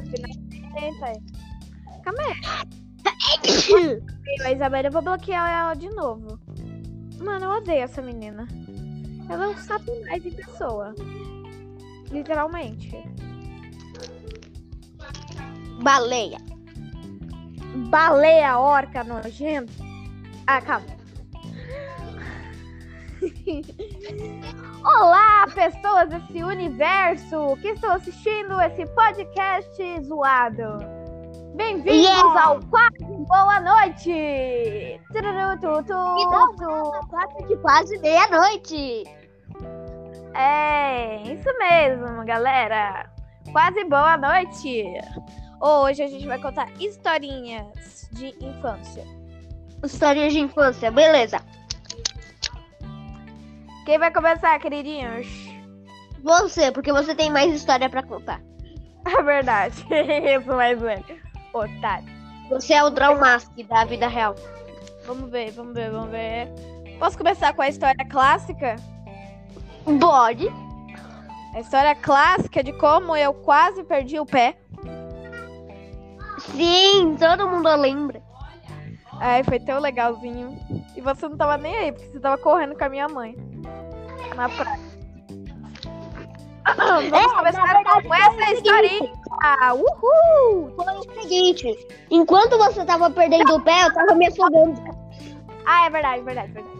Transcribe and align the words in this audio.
finalmente. 0.00 0.62
Calma 2.02 2.22
aí. 2.22 4.02
A 4.44 4.52
Isabela, 4.52 4.88
eu 4.88 4.92
vou 4.92 5.02
bloquear 5.02 5.50
ela 5.50 5.74
de 5.74 5.88
novo. 5.90 6.38
Mano, 7.18 7.44
eu 7.44 7.50
odeio 7.50 7.82
essa 7.82 8.00
menina. 8.00 8.48
Ela 9.28 9.44
é 9.44 9.48
um 9.48 9.56
satanás 9.56 10.24
em 10.24 10.32
pessoa. 10.32 10.94
Literalmente. 12.10 12.92
Baleia. 15.82 16.38
Baleia, 17.90 18.58
orca, 18.58 19.04
nojento. 19.04 19.72
Ah, 20.46 20.60
calma. 20.60 20.86
Olá, 24.84 25.46
pessoas 25.54 26.08
desse 26.08 26.42
universo 26.42 27.56
que 27.60 27.68
estão 27.68 27.92
assistindo 27.92 28.60
esse 28.60 28.84
podcast 28.86 30.00
zoado. 30.02 30.78
Bem-vindos 31.54 32.02
Yeah. 32.04 32.42
ao 32.42 32.60
quase 32.62 33.04
boa 33.28 33.60
noite. 33.60 35.00
Tururu, 35.12 35.56
tu, 35.60 35.84
tu, 35.84 36.56
tu. 36.56 37.08
quase 37.08 37.46
de 37.46 37.56
quase 37.58 37.98
meia-noite. 37.98 39.04
É, 40.34 41.22
isso 41.22 41.58
mesmo, 41.58 42.24
galera. 42.24 43.08
Quase 43.52 43.84
boa 43.84 44.16
noite. 44.16 44.84
Hoje 45.60 46.02
a 46.02 46.08
gente 46.08 46.26
vai 46.26 46.40
contar 46.40 46.68
historinhas 46.80 48.08
de 48.10 48.34
infância. 48.44 49.04
Histórias 49.84 50.32
de 50.32 50.40
infância, 50.40 50.90
beleza. 50.90 51.40
Quem 53.84 53.98
vai 53.98 54.12
começar, 54.12 54.58
queridinhos? 54.60 55.26
Você, 56.22 56.70
porque 56.70 56.92
você 56.92 57.14
tem 57.14 57.30
mais 57.30 57.52
história 57.52 57.88
pra 57.88 58.02
contar. 58.02 58.40
É 59.04 59.20
verdade. 59.20 59.84
Isso 59.90 60.46
mais 60.46 60.80
velho. 60.80 61.04
Otário. 61.52 62.06
Você 62.48 62.72
é 62.72 62.84
o 62.84 62.90
Draumask 62.90 63.50
da 63.68 63.84
vida 63.84 64.06
real. 64.06 64.36
Vamos 65.04 65.28
ver, 65.28 65.50
vamos 65.50 65.74
ver, 65.74 65.90
vamos 65.90 66.10
ver. 66.10 66.48
Posso 67.00 67.18
começar 67.18 67.52
com 67.52 67.62
a 67.62 67.68
história 67.68 68.06
clássica? 68.08 68.76
Bode. 69.84 70.48
A 71.52 71.58
história 71.58 71.96
clássica 71.96 72.62
de 72.62 72.72
como 72.74 73.16
eu 73.16 73.34
quase 73.34 73.82
perdi 73.82 74.20
o 74.20 74.24
pé. 74.24 74.56
Sim, 76.38 77.16
todo 77.18 77.48
mundo 77.48 77.74
lembra. 77.74 78.22
Ai, 79.18 79.42
foi 79.42 79.58
tão 79.58 79.80
legalzinho. 79.80 80.56
E 80.96 81.00
você 81.00 81.28
não 81.28 81.36
tava 81.36 81.58
nem 81.58 81.76
aí, 81.76 81.92
porque 81.92 82.08
você 82.08 82.20
tava 82.20 82.38
correndo 82.38 82.76
com 82.76 82.84
a 82.84 82.88
minha 82.88 83.08
mãe. 83.08 83.36
Na 84.34 84.48
praia. 84.48 84.80
Vamos 86.76 87.12
É, 87.12 87.28
começar 87.28 87.64
verdade, 87.64 88.08
com 88.08 88.14
essa 88.14 88.52
historinha. 88.52 89.12
Uhul! 89.74 90.72
Foi 90.76 90.94
o 90.94 91.20
seguinte, 91.20 91.74
enquanto 92.10 92.56
você 92.56 92.84
tava 92.84 93.10
perdendo 93.10 93.56
o 93.56 93.60
pé, 93.60 93.84
eu 93.84 93.92
tava 93.94 94.14
me 94.14 94.26
afogando. 94.26 94.80
Ah, 95.66 95.86
é 95.86 95.90
verdade, 95.90 96.22
verdade, 96.22 96.52
verdade. 96.52 96.72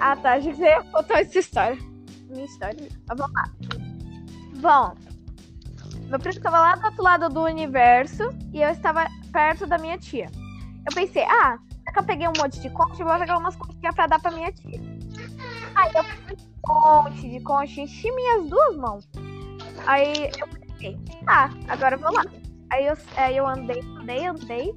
Ah, 0.00 0.16
tá. 0.16 0.38
Você 0.38 0.62
ia 0.62 0.82
contar 0.84 1.20
essa 1.20 1.38
história. 1.38 1.78
Minha 2.28 2.44
história. 2.44 2.88
Mas 3.08 3.18
vamos 3.18 3.34
lá. 3.34 3.44
Bom, 4.56 4.94
meu 6.08 6.18
primo 6.18 6.36
estava 6.36 6.60
lá 6.60 6.76
do 6.76 6.86
outro 6.86 7.02
lado 7.02 7.28
do 7.28 7.42
universo 7.42 8.22
e 8.52 8.62
eu 8.62 8.70
estava 8.70 9.06
perto 9.32 9.66
da 9.66 9.78
minha 9.78 9.98
tia. 9.98 10.30
Eu 10.88 10.94
pensei, 10.94 11.24
ah, 11.24 11.58
já 11.86 11.92
que 11.92 11.98
eu 11.98 12.04
peguei 12.04 12.28
um 12.28 12.32
monte 12.38 12.60
de 12.60 12.70
concha, 12.70 13.04
vou 13.04 13.18
pegar 13.18 13.38
umas 13.38 13.56
conchinhas 13.56 13.94
pra 13.94 14.06
dar 14.06 14.20
pra 14.20 14.30
minha 14.30 14.52
tia. 14.52 14.80
Aí 15.74 15.90
eu 15.94 16.49
monte 16.66 17.28
de 17.28 17.40
concha, 17.40 17.80
enchi 17.80 18.10
minhas 18.12 18.48
duas 18.48 18.76
mãos. 18.76 19.08
Aí 19.86 20.30
eu 20.38 20.48
pensei, 20.48 20.98
ah, 21.26 21.50
agora 21.68 21.96
eu 21.96 22.00
vou 22.00 22.12
lá. 22.12 22.24
Aí 22.70 22.86
eu, 22.86 22.96
aí 23.16 23.36
eu 23.36 23.46
andei, 23.46 23.80
andei, 24.00 24.26
andei. 24.26 24.74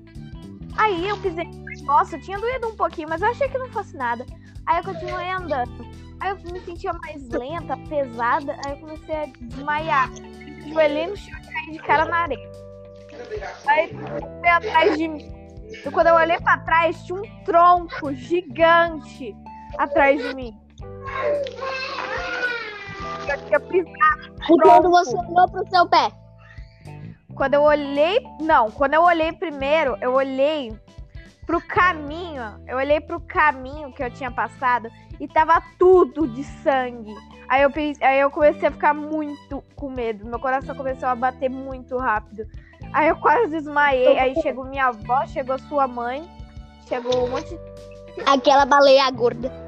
Aí 0.77 1.07
eu 1.07 1.17
pisei 1.17 1.45
no 1.45 1.65
negócio, 1.65 2.19
tinha 2.21 2.39
doído 2.39 2.69
um 2.69 2.75
pouquinho, 2.75 3.09
mas 3.09 3.21
eu 3.21 3.29
achei 3.29 3.47
que 3.47 3.57
não 3.57 3.69
fosse 3.69 3.95
nada. 3.95 4.25
Aí 4.65 4.77
eu 4.77 4.83
continuei 4.83 5.29
andando. 5.29 5.85
Aí 6.19 6.29
eu 6.29 6.51
me 6.51 6.59
sentia 6.61 6.93
mais 6.93 7.27
lenta, 7.29 7.77
pesada, 7.89 8.57
aí 8.65 8.73
eu 8.73 8.77
comecei 8.77 9.15
a 9.15 9.25
desmaiar. 9.25 10.09
Joelhei 10.65 11.07
no 11.07 11.17
chão 11.17 11.37
e 11.37 11.47
caí 11.47 11.71
de 11.71 11.79
cara 11.79 12.05
na 12.05 12.17
areia. 12.19 12.51
Aí 13.67 13.89
foi 14.39 14.49
atrás 14.49 14.97
de 14.97 15.07
mim. 15.07 15.43
E 15.85 15.91
quando 15.91 16.07
eu 16.07 16.15
olhei 16.15 16.39
pra 16.39 16.57
trás, 16.59 17.03
tinha 17.03 17.19
um 17.19 17.43
tronco 17.43 18.13
gigante 18.13 19.35
atrás 19.77 20.21
de 20.21 20.33
mim. 20.35 20.62
Pisado. 23.69 24.35
E 24.49 24.59
quando 24.61 24.89
você 24.89 25.15
olhou 25.15 25.51
pro 25.51 25.69
seu 25.69 25.87
pé? 25.87 26.11
Quando 27.35 27.53
eu 27.55 27.61
olhei. 27.61 28.19
Não, 28.39 28.71
quando 28.71 28.93
eu 28.93 29.01
olhei 29.01 29.31
primeiro, 29.31 29.97
eu 30.01 30.13
olhei 30.13 30.77
pro 31.45 31.61
caminho. 31.61 32.41
Eu 32.67 32.77
olhei 32.77 32.99
pro 32.99 33.19
caminho 33.21 33.91
que 33.93 34.03
eu 34.03 34.11
tinha 34.11 34.31
passado 34.31 34.89
e 35.19 35.27
tava 35.27 35.61
tudo 35.77 36.27
de 36.27 36.43
sangue. 36.43 37.13
Aí 37.47 37.61
eu, 37.61 37.71
pensei, 37.71 38.05
aí 38.05 38.19
eu 38.19 38.31
comecei 38.31 38.67
a 38.67 38.71
ficar 38.71 38.93
muito 38.93 39.63
com 39.75 39.89
medo. 39.89 40.25
Meu 40.25 40.39
coração 40.39 40.75
começou 40.75 41.09
a 41.09 41.15
bater 41.15 41.49
muito 41.49 41.97
rápido. 41.97 42.45
Aí 42.91 43.09
eu 43.09 43.15
quase 43.17 43.49
desmaiei. 43.49 44.17
Aí 44.17 44.35
chegou 44.41 44.65
minha 44.65 44.87
avó, 44.87 45.25
chegou 45.27 45.57
sua 45.59 45.87
mãe, 45.87 46.27
chegou 46.87 47.25
um 47.25 47.29
monte. 47.29 47.57
Aquela 48.25 48.65
baleia 48.65 49.09
gorda. 49.11 49.62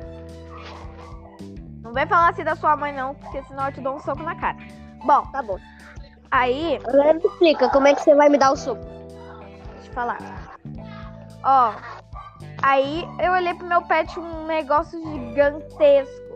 Não 1.96 2.02
vem 2.02 2.08
falar 2.10 2.28
assim 2.32 2.44
da 2.44 2.58
sua 2.58 2.76
mãe, 2.76 2.92
não, 2.92 3.16
porque 3.16 3.42
senão 3.44 3.68
eu 3.68 3.72
te 3.72 3.80
dou 3.80 3.96
um 3.96 4.00
soco 4.02 4.22
na 4.22 4.36
cara. 4.36 4.58
Bom, 5.06 5.22
Tá 5.32 5.42
bom. 5.42 5.58
aí 6.30 6.78
Agora 6.86 7.14
me 7.14 7.22
explica, 7.22 7.70
como 7.70 7.88
é 7.88 7.96
que 7.96 8.02
você 8.02 8.14
vai 8.14 8.28
me 8.28 8.38
dar 8.38 8.52
o 8.52 8.58
soco? 8.58 8.84
Deixa 9.76 9.88
eu 9.88 9.94
falar. 9.94 10.18
Ó. 11.42 11.72
Aí 12.62 13.08
eu 13.20 13.32
olhei 13.32 13.54
pro 13.54 13.66
meu 13.66 13.82
pé, 13.84 14.04
tinha 14.04 14.26
um 14.26 14.46
negócio 14.46 15.02
gigantesco. 15.02 16.36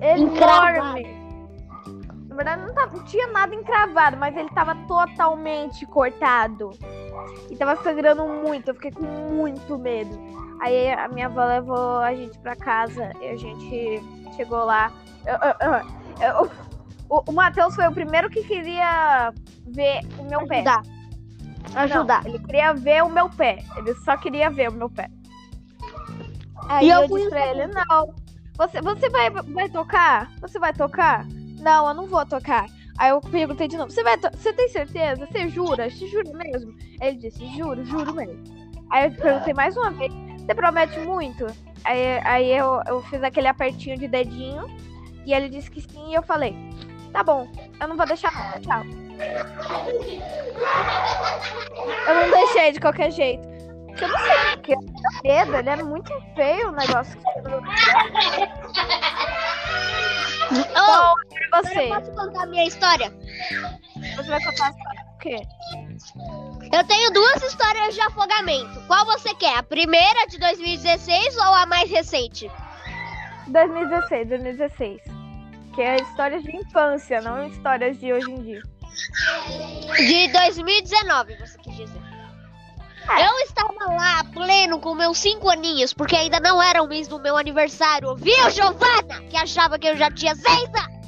Enorme. 0.00 1.20
Na 2.30 2.36
verdade, 2.36 2.62
não, 2.62 2.72
tava- 2.72 2.96
não 2.96 3.04
tinha 3.04 3.26
nada 3.26 3.54
encravado, 3.54 4.16
mas 4.16 4.34
ele 4.34 4.48
tava 4.48 4.74
totalmente 4.88 5.84
cortado. 5.84 6.70
E 7.50 7.56
tava 7.56 7.76
sangrando 7.82 8.24
muito. 8.26 8.68
Eu 8.68 8.74
fiquei 8.76 8.92
com 8.92 9.02
muito 9.04 9.76
medo. 9.76 10.18
Aí 10.62 10.90
a 10.90 11.06
minha 11.08 11.26
avó 11.26 11.44
levou 11.44 11.98
a 11.98 12.14
gente 12.14 12.38
pra 12.38 12.56
casa 12.56 13.12
e 13.20 13.28
a 13.28 13.36
gente 13.36 14.02
chegou 14.34 14.64
lá. 14.64 14.92
Eu- 15.26 15.38
eu- 15.68 16.44
eu- 16.44 17.22
o 17.26 17.32
Matheus 17.32 17.74
foi 17.74 17.86
o 17.88 17.92
primeiro 17.92 18.30
que 18.30 18.42
queria 18.44 19.32
ver 19.66 20.00
o 20.18 20.24
meu 20.24 20.46
pé. 20.46 20.56
Ajudar. 20.56 20.82
Ajudar. 21.74 22.24
Não, 22.24 22.30
ele 22.30 22.38
queria 22.38 22.72
ver 22.72 23.02
o 23.02 23.08
meu 23.08 23.28
pé. 23.28 23.64
Ele 23.76 23.94
só 23.96 24.16
queria 24.16 24.50
ver 24.50 24.70
o 24.70 24.72
meu 24.72 24.88
pé. 24.88 25.10
Aí 26.68 26.86
E 26.86 26.90
eu 26.90 27.02
eu, 27.02 27.08
disse 27.08 27.28
pra 27.28 27.46
ele, 27.48 27.66
não. 27.66 28.14
Você, 28.56 28.80
você 28.80 29.08
vai, 29.08 29.30
vai 29.30 29.68
tocar? 29.68 30.30
Você 30.40 30.58
vai 30.58 30.72
tocar? 30.72 31.26
Não, 31.60 31.88
eu 31.88 31.94
não 31.94 32.06
vou 32.06 32.24
tocar. 32.26 32.66
Aí 32.98 33.10
eu 33.10 33.20
perguntei 33.20 33.66
de 33.66 33.76
novo, 33.76 33.90
você 33.90 34.02
vai 34.02 34.18
Você 34.18 34.52
tem 34.52 34.68
certeza? 34.68 35.26
Você 35.26 35.48
jura? 35.48 35.90
Você 35.90 36.06
jura 36.06 36.30
mesmo? 36.34 36.74
Ele 37.00 37.16
disse, 37.16 37.46
juro, 37.56 37.82
juro 37.84 38.14
mesmo. 38.14 38.42
Aí 38.90 39.06
eu 39.06 39.12
perguntei 39.14 39.54
mais 39.54 39.76
uma 39.76 39.90
vez, 39.90 40.12
você 40.50 40.54
promete 40.54 40.98
muito? 40.98 41.46
Aí, 41.84 42.20
aí 42.24 42.50
eu, 42.50 42.82
eu 42.88 43.00
fiz 43.04 43.22
aquele 43.22 43.46
apertinho 43.46 43.96
de 43.96 44.08
dedinho 44.08 44.66
e 45.24 45.32
ele 45.32 45.48
disse 45.48 45.70
que 45.70 45.80
sim 45.80 46.10
e 46.10 46.14
eu 46.14 46.22
falei, 46.22 46.56
tá 47.12 47.22
bom, 47.22 47.46
eu 47.80 47.86
não 47.86 47.96
vou 47.96 48.04
deixar 48.04 48.32
não, 48.32 48.60
tchau. 48.60 48.82
Eu 52.08 52.14
não 52.14 52.30
deixei 52.32 52.72
de 52.72 52.80
qualquer 52.80 53.12
jeito. 53.12 53.48
Eu 54.00 54.08
não 54.08 54.18
sei 54.18 54.36
porque 54.54 54.74
medo, 55.22 55.56
ele 55.56 55.68
era 55.68 55.84
muito 55.84 56.12
feio 56.34 56.68
o 56.70 56.72
negócio 56.72 57.16
que 57.16 57.28
Ô, 57.28 57.60
Então, 60.52 61.14
pra 61.50 61.58
eu 61.58 61.64
você, 61.64 61.88
posso 61.88 62.12
contar 62.12 62.42
a 62.42 62.46
minha 62.46 62.64
história? 62.66 63.12
você 64.16 64.28
vai 64.28 64.42
contar 64.42 64.66
a 64.66 64.70
história 64.70 65.04
do 65.04 65.18
quê? 65.18 66.49
Eu 66.72 66.84
tenho 66.84 67.12
duas 67.12 67.42
histórias 67.42 67.94
de 67.94 68.00
afogamento. 68.00 68.80
Qual 68.86 69.04
você 69.04 69.34
quer? 69.34 69.56
A 69.56 69.62
primeira 69.62 70.26
de 70.28 70.38
2016 70.38 71.36
ou 71.36 71.54
a 71.54 71.66
mais 71.66 71.90
recente? 71.90 72.50
2016, 73.48 74.28
2016. 74.28 75.00
Que 75.74 75.82
é 75.82 75.96
histórias 75.96 76.42
de 76.44 76.56
infância, 76.56 77.20
não 77.20 77.46
histórias 77.48 77.98
de 77.98 78.12
hoje 78.12 78.30
em 78.30 78.42
dia. 78.42 78.62
De 79.96 80.28
2019, 80.28 81.36
você 81.36 81.58
quis 81.58 81.76
dizer. 81.76 82.00
É. 83.08 83.26
Eu 83.26 83.38
estava 83.40 83.92
lá 83.92 84.22
pleno 84.32 84.78
com 84.78 84.94
meus 84.94 85.18
cinco 85.18 85.48
aninhos, 85.48 85.92
porque 85.92 86.14
ainda 86.14 86.38
não 86.38 86.62
era 86.62 86.82
o 86.82 86.86
mês 86.86 87.08
do 87.08 87.18
meu 87.18 87.36
aniversário. 87.36 88.14
Viu, 88.14 88.50
Giovana? 88.50 89.22
Que 89.28 89.36
achava 89.36 89.76
que 89.76 89.88
eu 89.88 89.96
já 89.96 90.10
tinha 90.10 90.36
seis 90.36 90.68
anos. 90.68 91.00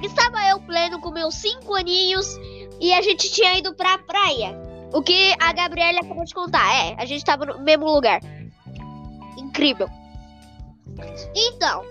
Estava 0.00 0.48
eu 0.48 0.60
pleno 0.60 1.00
com 1.00 1.10
meus 1.10 1.34
cinco 1.34 1.74
aninhos 1.74 2.38
e 2.80 2.92
a 2.92 3.02
gente 3.02 3.30
tinha 3.30 3.56
ido 3.58 3.74
pra 3.74 3.98
praia. 3.98 4.56
O 4.92 5.02
que 5.02 5.34
a 5.40 5.52
Gabriela 5.52 6.00
acabou 6.00 6.24
de 6.24 6.34
contar. 6.34 6.74
É, 6.74 6.94
a 6.98 7.04
gente 7.04 7.18
estava 7.18 7.44
no 7.44 7.60
mesmo 7.60 7.86
lugar. 7.86 8.20
Incrível. 9.36 9.88
Então, 11.34 11.84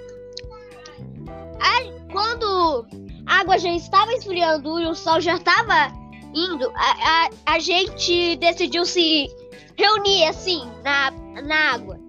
a- 1.60 2.12
quando 2.12 2.86
a 3.26 3.40
água 3.42 3.58
já 3.60 3.72
estava 3.72 4.12
esfriando 4.14 4.80
e 4.80 4.88
o 4.88 4.96
sol 4.96 5.20
já 5.22 5.36
estava 5.36 5.92
indo, 6.34 6.72
a, 6.76 7.26
a, 7.26 7.30
a 7.54 7.60
gente 7.60 8.36
decidiu 8.38 8.86
se 8.86 9.28
reunir 9.76 10.26
assim 10.26 10.64
na, 10.84 11.12
na 11.42 11.74
água, 11.74 12.00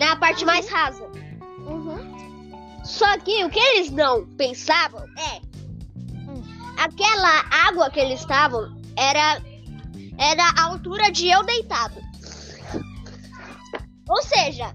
na 0.00 0.16
parte 0.16 0.44
mais 0.44 0.68
rasa. 0.68 1.04
Uhum. 1.66 2.82
Só 2.84 3.18
que 3.18 3.44
o 3.44 3.50
que 3.50 3.58
eles 3.58 3.90
não 3.90 4.26
pensavam 4.36 5.04
é 5.18 5.40
aquela 6.78 7.44
água 7.68 7.90
que 7.90 8.00
eles 8.00 8.20
estavam 8.20 8.76
era 8.96 9.42
era 10.18 10.44
a 10.56 10.64
altura 10.64 11.12
de 11.12 11.28
eu 11.28 11.44
deitado. 11.44 11.94
Ou 14.08 14.22
seja, 14.22 14.74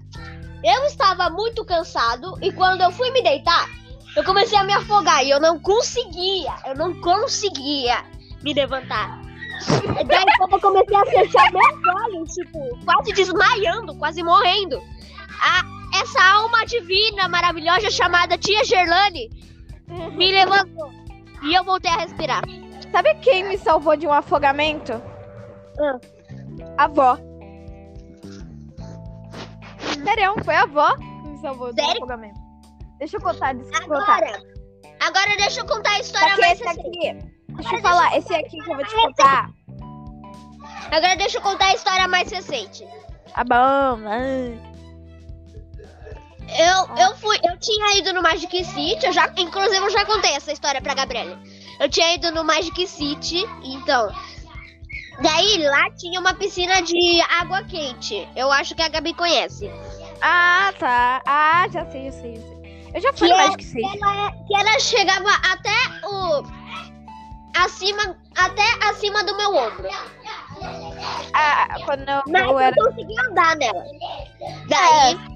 eu 0.62 0.84
estava 0.86 1.28
muito 1.28 1.64
cansado 1.64 2.38
e 2.40 2.50
quando 2.52 2.80
eu 2.80 2.90
fui 2.90 3.10
me 3.10 3.22
deitar, 3.22 3.68
eu 4.16 4.24
comecei 4.24 4.56
a 4.56 4.64
me 4.64 4.72
afogar 4.72 5.24
e 5.24 5.30
eu 5.30 5.40
não 5.40 5.58
conseguia, 5.58 6.54
eu 6.66 6.74
não 6.74 6.98
conseguia 7.00 8.04
me 8.42 8.54
levantar. 8.54 9.20
Daí 10.06 10.24
quando 10.38 10.52
eu 10.52 10.60
comecei 10.60 10.96
a 10.96 11.04
fechar 11.04 11.52
meus 11.52 12.04
olhos, 12.04 12.32
tipo, 12.32 12.78
quase 12.84 13.12
desmaiando, 13.12 13.94
quase 13.96 14.22
morrendo. 14.22 14.80
A, 15.42 15.62
essa 16.00 16.24
alma 16.36 16.64
divina, 16.64 17.28
maravilhosa, 17.28 17.90
chamada 17.90 18.38
Tia 18.38 18.64
Gerlane, 18.64 19.28
me 20.16 20.32
levantou. 20.32 21.03
E 21.44 21.54
eu 21.54 21.64
voltei 21.64 21.90
a 21.90 21.96
respirar. 21.96 22.42
Sabe 22.90 23.14
quem 23.16 23.44
me 23.44 23.58
salvou 23.58 23.96
de 23.96 24.06
um 24.06 24.12
afogamento? 24.12 24.92
Ah. 25.80 25.98
A 26.78 26.84
avó. 26.84 27.18
Sério, 30.04 30.34
foi 30.44 30.54
a 30.54 30.62
avó 30.62 30.96
que 30.96 31.28
me 31.28 31.38
salvou 31.38 31.72
de 31.72 31.80
um 31.80 31.84
Sério? 31.84 32.02
afogamento. 32.02 32.40
Deixa 32.98 33.16
eu 33.16 33.20
contar, 33.20 33.54
deixa 33.54 33.82
eu 33.82 33.88
contar. 33.88 34.16
Agora, 34.16 34.42
agora 35.00 35.36
deixa 35.36 35.60
eu 35.60 35.66
contar 35.66 35.90
a 35.90 36.00
história 36.00 36.34
que 36.34 36.40
mais 36.40 36.60
esse 36.60 36.64
recente. 36.68 36.86
aqui, 36.86 37.18
deixa 37.48 37.74
eu 37.74 37.82
falar, 37.82 38.16
esse 38.16 38.34
aqui 38.34 38.58
que 38.58 38.70
eu 38.70 38.76
vou 38.76 38.84
te 38.84 38.94
contar. 38.94 39.50
Agora 40.90 41.16
deixa 41.16 41.38
eu 41.38 41.42
contar 41.42 41.66
a 41.66 41.74
história 41.74 42.08
mais 42.08 42.30
recente. 42.30 42.86
Tá 43.34 43.44
bom. 43.44 43.98
Eu, 46.48 46.96
eu 46.96 47.16
fui, 47.16 47.36
eu 47.42 47.58
tinha 47.58 47.98
ido 47.98 48.12
no 48.12 48.22
Magic 48.22 48.64
City, 48.64 49.06
eu 49.06 49.12
já, 49.12 49.32
inclusive 49.36 49.76
eu 49.78 49.90
já 49.90 50.04
contei 50.04 50.32
essa 50.32 50.52
história 50.52 50.80
pra 50.80 50.94
Gabriela. 50.94 51.38
Eu 51.80 51.88
tinha 51.88 52.14
ido 52.14 52.30
no 52.30 52.44
Magic 52.44 52.86
City, 52.86 53.44
então. 53.62 54.12
Daí 55.20 55.58
lá 55.58 55.90
tinha 55.92 56.20
uma 56.20 56.34
piscina 56.34 56.82
de 56.82 57.20
água 57.40 57.62
quente. 57.64 58.28
Eu 58.36 58.50
acho 58.52 58.74
que 58.74 58.82
a 58.82 58.88
Gabi 58.88 59.14
conhece. 59.14 59.70
Ah, 60.20 60.72
tá. 60.78 61.22
Ah, 61.26 61.66
já 61.72 61.84
sei, 61.86 62.06
já 62.06 62.12
sei, 62.12 62.36
já 62.36 62.42
sei. 62.42 62.90
Eu 62.94 63.00
já 63.00 63.12
fui 63.12 63.28
Que 63.28 63.34
no 63.34 63.40
é- 63.40 63.44
Magic 63.44 63.64
City. 63.64 63.98
Ela, 64.02 64.32
que 64.32 64.54
ela 64.56 64.78
chegava 64.80 65.30
até 65.52 66.06
o. 66.06 66.42
Acima. 67.56 68.16
Até 68.36 68.62
acima 68.88 69.22
do 69.24 69.36
meu 69.36 69.54
ombro. 69.54 69.88
Ah, 71.32 71.76
quando 71.84 72.08
eu, 72.08 72.22
Mas 72.26 72.42
eu 72.42 72.50
eu 72.50 72.58
era... 72.58 72.74
consegui 72.76 73.20
andar 73.28 73.56
nela. 73.56 73.84
Daí. 74.68 75.33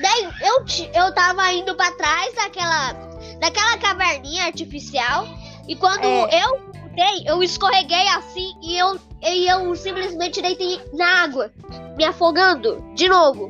Daí 0.00 0.28
eu, 0.42 0.64
eu 0.94 1.14
tava 1.14 1.52
indo 1.52 1.74
pra 1.74 1.90
trás 1.92 2.34
daquela. 2.34 2.92
Daquela 3.38 3.78
caverninha 3.78 4.44
artificial. 4.44 5.26
E 5.68 5.76
quando 5.76 6.04
É. 6.04 6.42
eu 6.44 6.58
voltei, 6.72 7.24
eu 7.26 7.42
escorreguei 7.42 8.08
assim 8.08 8.52
e 8.62 8.76
eu, 8.78 8.98
e 9.22 9.46
eu 9.46 9.74
simplesmente 9.76 10.40
deitei 10.42 10.80
na 10.94 11.24
água. 11.24 11.52
Me 11.96 12.04
afogando 12.04 12.82
de 12.94 13.08
novo. 13.08 13.48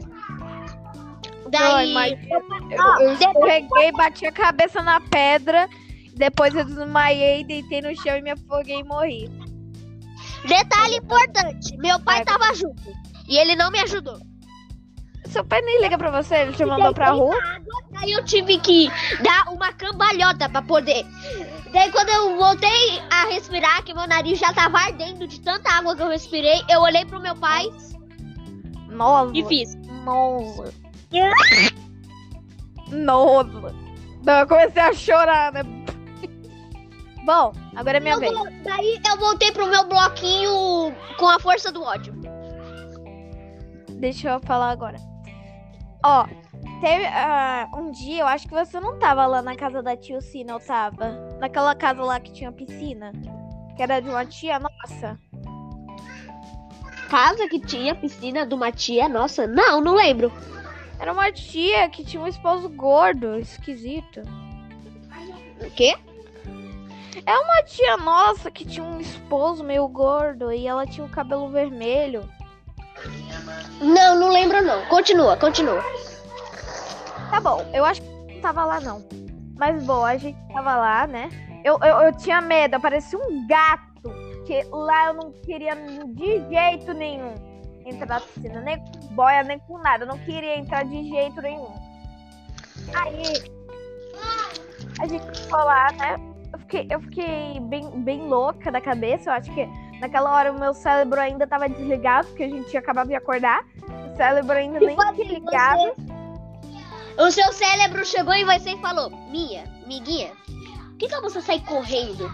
Daí. 1.49 1.97
Ai, 1.97 2.19
Eu, 2.71 3.07
eu 3.07 3.13
escorreguei, 3.15 3.93
bati 3.93 4.27
a 4.27 4.33
cabeça 4.33 4.83
na 4.83 5.01
pedra. 5.01 5.69
Depois 6.15 6.55
eu 6.55 6.65
desmaiei, 6.65 7.45
deitei 7.45 7.81
no 7.81 7.97
chão 7.97 8.17
e 8.17 8.23
me 8.23 8.31
afoguei 8.31 8.81
e 8.81 8.85
morri. 8.85 9.29
Detalhe 10.47 10.97
importante: 10.97 11.77
meu 11.79 11.99
pai 12.01 12.25
tava 12.25 12.55
junto. 12.55 12.93
E 13.29 13.37
ele 13.39 13.57
não 13.57 13.71
me 13.71 13.81
ajudou. 13.81 14.19
Seu 15.27 15.45
pai 15.45 15.61
nem 15.61 15.81
liga 15.83 15.97
pra 15.99 16.11
você, 16.11 16.35
ele 16.37 16.53
te 16.53 16.65
mandou 16.65 16.93
pra 16.93 17.11
rua. 17.11 17.37
Daí 17.93 18.11
eu 18.13 18.25
tive 18.25 18.59
que 18.59 18.89
dar 19.23 19.53
uma 19.53 19.73
cambalhota 19.73 20.49
pra 20.49 20.63
poder. 20.63 21.05
Daí 21.73 21.91
quando 21.93 22.09
eu 22.09 22.37
voltei 22.37 23.01
a 23.11 23.27
respirar, 23.29 23.83
que 23.85 23.95
meu 23.95 24.07
nariz 24.09 24.39
já 24.39 24.53
tava 24.53 24.79
ardendo 24.79 25.29
de 25.29 25.41
tanta 25.41 25.71
água 25.71 25.95
que 25.95 26.03
eu 26.03 26.09
respirei, 26.09 26.63
eu 26.69 26.81
olhei 26.81 27.05
pro 27.05 27.21
meu 27.21 27.37
pai 27.37 27.65
Nossa. 28.89 29.31
e 29.37 29.45
fiz. 29.45 29.77
Nossa. 30.05 30.73
Nossa. 32.91 33.75
Não, 34.25 34.39
eu 34.41 34.47
comecei 34.47 34.83
a 34.83 34.93
chorar, 34.93 35.53
né? 35.53 35.63
Bom, 37.25 37.53
agora 37.77 37.99
é 37.99 38.01
minha 38.01 38.15
Eu 38.15 38.21
vez. 38.21 38.33
vol- 38.33 38.49
daí 38.65 39.01
eu 39.09 39.17
voltei 39.19 39.53
pro 39.53 39.67
meu 39.67 39.87
bloquinho 39.87 40.93
com 41.19 41.29
a 41.29 41.39
força 41.39 41.71
do 41.71 41.83
ódio. 41.83 42.15
Deixa 43.91 44.31
eu 44.31 44.41
falar 44.41 44.71
agora. 44.71 44.97
Ó, 46.03 46.27
teve 46.81 47.07
ah, 47.07 47.69
um 47.75 47.91
dia, 47.91 48.23
eu 48.23 48.27
acho 48.27 48.49
que 48.49 48.55
você 48.55 48.81
não 48.81 48.99
tava 48.99 49.27
lá 49.27 49.43
na 49.43 49.55
casa 49.55 49.83
da 49.83 49.97
tia 49.97 50.21
Cina, 50.21 50.53
eu 50.53 50.61
tava. 50.61 51.11
Naquela 51.39 51.75
casa 51.75 52.03
lá 52.03 52.19
que 52.19 52.33
tinha 52.33 52.51
piscina. 52.51 53.13
Que 53.77 53.83
era 53.83 54.01
de 54.01 54.09
uma 54.09 54.25
tia 54.25 54.59
nossa. 54.59 55.19
Casa 57.09 57.49
que 57.49 57.61
tinha 57.61 57.95
piscina 57.95 58.47
de 58.47 58.55
uma 58.55 58.71
tia, 58.71 59.09
nossa, 59.09 59.47
não, 59.47 59.81
não 59.81 59.95
lembro. 59.95 60.33
Era 60.99 61.13
uma 61.13 61.33
tia 61.33 61.89
que 61.89 62.05
tinha 62.05 62.23
um 62.23 62.29
esposo 62.29 62.69
gordo, 62.69 63.39
esquisito. 63.39 64.23
O 65.61 65.71
quê? 65.71 65.97
É 67.27 67.39
uma 67.39 67.63
tia 67.63 67.97
nossa 67.97 68.51
que 68.51 68.65
tinha 68.65 68.85
um 68.85 69.01
esposo 69.01 69.63
meio 69.63 69.87
gordo 69.89 70.53
e 70.53 70.67
ela 70.67 70.87
tinha 70.87 71.05
o 71.05 71.11
cabelo 71.11 71.49
vermelho. 71.51 72.29
Não, 73.81 74.19
não 74.19 74.29
lembro 74.29 74.63
não. 74.63 74.85
Continua, 74.87 75.37
continua. 75.37 75.83
Tá 77.31 77.41
bom, 77.41 77.65
eu 77.73 77.85
acho 77.85 78.03
que 78.03 78.35
não 78.35 78.41
tava 78.41 78.65
lá 78.65 78.81
não. 78.81 79.05
Mas 79.57 79.83
bom, 79.85 80.05
a 80.05 80.17
gente 80.17 80.39
tava 80.53 80.77
lá, 80.77 81.07
né? 81.07 81.29
Eu, 81.65 81.79
eu, 81.83 81.97
eu 82.01 82.17
tinha 82.17 82.41
medo, 82.41 82.77
eu 82.77 82.81
parecia 82.81 83.19
um 83.19 83.47
gato. 83.47 83.91
Que 84.47 84.65
lá 84.73 85.09
eu 85.09 85.15
não 85.15 85.33
queria 85.45 85.77
de 85.77 86.49
jeito 86.49 86.93
nenhum 86.93 87.35
entrar 87.87 88.07
na 88.07 88.21
piscina, 88.21 88.61
nem 88.61 88.79
com 88.79 89.15
boia, 89.15 89.43
nem 89.43 89.59
com 89.61 89.79
nada. 89.79 90.05
Eu 90.05 90.09
não 90.09 90.19
queria 90.19 90.59
entrar 90.59 90.85
de 90.85 91.09
jeito 91.09 91.41
nenhum. 91.41 91.73
Aí 92.95 93.33
a 95.01 95.07
gente 95.07 95.41
ficou 95.41 95.59
lá, 95.59 95.93
né? 95.93 96.17
Eu 96.53 96.59
fiquei, 96.59 96.87
eu 96.91 97.01
fiquei 97.01 97.61
bem, 97.61 97.91
bem 98.03 98.29
louca 98.29 98.71
da 98.73 98.81
cabeça. 98.81 99.31
Eu 99.31 99.35
acho 99.35 99.53
que 99.55 99.69
naquela 100.01 100.33
hora 100.33 100.53
o 100.53 100.59
meu 100.59 100.73
cérebro 100.73 101.21
ainda 101.21 101.47
tava 101.47 101.69
desligado, 101.69 102.27
porque 102.29 102.45
a 102.45 102.49
gente 102.49 102.69
tinha 102.71 102.81
acabado 102.81 103.09
de 103.09 103.15
acordar. 103.15 103.65
O 104.13 104.17
cérebro 104.17 104.57
ainda 104.57 104.81
nem 104.81 104.97
Tipo 104.97 105.01
tinha 105.01 105.13
assim, 105.13 105.35
ligado. 105.35 105.93
O 107.19 107.31
seu 107.31 107.53
cérebro 107.53 108.05
chegou 108.05 108.33
em 108.33 108.45
você 108.45 108.71
e 108.71 108.81
falou: 108.81 109.11
Minha, 109.31 109.65
miguinha, 109.87 110.31
por 110.31 110.97
que, 110.99 111.09
que 111.09 111.21
você 111.21 111.41
sai 111.41 111.61
correndo? 111.61 112.31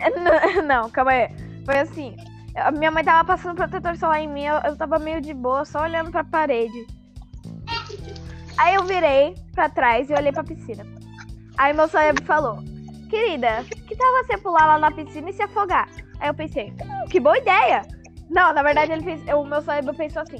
Não, 0.56 0.62
não, 0.62 0.90
calma 0.90 1.10
aí. 1.10 1.28
Foi 1.66 1.78
assim. 1.78 2.16
A 2.56 2.70
minha 2.70 2.90
mãe 2.90 3.04
tava 3.04 3.22
passando 3.22 3.56
protetor 3.56 3.96
solar 3.98 4.20
em 4.20 4.28
mim, 4.28 4.44
eu, 4.44 4.56
eu 4.64 4.76
tava 4.76 4.98
meio 4.98 5.20
de 5.20 5.34
boa, 5.34 5.64
só 5.66 5.82
olhando 5.82 6.10
pra 6.10 6.24
parede. 6.24 6.86
Aí 8.56 8.74
eu 8.74 8.84
virei 8.84 9.34
pra 9.54 9.68
trás 9.68 10.08
e 10.08 10.14
olhei 10.14 10.32
pra 10.32 10.42
piscina. 10.42 10.86
Aí 11.58 11.74
meu 11.74 11.86
cérebro 11.86 12.24
falou: 12.24 12.64
Querida, 13.10 13.62
que 13.86 13.94
tal 13.94 14.24
você 14.24 14.38
pular 14.38 14.66
lá 14.66 14.78
na 14.78 14.90
piscina 14.90 15.28
e 15.28 15.32
se 15.32 15.42
afogar? 15.42 15.88
Aí 16.20 16.28
eu 16.28 16.34
pensei: 16.34 16.72
"Hum, 16.82 17.08
Que 17.08 17.18
boa 17.18 17.38
ideia! 17.38 17.82
Não, 18.30 18.52
na 18.52 18.62
verdade 18.62 18.92
ele 18.92 19.02
fez, 19.02 19.20
o 19.34 19.44
meu 19.44 19.60
cérebro 19.60 19.92
pensou 19.92 20.22
assim: 20.22 20.38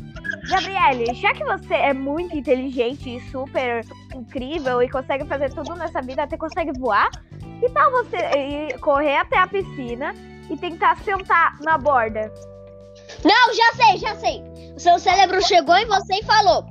Gabriele, 0.48 1.12
já 1.14 1.34
que 1.34 1.44
você 1.44 1.74
é 1.74 1.92
muito 1.92 2.36
inteligente 2.36 3.16
e 3.16 3.20
super 3.30 3.84
incrível 4.14 4.80
e 4.80 4.88
consegue 4.88 5.26
fazer 5.26 5.52
tudo 5.52 5.74
nessa 5.74 6.00
vida, 6.00 6.22
até 6.22 6.36
consegue 6.36 6.72
voar, 6.78 7.10
que 7.58 7.68
tal 7.70 7.90
você 7.90 8.16
ir 8.16 8.78
correr 8.78 9.16
até 9.16 9.38
a 9.38 9.46
piscina 9.46 10.14
e 10.48 10.56
tentar 10.56 10.96
sentar 10.98 11.58
na 11.60 11.76
borda? 11.76 12.32
Não, 13.24 13.54
já 13.54 13.72
sei, 13.74 13.98
já 13.98 14.14
sei. 14.16 14.42
O 14.76 14.78
seu 14.78 14.98
cérebro 14.98 15.42
chegou 15.42 15.76
em 15.76 15.86
você 15.86 16.14
e 16.14 16.24
falou: 16.24 16.64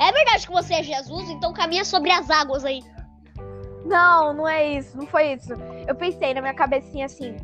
É 0.00 0.10
verdade 0.10 0.46
que 0.46 0.52
você 0.52 0.74
é 0.74 0.82
Jesus, 0.82 1.28
então 1.28 1.52
caminha 1.52 1.84
sobre 1.84 2.10
as 2.10 2.30
águas 2.30 2.64
aí. 2.64 2.82
Não, 3.84 4.32
não 4.32 4.48
é 4.48 4.66
isso, 4.66 4.96
não 4.96 5.06
foi 5.06 5.34
isso. 5.34 5.52
Eu 5.86 5.94
pensei 5.94 6.32
na 6.32 6.40
minha 6.40 6.54
cabecinha 6.54 7.04
assim: 7.04 7.36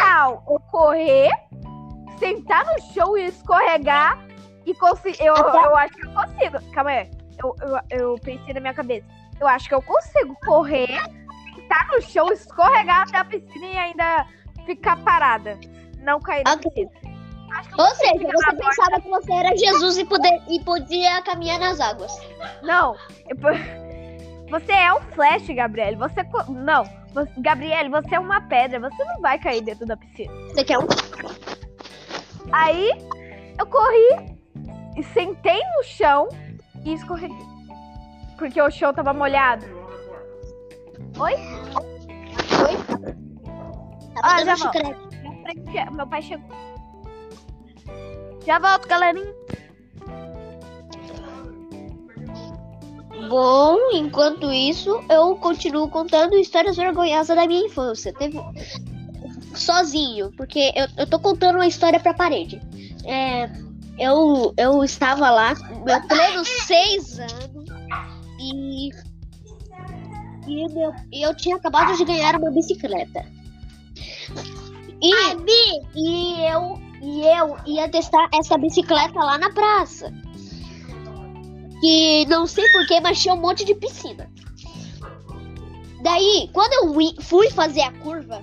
tal, 0.00 0.42
eu 0.48 0.60
correr, 0.70 1.30
sentar 2.18 2.64
no 2.66 2.80
chão 2.92 3.16
e 3.16 3.26
escorregar 3.26 4.18
e 4.64 4.74
conseguir. 4.74 5.22
Eu, 5.24 5.34
eu 5.34 5.76
acho 5.76 5.94
que 5.94 6.06
eu 6.06 6.12
consigo. 6.12 6.72
Calma 6.72 6.90
aí. 6.90 7.10
Eu, 7.42 7.56
eu, 7.60 7.98
eu 7.98 8.14
pensei 8.22 8.54
na 8.54 8.60
minha 8.60 8.74
cabeça. 8.74 9.06
Eu 9.38 9.46
acho 9.48 9.68
que 9.68 9.74
eu 9.74 9.82
consigo 9.82 10.36
correr, 10.44 11.00
sentar 11.54 11.86
no 11.88 12.02
chão, 12.02 12.30
escorregar 12.32 13.02
até 13.02 13.18
a 13.18 13.24
piscina 13.24 13.66
e 13.66 13.76
ainda 13.76 14.26
ficar 14.66 14.96
parada. 15.02 15.58
Não 16.02 16.20
cair 16.20 16.44
na 16.44 16.56
piscina. 16.56 16.90
Ou 17.76 17.94
seja, 17.96 18.28
você 18.32 18.56
pensava 18.56 19.00
que 19.00 19.08
você 19.08 19.32
era 19.32 19.56
Jesus 19.56 19.98
e, 19.98 20.04
poder, 20.04 20.40
e 20.48 20.60
podia 20.60 21.20
caminhar 21.22 21.58
nas 21.58 21.80
águas. 21.80 22.12
Não, 22.62 22.94
eu, 23.28 23.36
Você 24.50 24.72
é 24.72 24.92
o 24.92 25.00
Flash, 25.00 25.46
Gabriele. 25.48 25.96
Você. 25.96 26.24
co- 26.24 26.50
Não. 26.52 26.84
Você... 27.14 27.30
Gabriele, 27.38 27.88
você 27.88 28.14
é 28.14 28.18
uma 28.18 28.40
pedra. 28.42 28.80
Você 28.80 29.04
não 29.04 29.20
vai 29.20 29.38
cair 29.38 29.62
dentro 29.62 29.86
da 29.86 29.96
piscina. 29.96 30.32
Você 30.48 30.64
quer 30.64 30.78
um? 30.78 30.86
Aí 32.52 32.90
eu 33.58 33.66
corri 33.66 34.36
e 34.96 35.02
sentei 35.04 35.60
no 35.76 35.84
chão 35.84 36.28
e 36.84 36.94
escorreguei. 36.94 37.46
Porque 38.38 38.60
o 38.60 38.70
chão 38.70 38.92
tava 38.92 39.12
molhado. 39.12 39.64
Oi? 41.18 41.34
Oi? 41.34 42.76
Tá 44.14 44.20
Ah, 44.22 44.44
já 44.44 44.56
che- 44.56 45.90
Meu 45.92 46.06
pai 46.06 46.22
chegou. 46.22 46.48
Já 48.46 48.58
volto, 48.58 48.88
galerinha. 48.88 49.32
Bom, 53.28 53.76
enquanto 53.92 54.50
isso, 54.52 55.02
eu 55.08 55.36
continuo 55.36 55.88
contando 55.88 56.36
histórias 56.36 56.76
vergonhosas 56.76 57.36
da 57.36 57.46
minha 57.46 57.66
infância. 57.66 58.12
Teve 58.12 58.40
sozinho, 59.54 60.32
porque 60.36 60.72
eu, 60.74 60.86
eu 60.96 61.06
tô 61.06 61.18
contando 61.18 61.56
uma 61.56 61.66
história 61.66 62.00
pra 62.00 62.14
parede. 62.14 62.60
É, 63.04 63.50
eu, 63.98 64.54
eu 64.56 64.82
estava 64.84 65.30
lá, 65.30 65.54
meu 65.84 66.00
pleno 66.08 66.44
seis 66.44 67.18
anos, 67.18 67.68
e, 68.38 68.88
e, 70.46 70.68
meu- 70.72 70.94
e 71.12 71.22
eu 71.22 71.34
tinha 71.36 71.56
acabado 71.56 71.96
de 71.96 72.04
ganhar 72.04 72.36
uma 72.36 72.50
bicicleta. 72.50 73.24
E, 75.02 75.12
e 75.96 76.44
eu 76.46 76.78
e 77.02 77.22
eu 77.22 77.56
ia 77.64 77.88
testar 77.88 78.28
essa 78.34 78.58
bicicleta 78.58 79.18
lá 79.18 79.38
na 79.38 79.50
praça. 79.50 80.12
Que 81.80 82.26
não 82.26 82.46
sei 82.46 82.68
porquê, 82.70 83.00
mas 83.00 83.20
tinha 83.20 83.34
um 83.34 83.40
monte 83.40 83.64
de 83.64 83.74
piscina. 83.74 84.30
Daí, 86.02 86.50
quando 86.52 86.72
eu 86.72 87.22
fui 87.22 87.50
fazer 87.50 87.82
a 87.82 87.92
curva, 87.92 88.42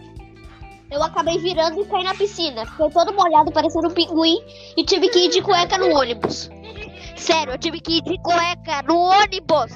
eu 0.92 1.04
acabei 1.04 1.38
virando 1.38 1.82
e 1.82 1.86
caí 1.86 2.04
na 2.04 2.16
piscina. 2.16 2.66
Fiquei 2.66 2.90
todo 2.90 3.14
molhado, 3.14 3.52
parecendo 3.52 3.88
um 3.88 3.94
pinguim, 3.94 4.40
e 4.76 4.84
tive 4.84 5.10
que 5.10 5.26
ir 5.26 5.30
de 5.30 5.42
cueca 5.42 5.78
no 5.78 5.92
ônibus. 5.96 6.50
Sério, 7.16 7.54
eu 7.54 7.58
tive 7.58 7.80
que 7.82 7.98
ir 7.98 8.02
de 8.04 8.18
cueca 8.20 8.84
no 8.88 8.98
ônibus. 8.98 9.72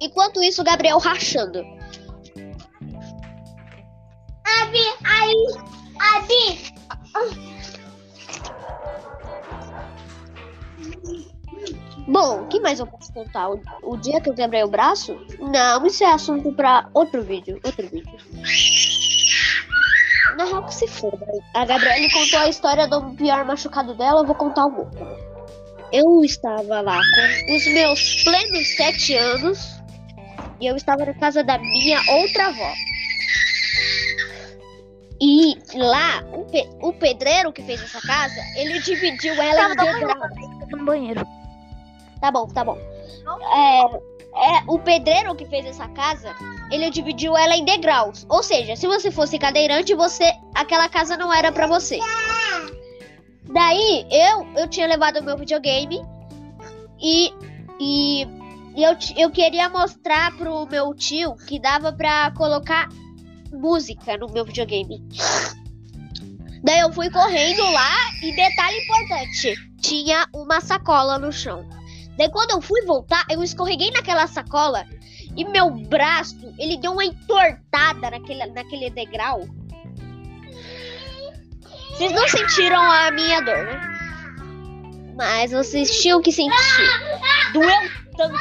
Enquanto 0.00 0.42
isso, 0.42 0.62
o 0.62 0.64
Gabriel 0.64 0.98
rachando. 0.98 1.64
Abi, 4.60 4.84
aí, 5.04 5.46
Abi. 6.14 7.59
Bom, 12.06 12.42
o 12.42 12.46
que 12.48 12.60
mais 12.60 12.80
eu 12.80 12.86
posso 12.86 13.12
contar? 13.12 13.50
O, 13.50 13.60
o 13.82 13.96
dia 13.96 14.20
que 14.20 14.28
eu 14.30 14.34
quebrei 14.34 14.62
o 14.64 14.68
braço? 14.68 15.18
Não, 15.38 15.86
isso 15.86 16.02
é 16.04 16.12
assunto 16.12 16.52
pra 16.52 16.88
outro 16.94 17.22
vídeo. 17.22 17.60
Outro 17.64 17.86
vídeo. 17.88 18.10
Na 20.36 20.44
real 20.44 20.64
que 20.64 20.74
se 20.74 20.88
foda. 20.88 21.26
A 21.54 21.64
Gabriele 21.64 22.10
contou 22.10 22.40
a 22.40 22.48
história 22.48 22.86
do 22.88 23.14
pior 23.14 23.44
machucado 23.44 23.94
dela, 23.94 24.20
eu 24.20 24.26
vou 24.26 24.34
contar 24.34 24.66
o 24.66 24.72
meu. 24.72 24.90
Eu 25.92 26.24
estava 26.24 26.80
lá 26.80 27.00
com 27.02 27.54
os 27.54 27.66
meus 27.66 28.22
plenos 28.22 28.76
sete 28.76 29.14
anos 29.16 29.80
e 30.60 30.66
eu 30.66 30.76
estava 30.76 31.04
na 31.04 31.14
casa 31.14 31.42
da 31.42 31.58
minha 31.58 32.00
outra 32.20 32.46
avó. 32.46 32.72
E 35.22 35.58
lá, 35.76 36.22
o, 36.32 36.44
pe- 36.46 36.68
o 36.80 36.92
pedreiro 36.94 37.52
que 37.52 37.62
fez 37.62 37.82
essa 37.82 38.00
casa, 38.00 38.40
ele 38.56 38.80
dividiu 38.80 39.34
ela 39.34 39.72
em 39.72 39.76
degraus. 39.76 40.30
No 40.70 40.84
banheiro. 40.84 41.26
Tá 42.20 42.30
bom, 42.30 42.46
tá 42.46 42.64
bom. 42.64 42.78
É, 43.52 43.82
é, 44.32 44.62
o 44.66 44.78
pedreiro 44.78 45.34
que 45.34 45.46
fez 45.46 45.66
essa 45.66 45.88
casa, 45.88 46.34
ele 46.70 46.90
dividiu 46.90 47.36
ela 47.36 47.56
em 47.56 47.64
degraus. 47.64 48.26
Ou 48.28 48.42
seja, 48.42 48.76
se 48.76 48.86
você 48.86 49.10
fosse 49.10 49.38
cadeirante, 49.38 49.94
você 49.94 50.32
aquela 50.54 50.88
casa 50.88 51.16
não 51.16 51.32
era 51.32 51.50
pra 51.50 51.66
você. 51.66 51.98
Daí 53.52 54.06
eu 54.10 54.46
eu 54.56 54.68
tinha 54.68 54.86
levado 54.86 55.18
o 55.18 55.24
meu 55.24 55.36
videogame 55.36 56.00
e 57.00 57.32
e, 57.82 58.26
eu, 58.76 58.94
eu 59.16 59.30
queria 59.30 59.68
mostrar 59.70 60.36
pro 60.36 60.66
meu 60.66 60.94
tio 60.94 61.34
que 61.34 61.58
dava 61.58 61.92
pra 61.92 62.30
colocar 62.32 62.88
música 63.50 64.18
no 64.18 64.30
meu 64.30 64.44
videogame. 64.44 65.02
Daí 66.62 66.80
eu 66.80 66.92
fui 66.92 67.10
correndo 67.10 67.62
lá 67.72 67.96
e 68.22 68.36
detalhe 68.36 68.78
importante, 68.78 69.54
tinha 69.80 70.28
uma 70.34 70.60
sacola 70.60 71.18
no 71.18 71.32
chão. 71.32 71.66
Daí 72.20 72.28
quando 72.28 72.50
eu 72.50 72.60
fui 72.60 72.82
voltar, 72.82 73.24
eu 73.30 73.42
escorreguei 73.42 73.90
naquela 73.92 74.26
sacola 74.26 74.84
e 75.34 75.42
meu 75.42 75.70
braço, 75.70 76.36
ele 76.58 76.76
deu 76.76 76.92
uma 76.92 77.02
entortada 77.02 78.10
naquele, 78.10 78.44
naquele 78.44 78.90
degrau. 78.90 79.48
Vocês 81.88 82.12
não 82.12 82.28
sentiram 82.28 82.78
a 82.78 83.10
minha 83.10 83.40
dor, 83.40 83.64
né? 83.64 85.14
Mas 85.16 85.50
vocês 85.52 85.98
tinham 86.02 86.20
que 86.20 86.30
sentir. 86.30 86.52
Doeu 87.54 87.90
tanto. 88.14 88.38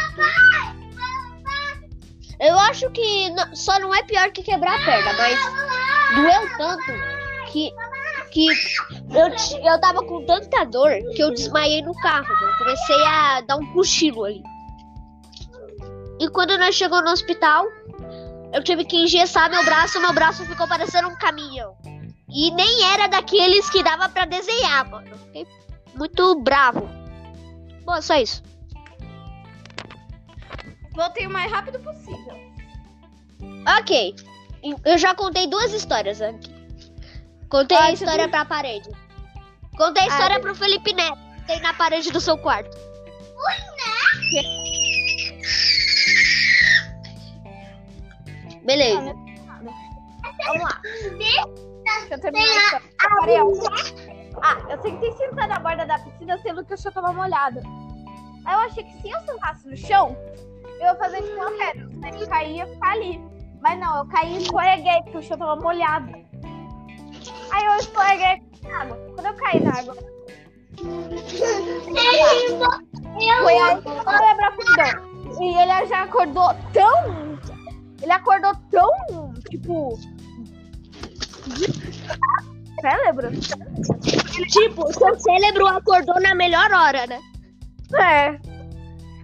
Eu 2.38 2.60
acho 2.60 2.90
que 2.90 3.34
só 3.54 3.80
não 3.80 3.96
é 3.96 4.04
pior 4.04 4.30
que 4.32 4.44
quebrar 4.44 4.76
a 4.76 4.84
perna, 4.84 5.14
mas 5.14 5.40
doeu 6.16 6.58
tanto 6.58 6.92
que, 7.50 7.72
que 8.32 8.48
eu, 8.48 9.72
eu 9.72 9.82
tava 9.82 10.04
com 10.04 10.26
tanta 10.26 10.64
dor 10.66 10.92
que 11.16 11.22
eu 11.22 11.32
desmaiei 11.32 11.82
no 11.82 11.94
carro. 11.96 12.28
Eu 12.32 12.58
comecei 12.58 13.06
a 13.06 13.42
dar 13.42 13.58
um 13.58 13.74
cochilo 13.74 14.26
ali. 14.26 14.44
E 16.20 16.30
quando 16.30 16.58
nós 16.58 16.76
chegamos 16.76 17.06
no 17.06 17.12
hospital, 17.12 17.66
eu 18.54 18.64
tive 18.64 18.84
que 18.84 18.98
engessar 18.98 19.50
meu 19.50 19.64
braço, 19.64 20.02
meu 20.02 20.14
braço 20.14 20.46
ficou 20.46 20.68
parecendo 20.68 21.08
um 21.08 21.16
caminhão. 21.16 21.78
E 22.30 22.52
nem 22.52 22.84
era 22.86 23.08
daqueles 23.08 23.70
que 23.70 23.82
dava 23.82 24.10
pra 24.10 24.26
desenhar, 24.26 24.90
mano. 24.90 25.18
Fiquei 25.18 25.48
muito 25.96 26.36
bravo. 26.42 26.88
Bom, 27.86 27.96
é 27.96 28.02
só 28.02 28.16
isso. 28.16 28.44
Voltei 30.94 31.26
o 31.26 31.30
mais 31.30 31.52
rápido 31.52 31.80
possível. 31.80 32.38
Ok. 33.78 34.16
Eu 34.84 34.98
já 34.98 35.16
contei 35.16 35.48
duas 35.48 35.74
histórias 35.74 36.22
aqui. 36.22 36.59
Contei 37.50 37.78
a 37.78 37.92
história 37.92 38.26
ver. 38.26 38.32
pra 38.32 38.46
parede. 38.46 38.90
Contei 39.76 40.04
a 40.04 40.08
história 40.08 40.40
beleza. 40.40 40.42
pro 40.42 40.56
Felipe 40.56 40.94
Neto. 40.94 41.18
Tem 41.48 41.60
na 41.62 41.74
parede 41.74 42.12
do 42.12 42.22
seu 42.22 42.38
quarto. 42.38 42.78
Beleza. 48.64 49.16
Vamos 50.46 50.64
lá. 50.64 50.82
Deixa 51.18 52.14
eu 52.14 52.22
terminar. 52.22 52.82
Ah, 54.42 54.58
eu 54.70 54.82
sentei 54.82 55.12
sentada 55.14 55.48
na 55.48 55.60
borda 55.60 55.86
da 55.86 56.00
piscina, 56.00 56.38
sendo 56.38 56.64
que 56.64 56.74
o 56.74 56.78
chão 56.78 56.92
tava 56.92 57.12
molhado. 57.12 57.60
Aí 58.46 58.54
eu 58.54 58.60
achei 58.60 58.84
que 58.84 59.02
se 59.02 59.10
eu 59.10 59.20
sentasse 59.22 59.68
no 59.68 59.76
chão, 59.76 60.16
eu 60.80 60.86
ia 60.86 60.96
fazer 60.96 61.22
tipo 61.24 61.36
uma 61.36 61.52
pedra. 61.52 61.88
Né? 61.88 62.12
Eu 62.14 62.28
caía 62.28 62.48
e 62.48 62.58
ia 62.58 62.68
ficar 62.68 62.92
ali. 62.92 63.20
Mas 63.60 63.80
não, 63.80 63.98
eu 63.98 64.06
caí 64.08 64.36
e 64.36 64.42
escorreguei, 64.44 65.02
porque 65.04 65.18
o 65.18 65.24
chão 65.24 65.38
tava 65.38 65.56
molhado. 65.56 66.29
Aí 67.52 67.66
eu 67.66 67.76
escorreguei 67.78 68.42
na 68.64 68.82
água. 68.82 68.98
Quando 69.16 69.26
eu 69.28 69.34
caí 69.36 69.60
na 69.60 69.72
água, 69.72 69.96
foi 73.42 73.58
aí 73.58 73.82
que 73.82 73.90
o 73.90 74.04
cérebro 74.04 74.46
acordou. 74.46 75.10
E 75.40 75.58
ele 75.58 75.86
já 75.88 76.04
acordou 76.04 76.56
tão. 76.74 77.40
Ele 78.02 78.12
acordou 78.12 78.54
tão, 78.72 79.34
tipo. 79.50 80.00
Cérebro? 82.82 83.30
Tipo, 84.52 84.94
seu 84.94 85.20
cérebro 85.20 85.68
acordou 85.68 86.22
na 86.22 86.34
melhor 86.34 86.72
hora, 86.72 87.06
né? 87.08 87.20
É. 87.94 88.40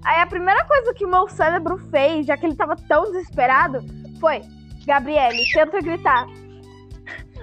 Aí 0.04 0.22
a 0.22 0.28
primeira 0.28 0.64
coisa 0.66 0.94
que 0.94 1.06
o 1.06 1.10
meu 1.10 1.28
cérebro 1.30 1.78
fez, 1.90 2.26
já 2.26 2.36
que 2.38 2.46
ele 2.46 2.56
tava 2.56 2.76
tão 2.76 3.04
desesperado, 3.06 3.84
foi: 4.20 4.42
Gabriele, 4.86 5.44
tenta 5.54 5.82
gritar. 5.82 6.28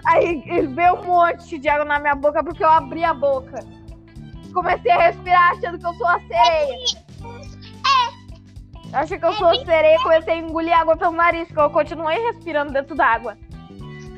Aí 0.05 0.43
ele 0.47 0.69
veio 0.69 0.95
um 0.95 1.05
monte 1.05 1.59
de 1.59 1.69
água 1.69 1.85
na 1.85 1.99
minha 1.99 2.15
boca 2.15 2.43
porque 2.43 2.65
eu 2.65 2.69
abri 2.69 3.05
a 3.05 3.15
boca. 3.15 3.65
Comecei 4.53 4.91
a 4.91 4.99
respirar 4.99 5.53
achando 5.53 5.79
que 5.79 5.87
eu 5.87 5.95
sou 5.95 6.07
a 6.07 6.21
sereia. 6.21 6.77
Eu 8.93 8.99
achei 8.99 9.19
que 9.19 9.25
eu 9.25 9.33
sou 9.35 9.49
a 9.49 9.55
sereia 9.55 9.97
e 9.97 10.03
comecei 10.03 10.35
a 10.35 10.37
engolir 10.37 10.77
água 10.77 10.97
pelo 10.97 11.13
nariz, 11.13 11.47
porque 11.49 11.61
eu 11.61 11.71
continuei 11.71 12.19
respirando 12.27 12.73
dentro 12.73 12.95
d'água. 12.95 13.39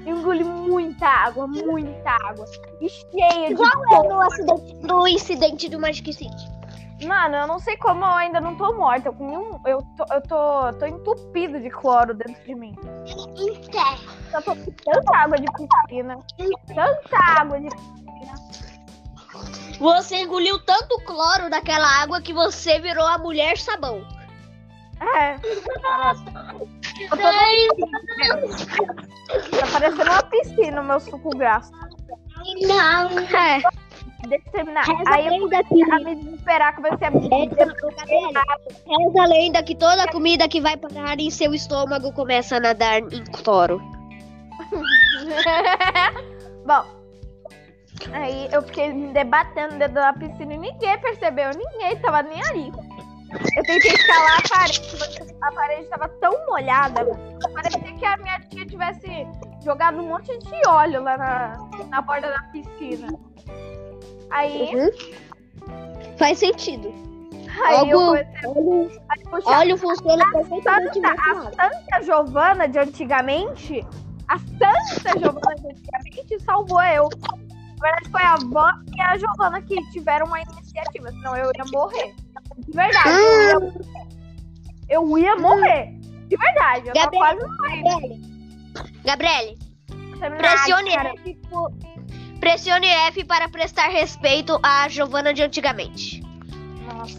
Engoli 0.05 0.43
muita 0.43 1.07
água, 1.07 1.47
muita 1.47 2.11
água. 2.11 2.45
E 2.81 2.89
cheia 2.89 3.49
de 3.49 3.53
Igual 3.53 3.71
eu 3.93 4.05
no 4.05 4.21
acidente, 4.21 4.75
no 4.83 5.09
incidente 5.09 5.69
do 5.69 5.79
Magic 5.79 6.13
City. 6.13 6.55
Mano, 7.07 7.37
eu 7.37 7.47
não 7.47 7.59
sei 7.59 7.77
como 7.77 8.05
eu 8.05 8.11
ainda 8.11 8.41
não 8.41 8.57
tô 8.57 8.73
morta. 8.75 9.09
Eu 9.09 9.13
comi 9.13 9.37
um. 9.37 9.61
Eu 9.67 9.79
tô, 9.97 10.05
eu 10.13 10.21
tô, 10.23 10.73
tô 10.79 10.87
entupido 10.87 11.61
de 11.61 11.71
cloro 11.71 12.13
dentro 12.15 12.43
de 12.45 12.55
mim. 12.55 12.75
Eu 12.83 13.55
tô 14.33 14.43
com 14.43 14.55
tanta 14.73 15.17
água 15.17 15.39
de 15.39 15.47
piscina. 15.53 16.19
Tanta 16.69 17.41
água 17.41 17.61
de 17.61 17.69
piscina. 17.69 18.35
Você 19.79 20.17
engoliu 20.23 20.59
tanto 20.65 20.99
cloro 21.05 21.51
daquela 21.51 21.87
água 22.03 22.21
que 22.21 22.33
você 22.33 22.79
virou 22.79 23.07
a 23.07 23.19
mulher 23.19 23.59
sabão. 23.59 24.03
É. 25.01 25.35
Eu 25.35 27.11
tô 27.11 27.17
Tá 29.51 29.67
parecendo 29.73 30.03
uma 30.11 30.23
piscina 30.23 30.81
o 30.81 30.85
meu 30.85 31.01
suco 31.01 31.31
graço. 31.31 31.73
Não. 32.63 33.19
É. 33.19 33.61
Deixa 34.29 34.45
eu 34.47 34.53
terminar. 34.53 34.85
Reza 34.85 35.11
Aí 35.11 35.27
eu 35.27 35.41
comecei 35.41 35.85
que- 35.85 35.91
a 35.93 35.99
me 35.99 36.15
desesperar, 36.15 36.75
comecei 36.77 37.07
a 37.07 37.11
me 37.11 37.29
Reza, 37.29 37.67
reza 38.87 39.23
a 39.23 39.27
lenda 39.27 39.63
que 39.63 39.75
toda 39.75 40.07
comida 40.11 40.49
que 40.49 40.61
vai 40.61 40.77
parar 40.77 41.19
em 41.21 41.31
seu 41.31 41.53
estômago 41.53 42.13
começa 42.13 42.57
a 42.57 42.61
nadar 42.61 43.01
em 43.01 43.25
cloro. 43.25 43.83
Bom, 46.67 46.85
aí 48.13 48.49
eu 48.53 48.63
fiquei 48.63 48.93
me 48.93 49.13
debatendo 49.13 49.77
dentro 49.77 49.95
da 49.95 50.13
piscina 50.13 50.55
e 50.55 50.59
ninguém 50.59 50.99
percebeu, 51.01 51.51
ninguém 51.51 51.97
tava 52.01 52.23
nem 52.23 52.43
ali. 52.45 52.73
Eu 53.57 53.63
tentei 53.65 53.91
escalar 53.91 54.39
a 54.39 54.49
parede, 54.49 54.97
mas 54.99 55.35
a 55.43 55.53
parede 55.53 55.89
tava 55.89 56.09
tão 56.21 56.47
molhada, 56.47 57.05
parecia 57.53 57.93
que 57.95 58.05
a 58.05 58.17
minha 58.19 58.41
tia 58.41 58.67
tivesse 58.67 59.27
jogado 59.65 59.99
um 59.99 60.09
monte 60.09 60.39
de 60.39 60.69
óleo 60.69 61.03
lá 61.03 61.17
na, 61.17 61.59
na 61.89 62.01
borda 62.03 62.29
da 62.29 62.43
piscina. 62.45 63.09
Aí, 64.31 64.71
Faz 66.17 66.39
sentido. 66.39 66.93
aí 67.65 67.91
eu 67.91 67.99
comecei 67.99 68.49
Óleo, 68.49 68.91
a 69.47 69.59
óleo 69.59 69.77
funciona 69.77 70.31
perfeitamente 70.31 70.95
Santa, 70.95 71.11
nessa 71.11 71.49
a. 71.49 71.71
Santa 71.71 72.03
Giovana 72.03 72.69
de 72.69 72.79
antigamente, 72.79 73.87
a 74.29 74.39
Santa 74.39 75.19
Giovana 75.19 75.55
de 75.57 75.69
antigamente 75.69 76.41
salvou 76.45 76.83
eu. 76.83 77.09
Na 77.81 77.91
verdade, 77.91 78.11
foi 78.11 78.23
a 78.23 78.35
avó 78.35 78.73
e 78.97 79.01
a 79.01 79.19
Giovana 79.19 79.61
que 79.63 79.77
tiveram 79.91 80.27
uma 80.27 80.41
iniciativa, 80.41 81.11
senão 81.11 81.37
eu 81.37 81.51
ia 81.57 81.65
morrer. 81.73 82.15
De 82.59 82.73
verdade, 82.73 83.09
eu 83.09 83.43
ia 83.43 83.61
morrer. 83.61 83.85
Eu 84.89 85.19
ia 85.19 85.37
morrer. 85.37 85.95
De 86.29 86.37
verdade, 86.37 86.89
eu 86.89 86.95
tava 86.95 87.11
Gabriel. 87.11 87.37
quase 87.39 87.83
morrendo. 87.83 88.35
Gabriele, 89.05 89.59
pressione 90.39 90.95
cara. 90.95 91.15
F, 91.15 91.39
pressione 92.41 92.87
F 92.87 93.25
para 93.25 93.49
prestar 93.49 93.89
respeito 93.89 94.59
à 94.63 94.89
Giovana 94.89 95.35
de 95.35 95.43
antigamente. 95.43 96.23
Nossa, 96.87 97.19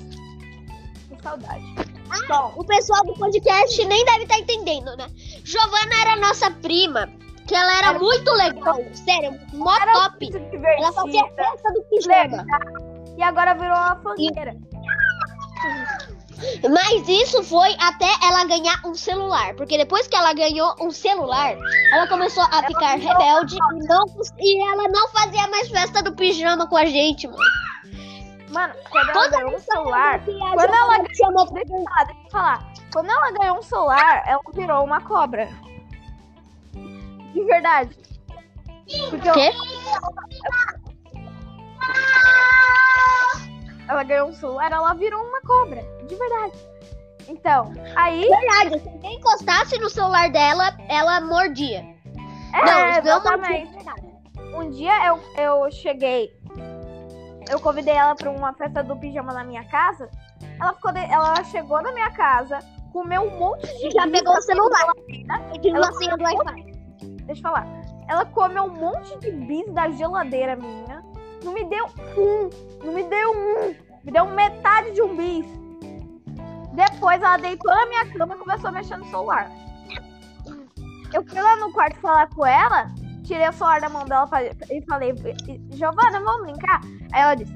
que 1.09 1.21
saudade. 1.21 1.94
Bom, 2.27 2.53
o 2.55 2.63
pessoal 2.63 3.03
do 3.03 3.13
podcast 3.13 3.85
nem 3.85 4.05
deve 4.05 4.23
estar 4.23 4.37
entendendo, 4.37 4.95
né? 4.97 5.07
Giovana 5.43 6.01
era 6.01 6.15
nossa 6.15 6.49
prima, 6.51 7.09
que 7.47 7.55
ela 7.55 7.77
era 7.77 7.89
Era 7.89 7.99
muito 7.99 8.31
legal, 8.31 8.77
sério, 8.93 9.39
mó 9.53 9.75
Era 9.75 9.93
top. 9.93 10.29
Ela 10.77 10.91
fazia 10.91 11.25
festa 11.35 11.73
do 11.73 11.81
pijama. 11.83 12.45
E 13.17 13.23
agora 13.23 13.53
virou 13.53 13.75
uma 13.75 13.95
fanqueira. 13.97 14.55
Mas 16.69 17.07
isso 17.07 17.43
foi 17.43 17.75
até 17.79 18.07
ela 18.23 18.45
ganhar 18.45 18.81
um 18.85 18.93
celular. 18.93 19.55
Porque 19.55 19.77
depois 19.77 20.07
que 20.07 20.15
ela 20.15 20.33
ganhou 20.33 20.75
um 20.81 20.91
celular, 20.91 21.55
ela 21.93 22.07
começou 22.07 22.43
a 22.43 22.63
ficar 22.63 22.97
virou 22.97 23.13
rebelde 23.13 23.55
e, 23.55 23.87
não, 23.87 24.05
e 24.39 24.61
ela 24.61 24.87
não 24.89 25.07
fazia 25.09 25.47
mais 25.47 25.69
festa 25.69 26.03
do 26.03 26.13
pijama 26.13 26.67
com 26.67 26.75
a 26.75 26.85
gente, 26.85 27.27
mano. 27.27 27.39
Mano, 28.49 28.73
quando 28.89 29.09
ela 29.09 29.13
Toda 29.13 29.37
ganhou 29.37 29.55
um 29.55 29.59
celular, 29.59 30.23
quando 30.23 30.73
ela 30.73 31.05
chamou 31.15 31.47
falar, 31.47 32.03
deixa 32.05 32.21
eu 32.23 32.31
falar. 32.31 32.73
Quando 32.93 33.09
ela 33.09 33.31
ganhou 33.31 33.57
um 33.57 33.61
celular, 33.61 34.23
ela 34.25 34.41
virou 34.53 34.83
uma 34.83 35.01
cobra. 35.01 35.49
De 37.33 37.43
verdade. 37.43 37.97
Porque 39.09 39.31
Quê? 39.31 39.51
ela 43.87 44.03
ganhou 44.03 44.29
um 44.29 44.33
celular, 44.33 44.71
ela 44.71 44.93
virou 44.93 45.21
uma 45.21 45.41
cobra. 45.41 45.83
De 46.07 46.15
verdade. 46.15 46.53
Então, 47.27 47.73
aí. 47.95 48.27
Verdade, 48.27 48.79
se 48.79 48.89
alguém 48.89 49.15
encostasse 49.17 49.79
no 49.79 49.89
celular 49.89 50.29
dela, 50.29 50.75
ela 50.87 51.19
mordia. 51.21 51.85
É, 52.53 52.65
não, 52.65 52.89
exatamente. 52.99 53.75
Um 54.53 54.69
dia 54.69 55.07
eu, 55.07 55.19
eu 55.37 55.71
cheguei. 55.71 56.33
Eu 57.49 57.59
convidei 57.59 57.93
ela 57.93 58.15
pra 58.15 58.29
uma 58.31 58.53
festa 58.53 58.83
do 58.83 58.95
pijama 58.97 59.33
na 59.33 59.43
minha 59.43 59.63
casa. 59.65 60.09
Ela, 60.59 60.73
ficou 60.73 60.91
de- 60.91 61.05
ela 61.05 61.43
chegou 61.45 61.81
na 61.81 61.91
minha 61.91 62.11
casa, 62.11 62.59
comeu 62.91 63.21
um 63.23 63.37
monte 63.39 63.67
de. 63.77 63.91
Já 63.91 64.07
pegou 64.09 64.35
o 64.35 64.41
celular. 64.41 64.93
Pedindo 65.51 65.75
Ela 65.77 65.89
a 65.89 65.93
senha 65.93 66.17
do 66.17 66.23
Wi-Fi. 66.23 66.71
Deixa 67.25 67.39
eu 67.39 67.43
falar. 67.43 67.67
Ela 68.07 68.25
comeu 68.25 68.63
um 68.65 68.69
monte 68.73 69.17
de 69.19 69.31
bis 69.31 69.71
da 69.73 69.89
geladeira 69.91 70.55
minha. 70.55 71.03
Não 71.43 71.53
me 71.53 71.63
deu 71.65 71.85
um. 72.17 72.49
Não 72.83 72.93
me 72.93 73.03
deu 73.03 73.31
um. 73.31 73.75
Me 74.03 74.11
deu 74.11 74.25
metade 74.25 74.91
de 74.91 75.01
um 75.01 75.15
bis. 75.15 75.45
Depois 76.73 77.21
ela 77.21 77.37
deitou 77.37 77.73
na 77.73 77.85
minha 77.87 78.05
cama 78.13 78.35
e 78.35 78.37
começou 78.39 78.69
a 78.69 78.73
mexer 78.73 78.97
no 78.97 79.05
celular. 79.05 79.49
Eu 81.13 81.23
fui 81.25 81.41
lá 81.41 81.55
no 81.57 81.71
quarto 81.71 81.99
falar 82.01 82.27
com 82.29 82.45
ela, 82.45 82.87
tirei 83.25 83.49
o 83.49 83.53
celular 83.53 83.81
da 83.81 83.89
mão 83.89 84.05
dela 84.05 84.29
e 84.69 84.81
falei, 84.85 85.13
Giovana, 85.71 86.19
vamos 86.21 86.43
brincar? 86.51 86.81
Aí 87.11 87.21
ela 87.21 87.35
disse, 87.35 87.53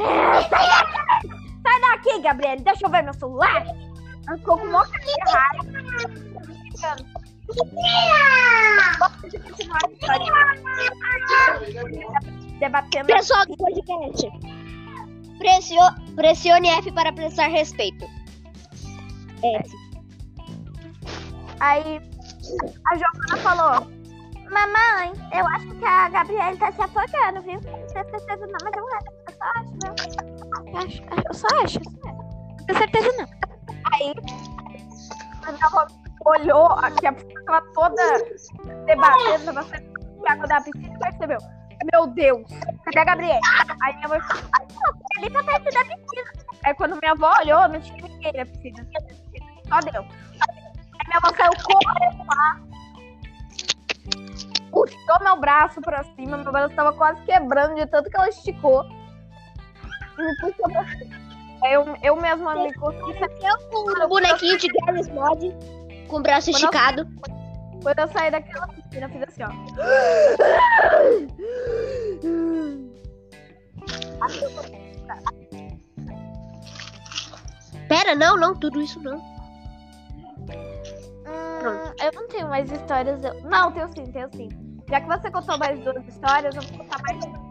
"É, 0.00 0.42
sai 0.42 0.68
daqui! 0.68 1.28
Sai 1.62 1.80
daqui, 1.80 2.20
Gabriele, 2.20 2.62
deixa 2.62 2.86
eu 2.86 2.90
ver 2.90 3.02
meu 3.02 3.14
celular. 3.14 3.64
Ela 4.26 4.38
ficou 4.38 4.58
com 4.58 4.66
uma 4.66 4.86
cara 4.86 5.04
de 5.04 5.14
raiva. 5.30 6.78
Debatendo. 12.58 13.06
Pessoal 13.06 13.46
do 13.46 13.56
podcast, 13.56 14.28
pressio- 15.38 16.14
pressione 16.16 16.68
F 16.68 16.90
para 16.92 17.12
prestar 17.12 17.46
respeito. 17.48 18.04
F. 19.42 19.70
Aí 21.60 22.00
a 22.90 22.96
Giovana 22.96 23.36
falou: 23.42 23.97
Mamãe, 24.50 25.12
eu 25.32 25.46
acho 25.46 25.68
que 25.74 25.84
a 25.84 26.08
Gabriele 26.08 26.56
tá 26.58 26.72
se 26.72 26.82
afogando, 26.82 27.42
viu? 27.42 27.54
Não 27.54 27.60
tenho 27.60 27.88
certeza 27.88 28.46
não, 28.46 28.58
mas 28.64 28.76
eu 28.76 28.88
acho. 28.94 29.06
Eu 29.26 29.34
só 29.34 29.44
acho, 29.54 29.70
viu? 29.72 30.72
Eu, 30.72 30.78
acho, 30.78 31.02
eu 31.28 31.34
só 31.34 31.46
acho. 31.64 31.80
Não 31.80 32.66
tenho 32.66 32.78
certeza 32.78 33.08
não. 33.18 33.28
Aí 33.92 34.14
a 35.46 35.52
minha 35.52 35.66
avó 35.66 35.86
olhou, 36.26 36.66
aqui 36.72 37.06
a 37.06 37.12
piscina 37.12 37.44
tava 37.44 37.66
toda 37.74 38.02
debatendo, 38.86 39.44
tava 39.46 39.62
saindo 39.64 39.98
água 40.28 40.46
da 40.46 40.60
piscina 40.60 40.94
e 40.94 40.98
percebeu. 40.98 41.38
Meu 41.92 42.06
Deus, 42.08 42.42
cadê 42.84 42.98
a 42.98 43.04
Gabriele? 43.04 43.40
Aí 43.82 43.94
minha 43.96 44.08
mãe 44.08 44.20
falou, 44.20 44.44
"Ai, 44.52 44.66
não, 44.74 45.22
ali 45.22 45.32
tá 45.32 45.44
perto 45.44 45.74
da 45.74 45.84
piscina. 45.84 46.32
Aí 46.64 46.74
quando 46.74 46.96
minha 47.00 47.12
avó 47.12 47.32
olhou, 47.40 47.68
não 47.68 47.80
tinha 47.80 48.02
ninguém 48.02 48.32
na 48.32 48.46
piscina. 48.46 48.86
Só 49.68 49.80
Deus. 49.80 50.06
Aí 50.06 51.06
minha 51.06 51.18
avó 51.22 51.32
saiu 51.36 51.52
correndo 51.64 52.24
lá. 52.26 52.67
Puxou 54.70 55.20
meu 55.24 55.36
braço 55.40 55.80
pra 55.80 56.04
cima, 56.04 56.36
meu 56.36 56.52
braço 56.52 56.74
tava 56.74 56.92
quase 56.92 57.20
quebrando 57.22 57.74
de 57.74 57.86
tanto 57.86 58.08
que 58.10 58.16
ela 58.16 58.28
esticou. 58.28 58.84
E 60.18 60.22
me 60.22 60.36
puxou 60.40 60.68
pra 60.70 60.86
cima. 60.88 61.16
Eu, 61.64 61.96
eu 62.02 62.16
mesma 62.16 62.54
me 62.54 62.72
consegui 62.74 63.18
Eu 63.42 63.58
com 63.70 64.04
um 64.04 64.08
bonequinho 64.08 64.56
de 64.58 64.68
Garry's 64.68 65.08
Mod, 65.08 65.52
com 66.06 66.16
o 66.18 66.20
braço 66.22 66.50
Quando 66.52 66.62
eu- 66.62 66.68
esticado. 66.68 67.08
Quando 67.82 67.98
eu 67.98 68.08
saí 68.08 68.30
daquela 68.30 68.68
piscina, 68.68 69.06
eu 69.06 69.10
fiz 69.10 69.22
assim, 69.22 69.42
ó. 69.42 70.58
Pera, 77.88 78.14
não, 78.14 78.36
não, 78.36 78.54
tudo 78.54 78.80
isso 78.80 79.00
não. 79.00 79.37
Eu 82.02 82.12
não 82.12 82.28
tenho 82.28 82.48
mais 82.48 82.70
histórias. 82.70 83.22
eu- 83.24 83.42
Não, 83.44 83.72
tenho 83.72 83.88
sim, 83.88 84.10
tenho 84.12 84.28
sim. 84.34 84.48
Já 84.88 85.00
que 85.00 85.06
você 85.08 85.30
contou 85.30 85.58
mais 85.58 85.78
duas 85.80 86.06
histórias, 86.06 86.54
eu 86.54 86.62
vou 86.62 86.78
contar 86.78 86.98
mais 87.02 87.24
uma. 87.24 87.48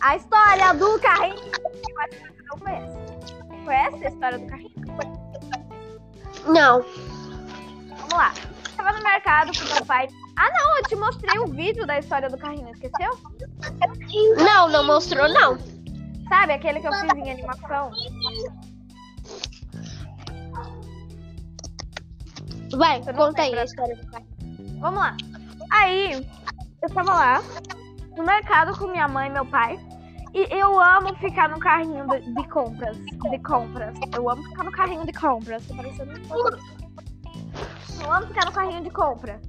A 0.00 0.16
história 0.16 0.74
do 0.74 0.98
carrinho. 1.00 1.36
Eu 1.36 2.00
acho 2.00 2.10
que 2.10 2.28
você 2.28 2.42
não 2.42 2.58
conhece. 2.58 2.96
Conhece 3.64 4.04
a 4.06 4.08
história 4.08 4.38
do 4.38 4.46
carrinho? 4.46 4.70
Não. 6.46 6.82
Vamos 7.96 8.12
lá. 8.12 8.32
Eu 8.36 8.76
tava 8.76 8.92
no 8.98 9.02
mercado 9.02 9.50
com 9.58 9.74
meu 9.74 9.84
pai. 9.86 10.06
Ah, 10.36 10.50
não, 10.50 10.76
eu 10.76 10.82
te 10.84 10.96
mostrei 10.96 11.38
o 11.40 11.46
vídeo 11.46 11.86
da 11.86 11.98
história 11.98 12.28
do 12.28 12.36
carrinho, 12.36 12.68
esqueceu? 12.70 13.10
Não, 14.36 14.68
não 14.68 14.84
mostrou, 14.84 15.28
não. 15.28 15.58
Sabe 16.28 16.52
aquele 16.52 16.80
que 16.80 16.86
eu 16.86 16.92
fiz 16.92 17.12
em 17.14 17.30
animação? 17.32 17.90
Vai, 22.76 23.00
não 23.00 23.14
conta 23.14 23.42
aí 23.42 23.58
a 23.58 23.64
história 23.64 23.96
do 23.96 24.06
carro. 24.10 24.26
Vamos 24.80 25.00
lá. 25.00 25.16
Aí, 25.70 26.26
eu 26.82 26.90
tava 26.90 27.14
lá 27.14 27.42
no 28.16 28.24
mercado 28.24 28.78
com 28.78 28.88
minha 28.88 29.08
mãe 29.08 29.28
e 29.28 29.32
meu 29.32 29.46
pai. 29.46 29.78
E 30.34 30.46
eu 30.54 30.78
amo 30.78 31.14
ficar 31.16 31.48
no 31.48 31.58
carrinho 31.58 32.06
de, 32.08 32.20
de 32.20 32.48
compras. 32.48 32.96
De 32.98 33.38
compras. 33.38 33.98
Eu 34.14 34.28
amo 34.28 34.42
ficar 34.42 34.64
no 34.64 34.72
carrinho 34.72 35.06
de 35.06 35.12
compras. 35.12 35.66
Tô 35.66 35.74
parecendo 35.74 36.12
um. 36.12 38.04
Eu 38.04 38.12
amo 38.12 38.26
ficar 38.26 38.44
no 38.44 38.52
carrinho 38.52 38.82
de 38.82 38.90
compra. 38.90 39.40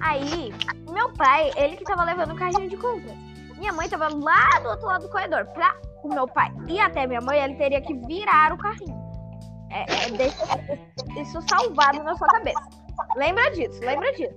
Aí, 0.00 0.52
meu 0.90 1.12
pai, 1.12 1.50
ele 1.56 1.76
que 1.76 1.84
tava 1.84 2.04
levando 2.04 2.32
o 2.32 2.36
carrinho 2.36 2.68
de 2.68 2.76
compras. 2.76 3.14
Minha 3.58 3.72
mãe 3.72 3.88
tava 3.88 4.08
lá 4.08 4.58
do 4.60 4.70
outro 4.70 4.86
lado 4.86 5.02
do 5.02 5.10
corredor. 5.10 5.44
Pra 5.46 5.76
o 6.02 6.08
meu 6.08 6.26
pai 6.26 6.50
ir 6.66 6.80
até 6.80 7.06
minha 7.06 7.20
mãe, 7.20 7.38
ele 7.38 7.54
teria 7.56 7.80
que 7.82 7.94
virar 7.94 8.52
o 8.52 8.58
carrinho. 8.58 9.01
É, 9.72 10.04
é, 10.04 10.10
deixa 10.10 10.44
isso 11.16 11.40
salvado 11.48 12.02
na 12.02 12.14
sua 12.14 12.28
cabeça. 12.28 12.62
Lembra 13.16 13.50
disso, 13.52 13.80
lembra 13.80 14.12
disso. 14.12 14.34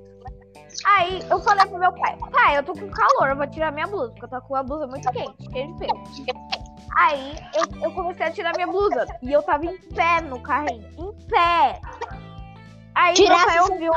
Aí 0.86 1.22
eu 1.30 1.40
falei 1.42 1.66
pro 1.68 1.78
meu 1.78 1.92
pai, 1.94 2.18
pai, 2.32 2.58
eu 2.58 2.64
tô 2.64 2.74
com 2.74 2.90
calor, 2.90 3.30
eu 3.30 3.36
vou 3.36 3.48
tirar 3.48 3.72
minha 3.72 3.88
blusa, 3.88 4.12
porque 4.12 4.26
eu 4.26 4.30
tô 4.30 4.42
com 4.48 4.56
a 4.56 4.64
blusa 4.64 4.88
muito 4.88 5.10
quente, 5.12 5.52
cheia 5.52 5.68
de 5.68 5.80
pelo. 5.80 6.06
Aí 6.98 7.36
eu, 7.54 7.82
eu 7.82 7.92
comecei 7.92 8.26
a 8.26 8.32
tirar 8.32 8.54
minha 8.56 8.68
blusa 8.68 9.06
e 9.22 9.32
eu 9.32 9.42
tava 9.44 9.66
em 9.66 9.78
pé 9.78 10.22
no 10.22 10.40
carrinho, 10.42 10.90
em 10.98 11.28
pé. 11.28 11.80
Aí 12.94 13.16
meu 13.20 13.46
pai 13.46 13.60
ouviu. 13.60 13.94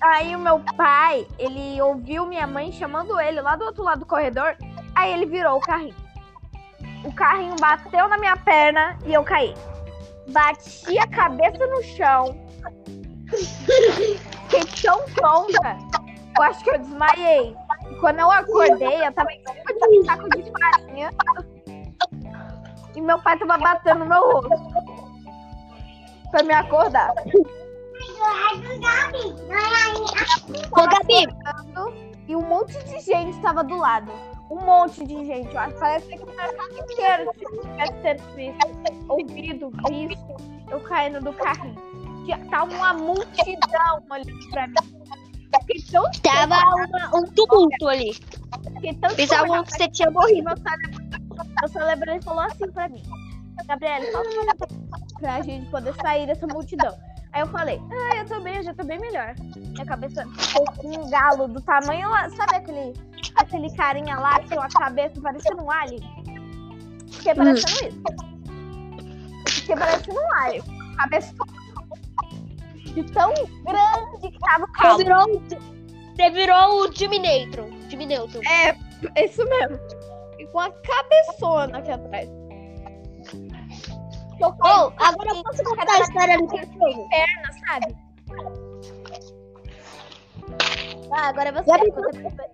Aí 0.00 0.36
o 0.36 0.38
meu 0.38 0.60
pai, 0.76 1.26
ele 1.38 1.80
ouviu 1.80 2.26
minha 2.26 2.46
mãe 2.46 2.72
chamando 2.72 3.18
ele 3.20 3.40
lá 3.40 3.56
do 3.56 3.64
outro 3.64 3.82
lado 3.82 4.00
do 4.00 4.06
corredor. 4.06 4.56
Aí 4.94 5.12
ele 5.12 5.26
virou 5.26 5.56
o 5.56 5.60
carrinho. 5.60 5.94
O 7.04 7.12
carrinho 7.12 7.54
bateu 7.60 8.08
na 8.08 8.18
minha 8.18 8.36
perna 8.36 8.98
e 9.04 9.12
eu 9.12 9.22
caí. 9.22 9.54
Bati 10.28 10.98
a 10.98 11.06
cabeça 11.06 11.66
no 11.66 11.82
chão. 11.82 12.34
Fiquei 13.28 14.64
tão 14.82 15.04
tonta. 15.14 15.76
Eu 16.36 16.42
acho 16.42 16.64
que 16.64 16.70
eu 16.70 16.78
desmaiei. 16.78 17.54
E 17.90 17.94
quando 17.96 18.20
eu 18.20 18.30
acordei, 18.30 19.06
eu 19.06 19.12
tava 19.12 19.30
em 19.32 19.38
cima 19.38 19.88
de 19.88 19.98
um 19.98 20.04
saco 20.04 20.28
de 20.30 20.50
farinha. 20.50 21.10
E 22.96 23.00
meu 23.00 23.20
pai 23.20 23.38
tava 23.38 23.58
batendo 23.58 24.00
no 24.00 24.06
meu 24.06 24.32
rosto. 24.32 24.74
Pra 26.30 26.42
me 26.42 26.54
acordar. 26.54 27.12
Ô, 30.72 30.86
Gabi, 30.86 31.26
E 32.26 32.34
um 32.34 32.42
monte 32.42 32.82
de 32.84 33.00
gente 33.00 33.38
tava 33.40 33.62
do 33.62 33.76
lado. 33.76 34.10
Um 34.50 34.60
monte 34.64 35.04
de 35.06 35.24
gente. 35.24 35.52
Eu 35.54 35.60
acho- 35.60 35.78
Parece 35.78 36.06
que 36.08 36.22
o 36.22 36.26
mercado 36.26 36.78
inteiro 36.78 37.30
tivesse 37.38 37.92
tendo 38.02 38.34
visto, 38.34 39.06
ouvido, 39.08 39.70
visto 39.88 40.36
eu 40.70 40.80
caindo 40.80 41.20
do 41.20 41.32
carrinho. 41.32 41.74
Tinha- 42.24 42.38
Tá 42.50 42.64
uma 42.64 42.92
multidão 42.94 44.02
ali 44.10 44.50
pra 44.50 44.66
mim. 44.68 44.74
Fiquei 45.60 45.82
tão 45.90 46.10
tava 46.22 46.54
uma- 46.86 47.16
um 47.18 47.24
tumulto 47.32 47.88
ali. 47.88 48.12
Pensavam 49.16 49.62
que 49.64 49.72
você 49.72 49.88
tinha 49.88 50.10
morrido. 50.10 50.44
meu 50.44 50.56
cérebro, 50.56 51.04
meu 51.60 51.68
cérebro 51.68 52.22
falou 52.22 52.40
assim 52.40 52.70
pra 52.72 52.88
mim. 52.88 53.02
Gabriela, 53.66 54.04
fala 54.12 54.24
pra 55.20 55.42
gente 55.42 55.66
poder 55.70 55.94
sair 56.02 56.26
dessa 56.26 56.46
multidão. 56.46 56.94
Aí 57.34 57.40
eu 57.40 57.46
falei, 57.48 57.82
ah, 57.90 58.16
eu 58.18 58.26
tô 58.26 58.40
bem, 58.40 58.56
eu 58.56 58.62
já 58.62 58.72
tô 58.74 58.84
bem 58.84 58.98
melhor. 59.00 59.34
Minha 59.56 59.84
cabeça 59.84 60.24
ficou 60.38 60.64
com 60.76 60.88
um 60.88 61.10
galo 61.10 61.48
do 61.48 61.60
tamanho, 61.60 62.08
lá- 62.08 62.30
sabe 62.30 62.54
aquele, 62.54 62.94
aquele 63.34 63.74
carinha 63.74 64.16
lá 64.20 64.38
que 64.38 64.48
tem 64.50 64.58
uma 64.58 64.68
cabeça 64.68 65.20
parecendo 65.20 65.64
um 65.64 65.70
alien? 65.70 66.00
Fiquei 67.10 67.34
parecendo 67.34 67.88
isso. 67.88 68.02
Fiquei 69.48 69.76
parecendo 69.76 70.16
um 70.20 70.34
alien. 70.34 70.62
Cabeça 70.96 71.34
de 72.84 73.02
tão 73.12 73.34
grande 73.64 74.30
que 74.30 74.38
tava 74.38 74.64
o 74.64 74.66
Você 74.68 74.72
caldo. 74.82 74.98
virou, 74.98 75.42
você 76.14 76.30
virou 76.30 76.82
o 76.88 76.92
Jimmy 76.92 77.18
Neutron. 77.18 77.68
Jimmy 77.88 78.06
Neutron. 78.06 78.42
É 78.48 79.24
isso 79.24 79.44
mesmo. 79.46 79.76
E 80.38 80.46
com 80.46 80.60
a 80.60 80.70
cabeçona 80.70 81.78
aqui 81.78 81.90
atrás. 81.90 82.28
Oh, 84.46 84.92
agora 84.98 85.30
eu 85.30 85.42
posso 85.42 85.64
contar 85.64 85.92
a 85.92 86.00
história 86.00 86.38
do 86.38 86.46
cachorro. 86.46 87.08
perna, 87.08 87.52
sabe? 87.66 87.96
Ah, 91.12 91.28
agora 91.28 91.48
é 91.48 91.52
você. 91.52 91.70
Gabi, 91.70 91.90
você 91.90 92.50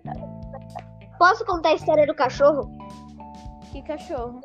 Posso 1.17 1.45
contar 1.45 1.69
a 1.69 1.73
história 1.73 2.07
do 2.07 2.15
cachorro? 2.15 2.71
Que 3.71 3.81
cachorro. 3.83 4.41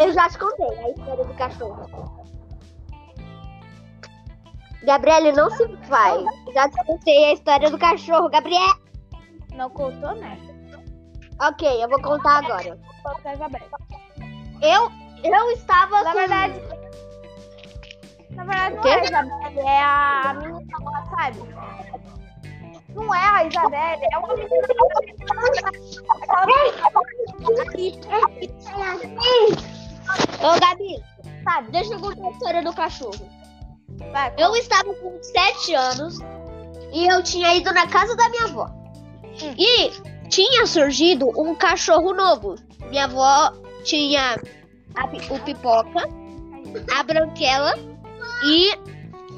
Eu 0.00 0.12
já 0.12 0.28
te 0.28 0.38
contei 0.38 0.78
a 0.78 0.90
história 0.90 1.24
do 1.24 1.34
cachorro. 1.34 2.22
Gabriele, 4.84 5.32
não 5.32 5.50
se 5.50 5.64
vai. 5.88 6.24
Já 6.52 6.68
te 6.68 6.84
contei 6.84 7.24
a 7.26 7.32
história 7.34 7.70
do 7.70 7.78
cachorro. 7.78 8.28
Gabriel. 8.28 8.74
Não 9.54 9.70
contou, 9.70 10.14
né? 10.16 10.38
Ok, 11.40 11.82
eu 11.82 11.88
vou 11.88 12.00
contar 12.02 12.38
agora. 12.38 12.78
Isabela. 13.32 13.66
Eu, 14.60 14.90
eu 15.24 15.50
estava 15.52 16.02
Na 16.02 16.12
com- 16.12 16.18
verdade. 16.18 16.60
Na 18.30 18.44
verdade, 18.44 18.76
não 18.76 18.84
é 18.88 18.94
a 18.94 19.04
Isabelle, 19.04 19.60
é 19.60 19.82
a 19.82 20.34
menina 20.34 20.62
sabe? 21.10 21.38
Não 22.94 23.14
é 23.14 23.28
a 23.28 23.44
Isabelle, 23.46 24.06
é 24.12 24.18
uma 24.18 24.34
menina. 24.34 24.52
Ô, 30.40 30.60
Gabi, 30.60 31.02
Sabe? 31.44 31.70
deixa 31.70 31.94
eu 31.94 32.00
contar 32.00 32.26
a 32.26 32.30
história 32.30 32.62
do 32.62 32.72
cachorro. 32.72 33.28
Vai, 34.12 34.32
Eu 34.38 34.54
estava 34.56 34.92
com 34.94 35.18
7 35.22 35.74
anos 35.74 36.18
e 36.92 37.06
eu 37.06 37.22
tinha 37.22 37.54
ido 37.54 37.72
na 37.72 37.86
casa 37.86 38.16
da 38.16 38.28
minha 38.28 38.44
avó. 38.44 38.68
E 39.58 39.90
tinha 40.28 40.66
surgido 40.66 41.28
um 41.40 41.54
cachorro 41.54 42.12
novo. 42.12 42.56
Minha 42.90 43.04
avó 43.04 43.52
tinha 43.84 44.36
a 44.96 45.04
o 45.34 45.40
pipoca, 45.40 46.00
a 46.96 47.02
branquela 47.02 47.74
e, 48.44 48.72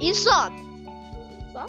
e 0.00 0.14
só. 0.14 0.50
Só? 1.52 1.66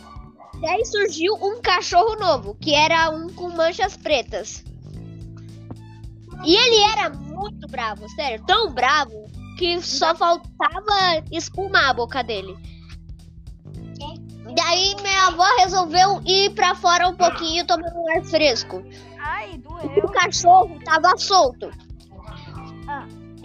Daí 0.61 0.85
surgiu 0.85 1.33
um 1.35 1.61
cachorro 1.61 2.15
novo, 2.15 2.55
que 2.55 2.73
era 2.73 3.09
um 3.09 3.29
com 3.33 3.49
manchas 3.49 3.97
pretas. 3.97 4.63
E 6.43 6.55
ele 6.55 6.81
era 6.91 7.09
muito 7.09 7.67
bravo, 7.67 8.07
sério, 8.09 8.43
tão 8.45 8.71
bravo 8.73 9.25
que 9.57 9.81
só 9.81 10.15
faltava 10.15 11.23
espumar 11.31 11.89
a 11.89 11.93
boca 11.93 12.23
dele. 12.23 12.55
Daí 14.55 14.95
minha 15.01 15.27
avó 15.27 15.45
resolveu 15.59 16.21
ir 16.25 16.51
pra 16.51 16.75
fora 16.75 17.09
um 17.09 17.15
pouquinho 17.15 17.65
tomar 17.65 17.91
um 17.93 18.09
ar 18.15 18.23
fresco. 18.23 18.83
Ai, 19.17 19.55
O 19.55 19.57
doeu. 19.57 20.07
cachorro 20.09 20.79
tava 20.85 21.17
solto. 21.17 21.69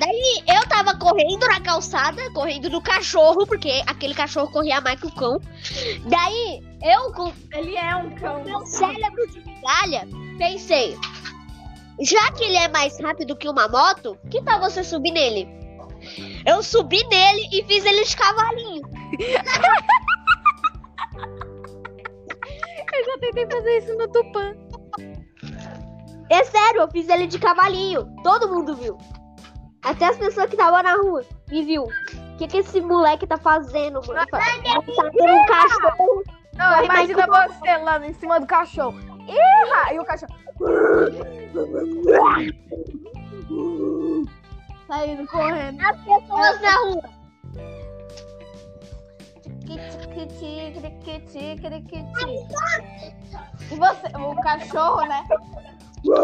Daí 0.00 0.42
eu 0.48 0.66
tava 0.66 0.96
correndo 0.96 1.46
na 1.46 1.60
calçada, 1.60 2.32
correndo 2.32 2.70
do 2.70 2.80
cachorro, 2.80 3.46
porque 3.46 3.82
aquele 3.86 4.14
cachorro 4.14 4.50
corria 4.50 4.80
mais 4.80 4.98
que 4.98 5.06
o 5.06 5.14
cão. 5.14 5.38
Daí 6.06 6.62
eu, 6.82 7.12
com 7.12 7.30
Ele 7.52 7.76
é 7.76 7.94
um 7.96 8.14
cão. 8.14 8.42
meu 8.42 8.64
cérebro 8.64 9.30
de 9.30 9.44
migalha, 9.44 10.08
pensei: 10.38 10.96
já 12.00 12.32
que 12.32 12.44
ele 12.44 12.56
é 12.56 12.68
mais 12.68 12.98
rápido 12.98 13.36
que 13.36 13.46
uma 13.46 13.68
moto, 13.68 14.16
que 14.30 14.42
tal 14.42 14.58
você 14.58 14.82
subir 14.82 15.10
nele? 15.10 15.46
Eu 16.46 16.62
subi 16.62 17.04
nele 17.08 17.46
e 17.52 17.62
fiz 17.64 17.84
ele 17.84 18.02
de 18.02 18.16
cavalinho. 18.16 18.82
Eu 22.92 23.04
já 23.06 23.18
tentei 23.18 23.46
fazer 23.46 23.78
isso 23.78 23.96
no 23.96 24.08
Tupã. 24.08 24.52
É 26.28 26.44
sério, 26.44 26.82
eu 26.82 26.90
fiz 26.90 27.08
ele 27.08 27.26
de 27.26 27.38
cavalinho. 27.38 28.04
Todo 28.22 28.48
mundo 28.48 28.76
viu. 28.76 28.98
Até 29.82 30.06
as 30.06 30.16
pessoas 30.16 30.46
que 30.46 30.54
estavam 30.54 30.82
na 30.82 30.94
rua 30.94 31.24
me 31.48 31.64
viu. 31.64 31.84
O 31.84 32.36
que, 32.36 32.46
que 32.46 32.58
esse 32.58 32.80
moleque 32.80 33.26
tá 33.26 33.36
fazendo, 33.36 34.00
mano? 34.06 34.26
Tá 34.30 34.38
tendo 34.84 35.32
um 35.32 35.46
cachorro. 35.46 36.24
Não, 36.54 36.84
imagina 36.84 37.26
mais 37.26 37.56
você 37.56 37.76
lá 37.78 38.06
em 38.06 38.12
cima 38.14 38.40
do 38.40 38.46
cachorro. 38.46 38.98
Ih, 39.26 39.94
e 39.94 39.98
o 39.98 40.04
cachorro. 40.04 40.34
Saindo 44.86 45.26
correndo. 45.28 45.80
As 45.80 45.96
pessoas 45.98 46.60
na 46.60 46.76
rua. 46.76 47.20
E 53.70 53.76
você, 53.76 54.08
o 54.16 54.34
cachorro, 54.42 55.06
né? 55.06 55.24
Eu. 56.04 56.14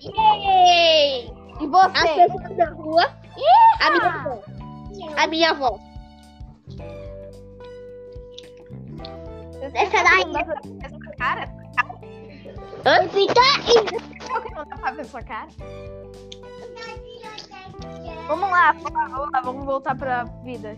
Yay! 0.00 1.32
E 1.60 1.64
As 1.64 1.70
você? 1.70 2.26
pessoas 2.26 2.56
na 2.56 2.70
rua. 2.70 3.04
A 3.80 3.90
minha 3.90 4.10
avó. 4.10 4.42
A 5.16 5.26
minha 5.26 5.50
avó. 5.50 5.78
Essa 9.74 10.02
daí. 10.02 10.24
Essa 10.82 10.98
cara? 11.18 11.44
Hã? 12.84 13.08
Por 13.08 14.42
que 14.42 14.54
não 14.54 14.64
dá 14.64 14.76
pra 14.76 14.90
ver 14.90 15.04
sua 15.04 15.22
cara? 15.22 15.48
Vamos 18.26 18.50
lá, 18.50 18.72
vamos 18.72 19.30
lá, 19.32 19.40
vamos 19.40 19.64
voltar 19.64 19.96
pra 19.96 20.24
vida. 20.44 20.76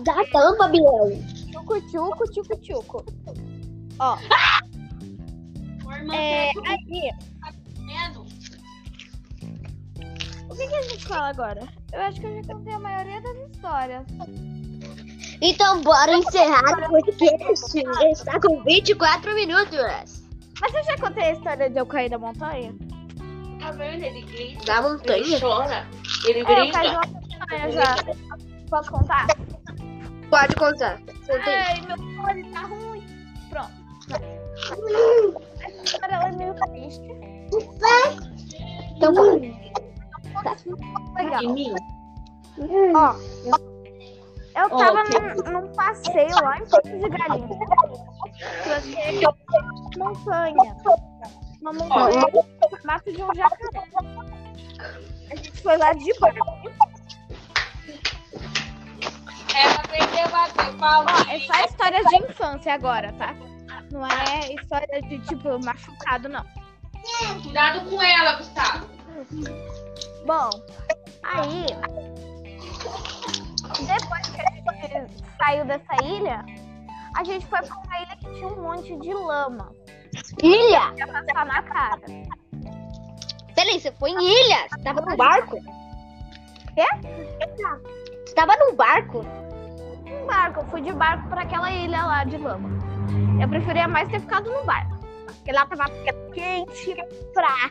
Dá 0.00 0.24
tampa, 0.32 0.68
Biel. 0.68 1.37
Tchucu, 1.50 1.80
tchucu, 1.90 2.32
tchucu, 2.32 2.56
tchucu. 2.60 3.04
Ó. 3.98 4.18
É, 6.12 6.50
aí, 6.66 7.10
o 10.48 10.54
que, 10.54 10.66
que 10.66 10.74
a 10.74 10.82
gente 10.82 11.06
fala 11.06 11.28
agora? 11.28 11.66
Eu 11.92 12.00
acho 12.02 12.20
que 12.20 12.26
eu 12.26 12.42
já 12.42 12.54
contei 12.54 12.74
a 12.74 12.78
maioria 12.78 13.20
das 13.20 13.36
histórias. 13.50 14.04
Então, 15.40 15.82
bora 15.82 16.12
encerrar 16.16 16.84
o 16.84 16.88
podcast. 16.90 17.78
Está 18.12 18.40
com 18.40 18.62
24 18.62 19.34
minutos. 19.34 20.22
Mas 20.60 20.74
eu 20.74 20.84
já 20.84 20.98
contei 20.98 21.24
a 21.24 21.32
história 21.32 21.70
de 21.70 21.78
eu 21.78 21.86
cair 21.86 22.10
da 22.10 22.18
montanha? 22.18 22.74
Tá 23.60 23.70
vendo? 23.72 24.02
Ele 24.02 24.22
grita. 24.22 24.64
Da 24.64 24.78
Ele 24.78 24.88
montanha. 24.88 25.40
chora. 25.40 25.86
Ele 26.26 26.38
É, 26.40 26.42
eu 26.42 26.72
caí 26.72 26.90
uma 26.90 27.02
montanha 27.06 27.72
já. 27.72 27.96
Posso 28.68 28.90
contar? 28.90 29.26
Pode 30.30 30.54
contar. 30.56 31.00
Ai, 31.46 31.80
meu 31.80 32.24
olho 32.24 32.52
tá 32.52 32.60
ruim. 32.60 33.04
Pronto. 33.48 33.70
vai. 34.08 34.20
Essa 35.66 35.82
história 35.84 36.14
ela 36.14 36.28
é 36.28 36.32
meio 36.32 36.54
triste. 36.54 37.08
Então, 38.96 39.12
Legal. 41.16 41.42
Em 41.42 41.52
mim. 41.52 41.74
Ó, 42.94 43.14
eu 44.60 44.68
tava 44.70 45.04
que- 45.04 45.18
num, 45.20 45.60
num 45.60 45.72
passeio 45.74 46.34
lá 46.42 46.58
em 46.58 46.66
Porto 46.66 46.88
de 46.88 47.08
Galinha. 47.08 47.58
Eu 48.66 48.72
achei 48.74 49.24
uma 49.96 50.10
montanha. 50.10 50.76
Uma 51.60 51.72
montanha 51.72 52.26
mata 52.84 53.12
de 53.12 53.22
um 53.22 53.34
jacaré. 53.34 53.88
A 55.30 55.36
gente 55.36 55.62
foi 55.62 55.76
lá 55.76 55.92
de 55.92 56.18
barco. 56.18 56.46
Ela 59.58 59.74
aprendeu 59.74 60.24
a 60.24 60.28
bater 60.28 60.76
palma. 60.76 61.10
Ó, 61.10 61.30
é 61.30 61.40
só 61.40 61.64
histórias 61.64 62.06
de 62.06 62.16
infância 62.16 62.74
agora, 62.74 63.12
tá? 63.14 63.34
Não 63.90 64.06
é 64.06 64.52
história 64.54 65.02
de, 65.02 65.18
tipo, 65.20 65.58
machucado, 65.64 66.28
não. 66.28 66.44
Cuidado 67.42 67.88
com 67.88 68.02
ela, 68.02 68.36
Gustavo. 68.36 68.88
Bom, 70.26 70.50
aí. 71.24 71.66
Depois 73.86 74.28
que 74.28 74.40
a 74.40 74.88
gente 74.88 75.24
saiu 75.36 75.64
dessa 75.64 76.04
ilha, 76.04 76.44
a 77.16 77.24
gente 77.24 77.46
foi 77.46 77.60
pra 77.62 77.76
uma 77.76 78.00
ilha 78.02 78.16
que 78.16 78.32
tinha 78.34 78.48
um 78.48 78.62
monte 78.62 78.96
de 78.98 79.12
lama. 79.14 79.72
ilha? 80.42 80.92
Ia 80.96 81.06
passar 81.06 81.46
na 81.46 81.62
cara. 81.62 82.00
Peraí, 83.54 83.80
você 83.80 83.90
foi 83.92 84.10
em 84.10 84.22
ilha? 84.22 84.68
Você 84.68 84.82
tava 84.84 85.00
num 85.00 85.16
barco? 85.16 85.56
Quê? 86.74 86.86
Você 88.24 88.34
tava 88.34 88.56
num 88.56 88.76
barco? 88.76 89.24
Barco, 90.28 90.60
eu 90.60 90.64
fui 90.66 90.82
de 90.82 90.92
barco 90.92 91.26
pra 91.30 91.40
aquela 91.40 91.72
ilha 91.72 92.04
lá 92.04 92.22
de 92.22 92.36
lama. 92.36 92.68
Eu 93.40 93.48
preferia 93.48 93.88
mais 93.88 94.08
ter 94.10 94.20
ficado 94.20 94.50
no 94.52 94.62
barco. 94.62 94.98
Porque 95.24 95.52
lá 95.52 95.64
tava 95.64 95.84
quente 96.34 96.94
pra 97.32 97.70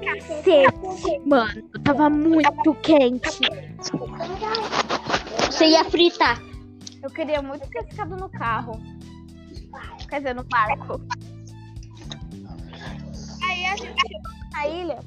cacete, 0.00 1.20
mano. 1.26 1.62
Tava 1.84 2.08
muito 2.08 2.74
quente. 2.76 3.40
Você 5.50 5.66
ia 5.66 5.84
fritar. 5.84 6.40
Eu 7.02 7.10
queria 7.10 7.42
muito 7.42 7.68
ter 7.68 7.84
ficado 7.88 8.16
no 8.16 8.28
carro. 8.28 8.80
Quer 10.08 10.18
dizer, 10.18 10.34
no 10.34 10.44
barco. 10.44 11.00
Aí 13.42 13.66
a 13.66 13.76
gente 13.76 14.00
chegou 14.00 14.50
na 14.52 14.68
ilha. 14.68 14.98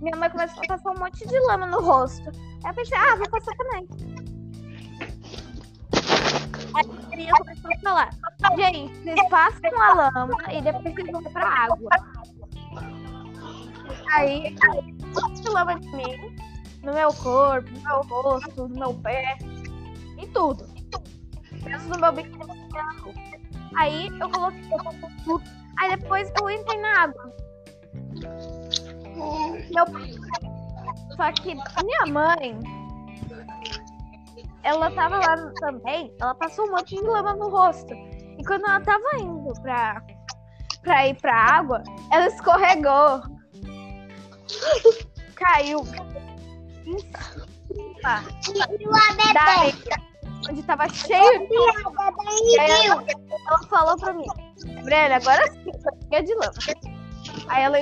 Minha 0.00 0.16
mãe 0.16 0.28
começou 0.28 0.60
a 0.64 0.66
passar 0.66 0.90
um 0.90 0.98
monte 0.98 1.24
de 1.26 1.38
lama 1.46 1.66
no 1.66 1.80
rosto. 1.80 2.28
Aí 2.64 2.70
eu 2.70 2.74
pensei, 2.74 2.98
ah, 2.98 3.14
vou 3.14 3.30
passar 3.30 3.54
também. 3.54 3.86
Criança 7.10 7.44
começou 7.44 7.70
a 7.70 7.78
falar, 7.80 8.10
gente, 8.56 8.94
vocês 9.02 9.28
passam 9.28 9.82
a 9.82 9.94
lama 9.94 10.36
e 10.52 10.62
depois 10.62 10.94
vocês 10.94 11.10
vão 11.10 11.22
pra 11.22 11.46
água. 11.46 11.90
Aí, 14.14 14.54
de 15.34 15.48
lama 15.50 15.78
de 15.78 15.88
mim, 15.88 16.36
no 16.82 16.92
meu 16.92 17.12
corpo, 17.14 17.70
no 17.70 17.80
meu 17.82 18.00
rosto, 18.02 18.68
no 18.68 18.78
meu 18.78 18.94
pé, 18.94 19.38
em 20.18 20.26
tudo. 20.32 20.66
Menos 21.64 21.84
no 21.84 21.98
meu 21.98 22.12
minha 22.12 22.28
roupa. 23.00 23.20
Aí 23.76 24.08
eu 24.20 24.30
coloquei 24.30 24.68
tudo. 25.24 25.42
Aí 25.78 25.96
depois 25.96 26.30
eu 26.40 26.50
entrei 26.50 26.80
na 26.80 27.02
água. 27.02 27.32
Meu 29.70 29.86
Só 31.16 31.32
que 31.32 31.54
minha 31.54 32.06
mãe, 32.06 32.58
ela 34.62 34.90
tava 34.90 35.16
lá 35.18 35.36
também, 35.60 36.14
ela 36.20 36.34
passou 36.34 36.66
um 36.66 36.70
monte 36.70 36.94
de 36.96 37.02
lama 37.02 37.34
no 37.34 37.48
rosto. 37.48 37.94
E 37.94 38.44
quando 38.46 38.64
ela 38.66 38.80
tava 38.80 39.18
indo 39.18 39.52
pra, 39.60 40.02
pra 40.82 41.08
ir 41.08 41.14
pra 41.20 41.34
água, 41.34 41.82
ela 42.10 42.26
escorregou. 42.26 43.22
Caiu 45.34 45.80
em 46.84 46.98
cima 48.42 49.32
da 49.32 49.42
areia, 49.42 49.74
onde 50.48 50.62
tava 50.62 50.88
cheio 50.88 51.48
de 51.48 51.58
lama. 51.58 52.14
E 52.44 52.58
aí 52.60 52.86
ela, 52.86 53.04
ela 53.48 53.62
falou 53.68 53.96
pra 53.96 54.12
mim, 54.12 54.26
Brena, 54.84 55.16
agora 55.16 55.50
sim, 55.52 55.70
é 56.10 56.22
de 56.22 56.34
lama. 56.34 56.52
Aí 57.48 57.62
ela 57.62 57.78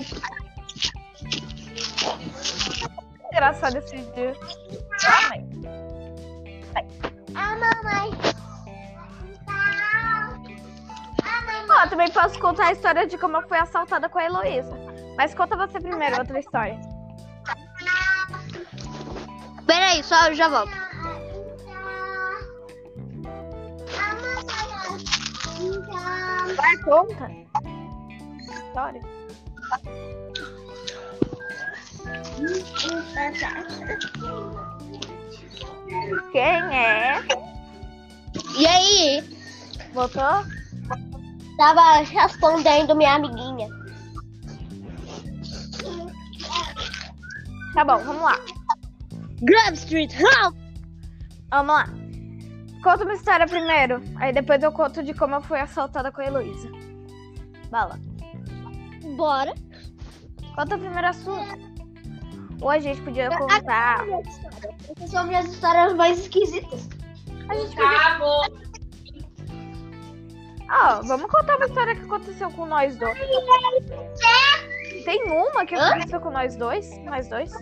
engraçado 3.33 3.77
esse 3.79 3.97
dia. 3.97 4.37
Mãe. 5.31 5.80
A 7.35 7.57
mamãe. 7.57 8.11
Ó, 11.71 11.87
também 11.89 12.11
posso 12.11 12.39
contar 12.39 12.67
a 12.67 12.73
história 12.73 13.07
de 13.07 13.17
como 13.17 13.37
eu 13.37 13.49
fui 13.49 13.57
assaltada 13.57 14.09
com 14.09 14.19
a 14.19 14.25
Heloísa. 14.25 14.77
Mas 15.17 15.35
conta 15.35 15.57
você 15.57 15.81
primeiro 15.81 16.19
outra 16.19 16.39
história. 16.39 16.79
Peraí, 19.67 20.03
só 20.03 20.27
eu 20.27 20.35
já 20.35 20.49
volto. 20.49 20.73
Vai, 26.57 26.77
conta. 26.79 27.31
História. 28.41 29.03
Quem 36.33 36.43
é? 36.43 37.21
E 38.59 38.67
aí? 38.67 39.25
Voltou? 39.93 40.23
Tava 41.57 41.99
respondendo 41.99 42.95
minha 42.95 43.15
amiguinha. 43.15 43.69
Tá 47.75 47.85
bom, 47.85 47.99
vamos 47.99 48.23
lá. 48.23 48.39
Grove 49.43 49.75
Street, 49.75 50.13
help! 50.15 50.57
Vamos 51.51 51.75
lá. 51.75 51.87
Conta 52.83 53.05
uma 53.05 53.15
história 53.15 53.47
primeiro. 53.47 54.03
Aí 54.17 54.33
depois 54.33 54.63
eu 54.63 54.73
conto 54.73 55.03
de 55.03 55.13
como 55.13 55.35
eu 55.35 55.43
fui 55.43 55.59
assaltada 55.59 56.11
com 56.11 56.21
a 56.21 56.27
Heloísa. 56.27 56.71
Bala. 57.71 57.99
Bora. 59.17 59.55
Conta 60.55 60.79
primeiro 60.79 61.07
a 61.07 61.13
sua. 61.13 61.70
Ou 62.61 62.69
a 62.71 62.79
gente 62.79 63.01
podia 63.03 63.31
contar. 63.31 64.05
Essas 64.97 65.11
são 65.11 65.27
minhas 65.27 65.47
histórias 65.47 65.95
mais 65.95 66.19
esquisitas. 66.19 66.89
A 67.49 67.55
gente 67.55 67.75
podia. 67.75 67.97
Acabou. 67.97 68.43
Ó, 70.71 71.03
vamos 71.03 71.31
contar 71.31 71.57
uma 71.57 71.67
história 71.67 71.97
que 71.97 72.03
aconteceu 72.03 72.51
com 72.51 72.67
nós 72.67 72.97
dois. 72.97 73.19
Tem 75.05 75.23
uma 75.25 75.67
que 75.67 75.75
Hã? 75.75 75.89
aconteceu 75.89 76.21
com 76.21 76.31
nós 76.31 76.55
dois? 76.57 76.99
Nós 77.05 77.29
dois? 77.29 77.53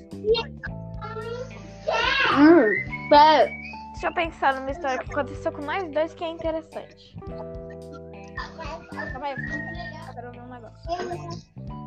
Hum. 2.36 3.08
Pera. 3.08 3.48
Deixa 3.92 4.08
eu 4.08 4.14
pensar 4.14 4.54
numa 4.54 4.70
história 4.70 4.98
que 4.98 5.10
aconteceu 5.10 5.50
com 5.52 5.62
nós 5.62 5.90
dois 5.90 6.12
que 6.14 6.22
é 6.22 6.28
interessante. 6.28 7.16
Calma 8.90 9.26
aí, 9.26 9.34
eu 9.34 10.14
quero 10.14 10.30
ver 10.32 10.40
um 10.40 10.48
negócio. 10.48 11.77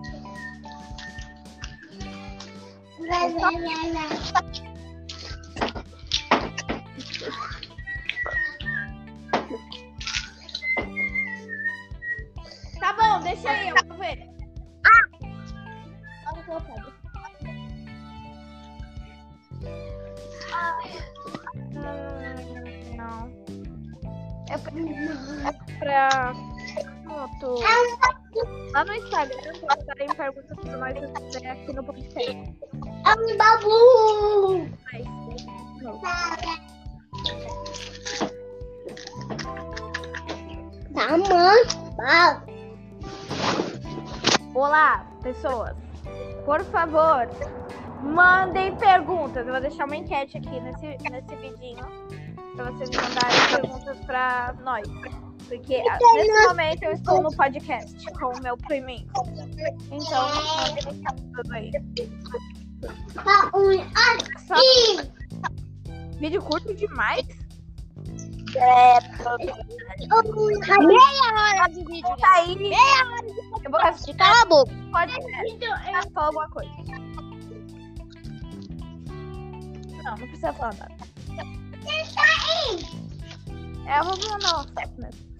Tá 12.79 12.93
bom, 12.93 13.19
deixa 13.23 13.49
aí, 13.49 13.69
eu 13.69 13.75
vou 13.87 13.97
ver. 13.97 14.29
Olha 16.27 16.39
o 16.39 16.43
que 16.43 16.51
eu 16.51 16.61
pego. 16.61 16.91
Não. 22.95 23.31
É 24.49 24.57
pra. 24.57 24.71
É 25.47 25.51
pra. 25.79 26.33
Pronto. 27.03 27.61
Lá 28.73 28.85
no 28.85 28.93
Instagram, 28.93 29.53
postarem 29.59 30.07
perguntas 30.15 30.57
pra 30.59 30.77
nós 30.77 30.97
aqui 31.45 31.73
no 31.73 31.83
podcast. 31.83 32.53
É 33.03 33.13
um 33.13 33.37
babu! 33.37 34.69
Tá, 40.93 41.17
mãe. 41.17 41.61
Olá, 44.53 45.07
pessoas. 45.23 45.75
Por 46.45 46.63
favor, 46.65 47.27
mandem 48.03 48.75
perguntas. 48.75 49.47
Eu 49.47 49.53
vou 49.53 49.61
deixar 49.61 49.85
uma 49.85 49.95
enquete 49.95 50.37
aqui 50.37 50.59
nesse, 50.59 50.97
nesse 51.09 51.35
vidinho. 51.37 51.85
pra 52.55 52.71
vocês 52.71 52.89
mandarem 52.91 53.61
perguntas 53.61 53.97
pra 54.05 54.53
nós. 54.63 54.87
Porque 55.47 55.75
ah, 55.89 55.97
nesse 56.15 56.47
momento 56.47 56.83
eu 56.83 56.91
estou 56.93 57.21
no 57.21 57.35
podcast 57.35 58.05
com 58.13 58.27
o 58.27 58.41
meu 58.41 58.55
priminho. 58.57 59.07
Então, 59.91 60.27
mandem 60.55 61.03
tudo 61.33 61.53
aí. 61.53 61.71
Só 64.47 64.55
vídeo 66.19 66.41
curto 66.41 66.73
demais? 66.75 67.25
Meia 70.79 71.27
hora 71.33 71.67
de 71.69 71.85
vídeo. 71.85 72.15
Tá 72.19 72.33
aí. 72.35 72.55
Meia 72.55 72.77
hora 72.77 73.27
de 73.27 73.65
Eu 73.65 73.71
vou 73.71 73.79
assistir. 73.81 74.15
Cala 74.15 74.41
a 74.41 74.45
boca. 74.45 74.71
Pode 74.91 75.13
falar 76.13 76.27
alguma 76.27 76.49
coisa. 76.49 76.71
Não, 80.03 80.17
não 80.17 80.27
precisa 80.27 80.53
falar 80.53 80.73
nada. 80.75 80.95
É, 83.85 83.99
eu 83.99 84.03
vou 84.03 84.17
mandar 84.29 84.53
um 84.53 84.57
WhatsApp 84.57 84.93
mesmo. 84.99 85.31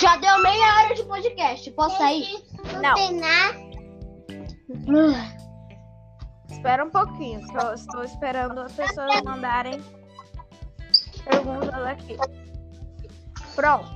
Já 0.00 0.16
deu 0.16 0.38
meia 0.42 0.66
hora 0.84 0.94
de 0.94 1.02
podcast. 1.04 1.70
Posso 1.72 1.96
sair? 1.96 2.26
Não, 2.82 2.94
nada. 3.20 3.66
espera 6.50 6.84
um 6.84 6.90
pouquinho. 6.90 7.46
que 7.46 7.56
eu 7.56 7.74
estou 7.74 8.04
esperando 8.04 8.60
as 8.60 8.72
pessoas 8.72 9.22
mandarem 9.22 9.82
perguntas 11.24 11.86
aqui. 11.86 12.16
Pronto. 13.54 13.88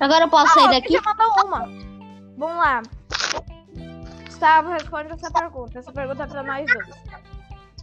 Agora 0.00 0.24
eu 0.24 0.28
posso 0.28 0.46
Ah, 0.58 0.62
sair 0.62 0.80
daqui? 0.80 0.92
já 0.92 1.00
mandou 1.02 1.46
uma. 1.46 1.60
Vamos 2.36 2.56
lá. 2.56 2.82
Gustavo, 4.26 4.70
responde 4.70 5.12
essa 5.12 5.30
pergunta. 5.30 5.78
Essa 5.78 5.92
pergunta 5.92 6.24
é 6.24 6.26
pra 6.26 6.42
nós 6.42 6.66
dois. 6.66 6.88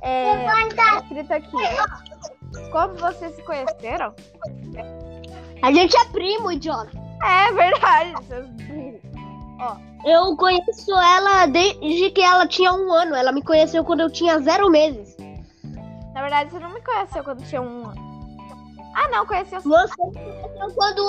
É, 0.01 0.45
tá 0.75 0.97
escrito 0.99 1.33
aqui. 1.33 2.69
Como 2.71 2.93
vocês 2.95 3.35
se 3.35 3.41
conheceram? 3.43 4.13
A 5.63 5.71
gente 5.71 5.95
é 5.95 6.05
primo, 6.05 6.51
idiota. 6.51 6.91
É 7.23 7.51
verdade, 7.53 8.25
seus 8.25 8.45
burros. 8.47 9.01
Eu 10.05 10.35
conheço 10.35 10.91
ela 10.91 11.45
desde 11.45 12.11
que 12.11 12.21
ela 12.21 12.45
tinha 12.45 12.73
um 12.73 12.91
ano. 12.91 13.15
Ela 13.15 13.31
me 13.31 13.41
conheceu 13.41 13.81
quando 13.85 14.01
eu 14.01 14.11
tinha 14.11 14.37
zero 14.39 14.69
meses. 14.69 15.15
Na 16.13 16.21
verdade, 16.21 16.51
você 16.51 16.59
não 16.59 16.73
me 16.73 16.81
conheceu 16.81 17.23
quando 17.23 17.47
tinha 17.47 17.61
um 17.61 17.85
ano. 17.85 18.03
Ah, 18.93 19.07
não, 19.09 19.25
conheceu. 19.25 19.61
Você 19.61 20.05
me 20.05 20.11
conheceu 20.11 20.75
quando, 20.75 21.01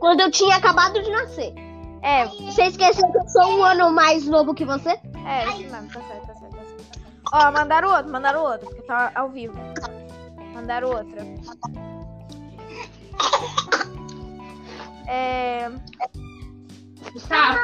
quando 0.00 0.20
eu 0.20 0.30
tinha 0.32 0.56
acabado 0.56 1.00
de 1.00 1.10
nascer. 1.10 1.54
É, 2.02 2.26
Você 2.26 2.64
esqueceu 2.64 3.08
que 3.12 3.18
eu 3.18 3.28
sou 3.28 3.58
um 3.58 3.62
ano 3.62 3.92
mais 3.92 4.26
novo 4.26 4.52
que 4.52 4.64
você? 4.64 4.98
é, 5.24 5.46
isso 5.50 5.70
mesmo, 5.72 5.88
tá 5.92 6.00
certo, 6.00 6.26
tá 6.26 6.34
certo, 6.34 6.56
tá 6.56 6.62
certo. 6.64 7.00
Ó, 7.32 7.52
mandaram 7.52 7.88
outro, 7.88 8.10
mandaram 8.10 8.42
outro, 8.42 8.66
porque 8.66 8.82
tá 8.82 9.12
ao 9.14 9.28
vivo. 9.30 9.54
Mandaram 10.52 10.88
outra. 10.88 11.24
É. 15.06 15.70
Gustavo, 17.12 17.58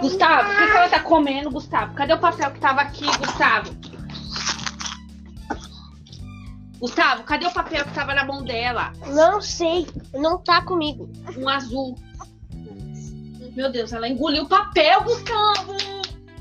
Gustavo, 0.00 0.50
o 0.50 0.56
que, 0.56 0.76
ela 0.76 0.88
tá 0.88 1.00
comendo, 1.00 1.50
Gustavo? 1.50 1.94
Cadê 1.94 2.12
o 2.12 2.18
papel 2.18 2.50
que 2.50 2.60
tava 2.60 2.82
aqui, 2.82 3.06
Gustavo? 3.18 3.74
Gustavo, 6.78 7.22
cadê 7.22 7.46
o 7.46 7.52
papel 7.52 7.84
que 7.84 7.94
tava 7.94 8.12
na 8.12 8.24
mão 8.24 8.44
dela? 8.44 8.92
Não 9.06 9.40
sei. 9.40 9.86
Não 10.12 10.38
tá 10.38 10.60
comigo. 10.62 11.10
Um 11.38 11.48
azul. 11.48 11.96
Meu 13.56 13.72
Deus, 13.72 13.92
ela 13.92 14.06
engoliu 14.06 14.42
o 14.42 14.48
papel, 14.48 15.02
Gustavo! 15.02 15.76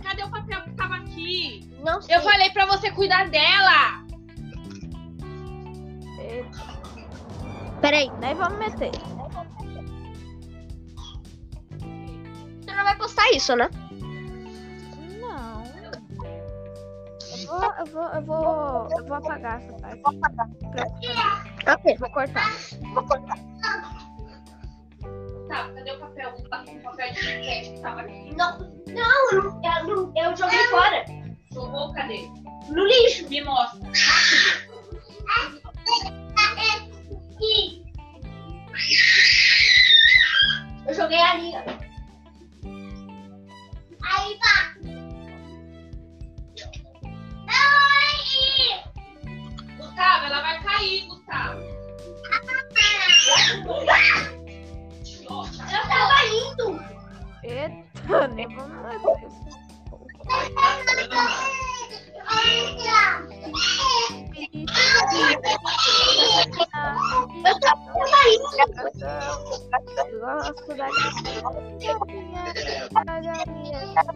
Cadê 0.04 0.24
o 0.24 0.30
papel 0.30 0.62
que 0.64 0.72
tava 0.72 0.96
aqui? 0.96 1.72
Não 1.82 2.02
sei. 2.02 2.14
Eu 2.14 2.22
falei 2.22 2.50
pra 2.50 2.66
você 2.66 2.92
cuidar 2.92 3.30
dela! 3.30 4.04
é, 6.20 6.44
Peraí. 7.80 8.12
Nem 8.20 8.36
vamos 8.36 8.60
meter. 8.60 8.92
Não 12.76 12.84
vai 12.84 12.96
postar 12.98 13.30
isso, 13.32 13.56
né? 13.56 13.70
Não. 15.20 15.64
Eu 17.38 17.48
vou, 17.48 17.74
eu 17.80 17.86
vou, 17.86 18.04
eu 18.14 18.22
vou, 18.22 18.88
eu 18.98 19.06
vou 19.06 19.16
apagar 19.18 19.62
essa 19.62 19.74
parte. 19.74 20.02
Ok. 21.68 21.98
Vou 21.98 22.10
cortar. 22.12 22.50
Tá, 25.48 25.70
cadê 25.76 25.92
o 25.92 26.00
papel? 26.00 26.34
O 26.38 26.50
papel 26.50 27.14
de 27.14 27.20
que 27.20 27.80
tava 27.82 28.02
aqui. 28.02 28.36
Não, 28.36 28.58
não, 28.88 29.32
eu, 29.32 29.44
não- 29.44 29.62
eu, 29.86 30.14
eu 30.16 30.36
joguei 30.36 30.68
fora. 30.70 31.06
Jogou, 31.54 31.94
cadê? 31.94 32.28
No 32.70 32.84
lixo. 32.86 33.30
Me 33.30 33.42
mostra. 33.44 33.80
Eu 40.88 40.94
joguei 40.94 41.20
ali. 41.20 41.52
ó. 41.56 41.95
Aí, 44.08 44.40
pá. 44.40 44.76
Gustavo, 49.78 50.26
ela 50.26 50.42
vai 50.42 50.64
cair, 50.64 51.08
Gustavo. 51.08 51.62
Eu 55.72 55.82
tava 55.88 56.26
indo. 56.28 56.68
Eita, 57.44 58.28
nem 58.28 58.48
vamos 58.56 59.22
isso. 59.24 59.46
Eu 67.46 67.60
tava 67.60 68.30
indo. 68.30 68.46
Gosto 70.20 70.76
da 70.76 70.88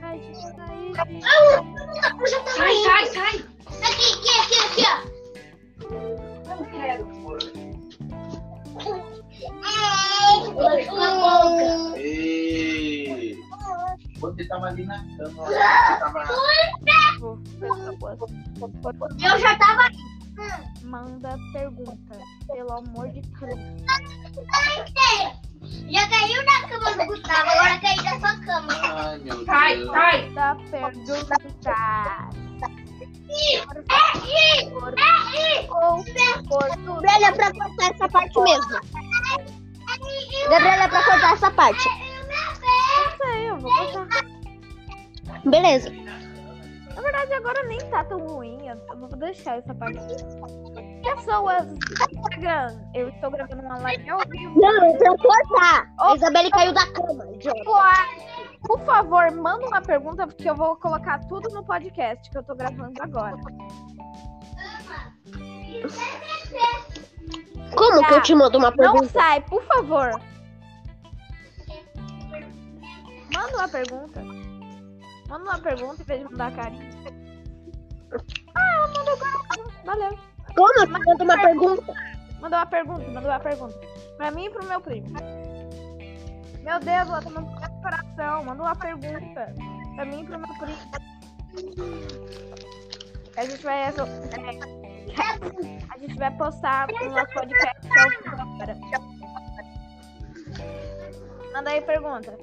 Tava 0.10 1.12
Sai, 2.56 2.74
indo. 2.74 2.84
sai, 2.84 3.06
sai. 3.06 3.36
Aqui, 3.84 4.08
aqui, 4.14 4.32
aqui, 4.40 4.58
aqui, 4.66 4.84
ó. 4.88 4.94
Não 6.48 6.66
quero. 6.66 7.04
Cala 10.86 11.08
a 11.08 11.12
boca. 11.20 12.00
Ei! 12.00 13.38
Você 14.20 14.48
tava 14.48 14.66
ali 14.68 14.86
na 14.86 14.98
cama. 15.18 15.44
Eu 19.22 19.40
já 19.40 19.56
tava 19.58 19.90
Manda 20.84 21.38
pergunta, 21.54 22.18
pelo 22.48 22.72
amor 22.72 23.10
de 23.10 23.22
Deus. 23.22 23.60
Já 25.62 26.08
caiu 26.08 26.44
na 26.46 26.68
cama 26.68 26.92
do 26.98 27.06
Gustavo, 27.08 27.50
agora 27.50 27.80
caiu 27.80 28.04
na 28.04 28.20
sua 28.20 28.40
cama. 28.46 28.74
Ai, 28.82 29.18
meu 29.20 29.46
Sai, 29.46 29.78
Deus. 29.78 29.92
sai. 29.92 30.22
Manda 30.30 30.58
pergunta. 30.72 31.36
Ou 35.70 36.04
português. 36.48 37.00
Gabriela, 37.02 37.28
é 37.28 37.32
pra 37.32 37.52
cortar 37.54 37.92
essa 37.94 38.10
parte 38.10 38.40
mesmo. 38.42 38.80
Gabriela, 40.50 40.84
é 40.84 40.88
pra 40.88 41.04
cortar 41.04 41.34
essa 41.34 41.52
parte. 41.52 41.90
Não 41.90 43.18
sei, 43.18 43.50
eu 43.50 43.58
vou 43.60 43.72
cortar. 43.92 44.26
Beleza. 45.46 45.90
Na 46.96 47.02
verdade, 47.02 47.34
agora 47.34 47.64
nem 47.64 47.80
tá 47.90 48.04
tão 48.04 48.20
ruim. 48.28 48.68
Eu 48.68 48.76
eu 48.90 48.98
vou 48.98 49.10
deixar 49.18 49.58
essa 49.58 49.74
parte. 49.74 50.00
Pessoas 51.04 51.68
Instagram, 52.12 52.80
eu 52.94 53.10
estou 53.10 53.32
gravando 53.32 53.62
uma 53.64 53.78
live 53.80 54.10
ao 54.10 54.20
vivo. 54.30 54.60
Não, 54.60 54.86
é 54.86 54.98
pra 54.98 55.18
cortar. 55.18 55.92
A 56.00 56.16
Isabelle 56.16 56.52
caiu 56.52 56.74
da 56.74 56.86
cama, 56.92 57.26
idiota. 57.34 57.60
Por- 57.64 58.80
favor, 58.86 59.32
manda 59.32 59.66
uma 59.68 59.82
pergunta, 59.82 60.28
porque 60.28 60.50
eu 60.50 60.56
vou 60.56 60.76
colocar 60.78 61.20
tudo 61.28 61.50
no 61.50 61.64
podcast 61.64 62.30
que 62.30 62.38
eu 62.38 62.44
tô 62.44 62.54
gravando 62.56 63.02
agora. 63.02 63.38
Como 67.76 68.06
que 68.08 68.14
eu 68.14 68.22
te 68.22 68.36
mando 68.36 68.58
uma 68.58 68.70
Não 68.72 68.78
pergunta? 68.78 69.08
sai, 69.08 69.42
por 69.42 69.64
favor. 69.64 70.12
Manda 73.34 73.56
uma 73.58 73.70
pergunta. 73.70 74.22
Manda 75.30 75.44
uma 75.44 75.60
pergunta 75.60 76.02
em 76.02 76.06
vez 76.06 76.20
de 76.20 76.26
mandar 76.32 76.52
carinho. 76.56 76.90
Ah, 78.56 78.74
ela 78.76 78.88
mandou 78.88 79.18
carinho. 79.18 79.72
Valeu. 79.86 80.29
Como 80.60 80.74
te 80.74 80.92
mando 80.92 81.24
uma 81.24 81.38
pergunta? 81.38 81.94
Mandou 82.42 82.60
uma 82.60 82.66
pergunta, 82.66 83.08
mandou 83.12 83.32
uma 83.32 83.40
pergunta. 83.40 83.80
Pra 84.18 84.32
mim 84.32 84.46
e 84.46 84.50
pro 84.50 84.66
meu 84.66 84.82
primo. 84.82 85.08
Meu 86.62 86.80
Deus, 86.80 87.08
ela 87.08 87.22
tá 87.22 87.30
meu 87.30 87.46
coração. 87.82 88.44
Manda 88.44 88.64
uma 88.64 88.76
pergunta. 88.76 89.54
Pra 89.96 90.06
mim 90.06 90.22
e 90.22 90.26
pro 90.26 90.38
meu 90.38 90.54
primo. 90.56 90.78
A 93.38 93.46
gente 93.46 93.64
vai 93.64 93.86
resolver. 93.86 94.30
A 95.90 95.98
gente 95.98 96.18
vai 96.18 96.32
postar 96.32 96.88
no 96.88 97.10
nosso 97.10 97.34
podcast 97.34 97.88
é 97.88 98.00
agora. 98.02 98.78
Manda 101.54 101.70
aí 101.70 101.82
pergunta. 101.82 102.38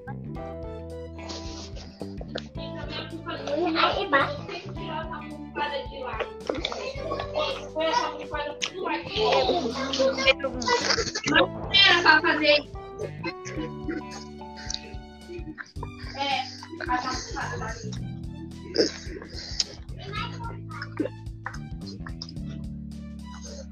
Aí 3.76 4.04
embaixo. 4.04 4.65
Pergunta. 10.34 10.66
Pra 12.02 12.20
fazer. 12.20 12.70
É, 16.16 16.42
a. 16.88 17.00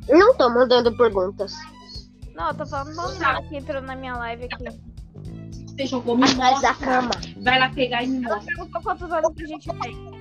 Não 0.09 0.35
tô 0.37 0.51
mandando 0.51 0.97
perguntas. 0.97 1.53
Não, 2.35 2.49
eu 2.49 2.55
tô 2.55 2.67
falando 2.67 2.95
do 2.95 3.13
menino 3.13 3.49
que 3.49 3.57
entrou 3.57 3.83
na 3.83 3.95
minha 3.95 4.17
live 4.17 4.45
aqui. 4.45 4.65
Você 5.67 5.87
jogou 5.87 6.17
me 6.17 6.25
Atrás 6.25 6.61
da 6.61 6.75
cama. 6.75 7.11
Vai 7.43 7.59
lá 7.59 7.71
pegar 7.71 8.03
e 8.03 8.07
me 8.07 8.25
Ela 8.25 8.37
mostra. 8.37 8.55
perguntou 8.55 8.83
quantos 8.83 9.13
anos 9.13 9.35
que 9.35 9.45
a 9.45 9.47
gente 9.47 9.69
tem. 9.81 10.14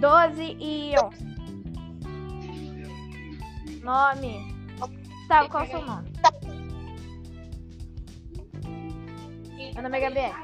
12 0.00 0.56
e 0.58 0.94
11. 0.98 1.30
Nome. 3.82 4.50
Gustavo, 4.78 5.50
qual 5.50 5.62
é 5.62 5.66
o 5.66 5.70
seu 5.70 5.82
nome? 5.82 6.10
Meu 9.74 9.82
nome 9.82 9.98
é 9.98 10.00
Gabriel. 10.00 10.34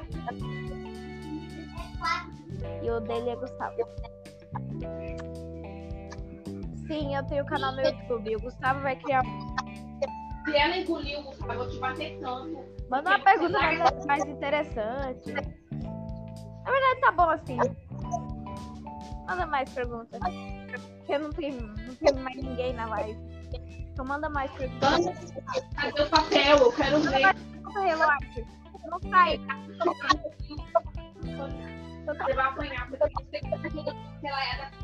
E 2.83 2.89
o 2.91 2.99
dele 2.99 3.29
é 3.31 3.35
Gustavo. 3.35 3.75
Sim, 6.87 7.15
eu 7.15 7.25
tenho 7.25 7.45
canal 7.47 7.71
no 7.73 7.81
YouTube. 7.81 8.35
O 8.35 8.41
Gustavo 8.41 8.79
vai 8.81 8.95
criar. 8.95 9.23
Se 10.45 10.55
ela 10.55 10.77
engoliu, 10.77 11.23
Gustavo, 11.23 11.53
eu 11.53 11.57
vou 11.57 11.69
te 11.69 11.79
bater 11.79 12.19
tanto. 12.19 12.63
Manda 12.91 13.09
uma 13.09 13.19
pergunta 13.19 13.57
mais, 13.57 14.05
mais 14.05 14.23
interessante. 14.23 15.33
Na 15.33 16.71
verdade, 16.71 17.01
tá 17.01 17.11
bom 17.11 17.29
assim. 17.31 17.57
Manda 19.27 19.45
mais 19.45 19.69
perguntas. 19.69 20.19
Porque 20.99 21.17
não 21.17 21.31
tem, 21.31 21.51
não 21.51 21.95
tem 21.95 22.13
mais 22.13 22.37
ninguém 22.37 22.73
na 22.73 22.85
live. 22.85 23.19
Então 23.91 24.05
manda 24.05 24.29
mais 24.29 24.49
perguntas. 24.51 25.33
Cadê 25.75 26.01
o 26.01 26.09
papel? 26.09 26.57
Eu 26.57 26.71
quero 26.71 26.99
ver. 27.01 27.33
Pergunta, 27.33 27.79
Relote. 27.81 28.47
Não 28.89 28.99
sai. 29.09 29.41
Você 32.05 32.33
vai 32.33 32.45
apanhar, 32.45 32.87
porque 32.87 33.09
você 33.09 33.39
tem 33.39 33.51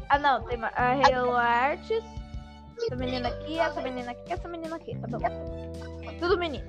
Ah, 0.10 0.20
não. 0.20 0.44
Tem 0.44 0.60
a 0.62 0.98
Hello 0.98 1.38
Arts. 1.38 2.04
Essa 2.86 2.96
menina 2.98 3.30
aqui, 3.30 3.60
essa 3.60 3.82
menina 3.82 4.12
aqui, 4.12 4.34
essa 4.34 4.48
menina 4.50 4.76
aqui. 4.76 4.98
Tá 5.00 5.08
bom. 5.08 5.72
Tudo 6.20 6.38
menino. 6.38 6.68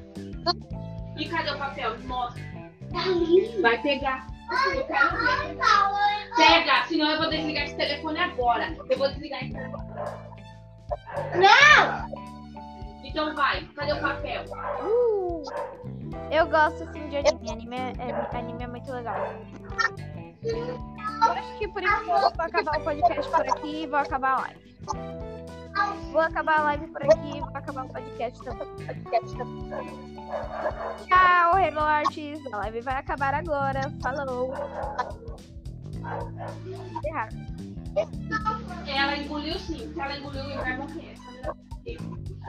E 1.16 1.28
cadê 1.28 1.50
o 1.50 1.58
papel? 1.58 1.98
Mostra. 2.00 2.42
Vai 3.60 3.82
pegar. 3.82 4.33
Pega, 6.36 6.84
senão 6.88 7.10
eu 7.10 7.18
vou 7.18 7.30
desligar 7.30 7.64
esse 7.64 7.76
telefone 7.76 8.18
agora. 8.18 8.76
Eu 8.88 8.98
vou 8.98 9.08
desligar 9.08 9.42
esse 9.44 9.52
telefone. 9.52 9.84
Não! 11.36 12.24
Então 13.04 13.34
vai, 13.34 13.62
cadê 13.76 13.92
o 13.92 14.00
papel? 14.00 14.44
Uh! 14.82 15.42
Eu 16.30 16.46
gosto 16.48 16.82
assim 16.84 17.08
de 17.08 17.16
anime. 17.18 17.50
Anime 17.50 17.76
é, 17.76 17.92
é- 17.98 18.38
anime 18.38 18.64
é 18.64 18.66
muito 18.66 18.90
legal. 18.92 19.16
Eu 20.42 21.32
acho 21.32 21.58
que 21.58 21.68
por 21.68 21.82
enquanto 21.82 22.08
eu 22.08 22.32
vou 22.32 22.32
acabar 22.38 22.80
o 22.80 22.84
podcast 22.84 23.30
por 23.30 23.40
aqui 23.40 23.82
e 23.82 23.86
vou 23.86 23.98
acabar 23.98 24.32
a 24.32 24.40
live. 24.42 25.33
Vou 26.12 26.20
acabar 26.20 26.60
a 26.60 26.62
live 26.64 26.86
por 26.88 27.02
aqui 27.02 27.36
e 27.36 27.40
vou 27.40 27.50
acabar 27.54 27.84
o 27.84 27.88
podcast 27.88 28.44
também. 28.44 28.68
Podcast 28.86 29.36
também. 29.36 30.14
Tchau, 31.06 31.80
Arts. 31.80 32.52
A 32.52 32.56
live 32.58 32.80
vai 32.80 32.94
acabar 32.94 33.34
agora. 33.34 33.80
Falou. 34.00 34.54
Erraram. 37.04 37.54
Ela 38.86 39.16
engoliu 39.16 39.58
sim. 39.58 39.92
Se 39.92 40.00
ela 40.00 40.16
engoliu, 40.16 40.44
ele 40.44 40.56
vai 40.56 40.76
morrer. 40.76 41.14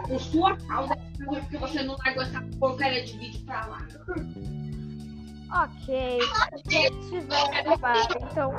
Por 0.07 0.19
sua 0.19 0.57
causa, 0.57 0.95
porque 1.25 1.57
você 1.57 1.83
não 1.83 1.95
largou 2.05 2.23
essa 2.23 2.41
porcaria 2.59 3.03
de 3.03 3.17
vídeo 3.17 3.45
pra 3.45 3.65
lá. 3.65 3.87
Ok. 5.63 6.19
O 6.21 6.49
podcast 6.49 7.19
vai. 7.79 8.01
Então, 8.31 8.53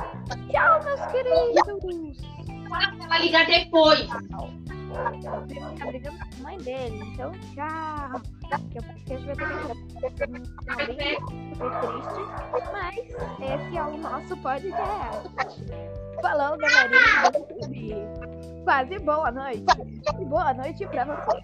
tchau, 0.50 0.82
meus 0.84 1.06
queridos. 1.12 2.35
Ela 3.00 3.18
ligar 3.18 3.46
depois. 3.46 4.06
Tá 4.08 5.86
brigando 5.86 6.18
com 6.18 6.24
a 6.24 6.42
mãe 6.42 6.58
dele, 6.58 7.00
então 7.04 7.32
tchau. 7.32 8.20
Porque 8.48 8.78
o 8.78 8.82
podcast 8.82 9.26
vai 9.26 9.36
ter 9.36 9.46
que 9.46 9.66
super 10.00 10.28
triste, 11.80 12.20
mas 12.72 12.96
esse 13.40 13.76
é 13.76 13.82
o 13.82 13.96
nosso 13.98 14.36
podcast. 14.38 15.28
Falou, 16.22 16.56
galerinha. 16.56 18.06
Quase 18.64 18.98
boa 19.00 19.30
noite. 19.30 19.64
Boa 20.26 20.54
noite 20.54 20.86
pra 20.86 21.04
você. 21.04 21.42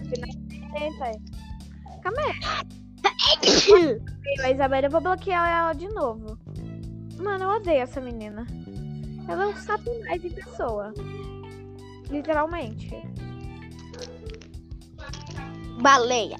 Finalmente. 0.00 0.62
Calma 2.02 2.20
aí. 2.22 2.62
A 4.44 4.50
Isabela, 4.50 4.86
eu 4.86 4.90
vou 4.90 5.00
bloquear 5.00 5.48
ela 5.48 5.72
de 5.72 5.88
novo. 5.88 6.38
Mano, 7.18 7.44
eu 7.44 7.50
odeio 7.50 7.82
essa 7.82 8.00
menina. 8.00 8.46
Ela 9.28 9.44
é 9.44 9.46
um 9.46 9.56
satanás 9.56 10.24
em 10.24 10.30
pessoa. 10.30 10.92
Literalmente. 12.10 12.90
Baleia. 15.80 16.36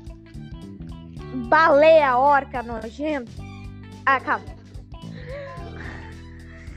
Baleia, 1.49 2.19
orca, 2.19 2.63
nojenta. 2.63 3.31
Ah, 4.05 4.21
calma. 4.21 4.62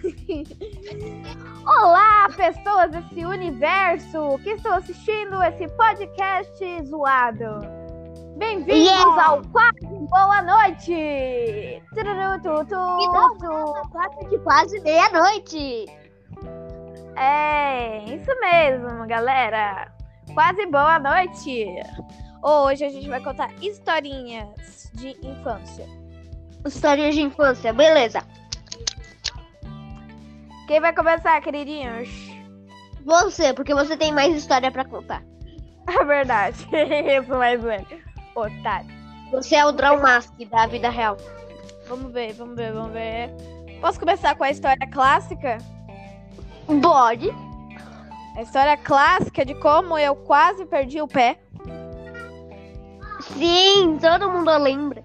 Olá, 1.65 2.27
pessoas 2.35 2.91
desse 2.91 3.25
universo 3.25 4.39
que 4.43 4.51
estão 4.51 4.75
assistindo 4.75 5.41
esse 5.43 5.67
podcast 5.69 6.83
zoado. 6.85 7.61
Bem-vindos 8.37 8.87
Yeah. 8.87 9.25
ao 9.25 9.41
quase 9.47 9.87
boa 10.09 10.41
noite. 10.43 11.81
Tururu, 11.93 12.39
tu, 12.43 12.65
tu, 12.65 13.39
tu. 13.39 13.89
quase 13.91 14.29
de 14.29 14.37
quase 14.39 14.79
meia-noite. 14.81 15.85
É, 17.15 18.03
isso 18.03 18.31
mesmo, 18.41 19.07
galera. 19.07 19.91
Quase 20.35 20.67
boa 20.67 20.99
noite. 20.99 21.67
Hoje 22.43 22.85
a 22.85 22.89
gente 22.89 23.09
vai 23.09 23.21
contar 23.21 23.51
historinhas 23.59 24.91
de 24.93 25.17
infância. 25.23 25.87
Histórias 26.63 27.15
de 27.15 27.21
infância, 27.21 27.73
beleza. 27.73 28.21
Quem 30.67 30.79
vai 30.79 30.93
começar, 30.93 31.39
queridinhos? 31.41 32.09
Você, 33.05 33.53
porque 33.53 33.73
você 33.73 33.95
tem 33.95 34.11
mais 34.11 34.35
história 34.35 34.71
pra 34.71 34.85
contar. 34.85 35.23
É 35.87 36.03
verdade. 36.03 36.67
Isso 37.21 37.29
mais 37.29 37.61
velho. 37.61 37.85
Otário. 38.33 38.89
Você 39.31 39.55
é 39.55 39.63
o 39.63 39.71
Draumask 39.71 40.33
da 40.49 40.65
vida 40.65 40.89
real. 40.89 41.15
Vamos 41.87 42.11
ver, 42.11 42.33
vamos 42.33 42.55
ver, 42.55 42.73
vamos 42.73 42.91
ver. 42.91 43.29
Posso 43.79 43.99
começar 43.99 44.33
com 44.33 44.43
a 44.43 44.49
história 44.49 44.89
clássica? 44.89 45.59
Pode. 46.81 47.29
A 48.35 48.41
história 48.41 48.75
clássica 48.77 49.45
de 49.45 49.53
como 49.53 49.95
eu 49.95 50.15
quase 50.15 50.65
perdi 50.65 50.99
o 50.99 51.07
pé. 51.07 51.37
Sim, 53.19 53.99
todo 54.01 54.31
mundo 54.31 54.57
lembra. 54.57 55.03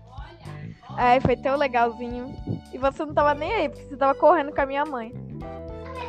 Ai, 0.97 1.21
foi 1.21 1.37
tão 1.37 1.59
legalzinho. 1.59 2.35
E 2.73 2.79
você 2.79 3.05
não 3.05 3.13
tava 3.13 3.35
nem 3.35 3.53
aí, 3.53 3.69
porque 3.69 3.85
você 3.85 3.97
tava 3.99 4.15
correndo 4.15 4.55
com 4.55 4.61
a 4.63 4.67
minha 4.67 4.87
mãe. 4.87 5.13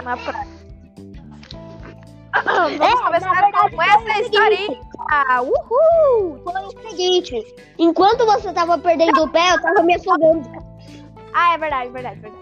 Na 0.04 0.18
praia. 0.18 0.48
Vamos 2.44 2.80
É, 2.80 2.96
começar 3.04 3.34
verdade, 3.34 3.76
com 3.76 3.82
essa 3.84 4.00
seguinte. 4.00 4.22
historinha. 4.24 5.42
Uhul! 5.42 6.42
Foi 6.44 6.62
o 6.64 6.90
seguinte, 6.90 7.56
enquanto 7.78 8.26
você 8.26 8.52
tava 8.54 8.78
perdendo 8.78 9.24
o 9.24 9.30
pé, 9.30 9.54
eu 9.54 9.62
tava 9.62 9.84
me 9.84 9.96
afogando. 9.96 10.50
Ah, 11.34 11.54
é 11.54 11.58
verdade, 11.58 11.90
verdade, 11.92 12.20
verdade. 12.20 12.42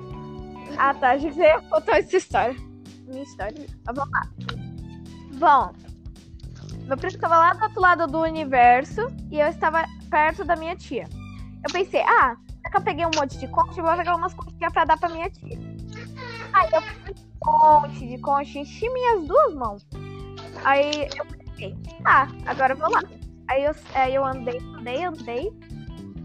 Ah, 0.77 0.93
tá. 0.93 1.11
Achei 1.11 1.29
que 1.29 1.35
você 1.35 1.41
ia 1.43 1.61
contar 1.61 1.99
essa 1.99 2.17
história. 2.17 2.55
Minha 3.07 3.23
história. 3.23 3.65
Mas 3.85 3.95
vamos 3.95 4.11
lá. 4.13 4.21
Bom, 5.33 5.73
meu 6.85 6.97
primo 6.97 7.13
estava 7.15 7.37
lá 7.37 7.53
do 7.53 7.63
outro 7.63 7.81
lado 7.81 8.07
do 8.07 8.19
universo 8.21 9.01
e 9.31 9.39
eu 9.39 9.47
estava 9.47 9.83
perto 10.09 10.43
da 10.45 10.55
minha 10.55 10.75
tia. 10.75 11.07
Eu 11.67 11.73
pensei, 11.73 12.01
ah, 12.01 12.35
já 12.63 12.69
que 12.71 12.77
eu 12.77 12.81
peguei 12.81 13.05
um 13.05 13.11
monte 13.15 13.37
de 13.37 13.47
concha, 13.47 13.79
eu 13.79 13.85
vou 13.85 13.95
pegar 13.97 14.15
umas 14.15 14.33
conchinhas 14.33 14.71
pra 14.71 14.85
dar 14.85 14.97
pra 14.97 15.09
minha 15.09 15.29
tia. 15.29 15.57
Aí 16.53 16.69
eu 16.71 16.81
monte 17.45 18.07
de 18.07 18.17
concha, 18.19 18.59
enchi 18.59 18.89
minhas 18.89 19.27
duas 19.27 19.53
mãos. 19.55 19.87
Aí 20.63 21.07
eu 21.17 21.25
pensei, 21.25 21.77
tá, 22.03 22.27
agora 22.45 22.73
eu 22.73 22.77
vou 22.77 22.89
lá. 22.89 23.01
Aí 23.47 23.63
eu, 23.63 23.75
aí 23.95 24.15
eu 24.15 24.25
andei, 24.25 24.59
andei, 24.77 25.03
andei. 25.03 25.51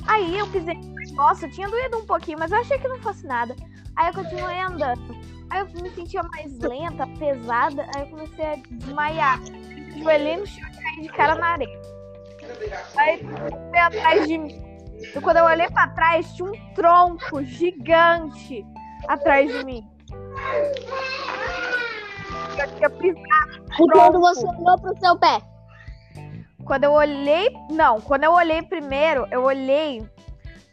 Aí 0.07 0.39
eu 0.39 0.47
pisei 0.49 0.75
no 0.75 0.95
negócio, 0.95 1.51
tinha 1.51 1.69
doído 1.69 1.99
um 1.99 2.07
pouquinho, 2.07 2.39
mas 2.39 2.53
eu 2.53 2.59
achei 2.59 2.79
que 2.79 2.89
não 2.89 3.01
fosse 3.01 3.27
nada. 3.27 3.57
Aí 3.97 4.09
eu 4.09 4.15
continuei 4.15 4.61
andando. 4.61 5.17
Aí 5.51 5.61
eu 5.61 5.83
me 5.83 5.91
sentia 5.91 6.23
mais 6.23 6.59
lenta, 6.59 7.07
pesada, 7.19 7.87
aí 7.95 8.03
eu 8.03 8.09
comecei 8.09 8.45
a 8.45 8.57
desmaiar. 8.71 9.41
Joelhei 9.97 10.37
no 10.37 10.47
chão 10.47 10.69
e 10.69 10.83
caí 10.83 11.03
de 11.03 11.09
cara 11.09 11.35
na 11.37 11.47
areia. 11.53 11.81
Aí 12.97 13.21
foi 13.71 13.79
atrás 13.79 14.27
de 14.27 14.39
mim. 14.39 14.75
E 15.15 15.21
quando 15.21 15.39
eu 15.39 15.45
olhei 15.45 15.69
pra 15.71 15.89
trás, 15.89 16.35
tinha 16.35 16.51
um 16.51 16.75
tronco 16.75 17.43
gigante 17.45 18.65
atrás 19.09 19.51
de 19.53 19.65
mim. 19.65 19.94
Eu 22.59 22.75
tinha 22.77 22.91
pisado. 22.91 23.65
E 23.79 23.91
quando 23.91 24.21
você 24.21 24.47
olhou 24.47 24.81
pro 24.81 24.99
seu 24.99 25.19
pé? 25.19 25.41
Quando 26.65 26.85
eu 26.85 26.93
olhei. 26.93 27.51
Não, 27.71 28.01
quando 28.01 28.25
eu 28.25 28.33
olhei 28.33 28.63
primeiro, 28.63 29.27
eu 29.31 29.43
olhei 29.43 30.03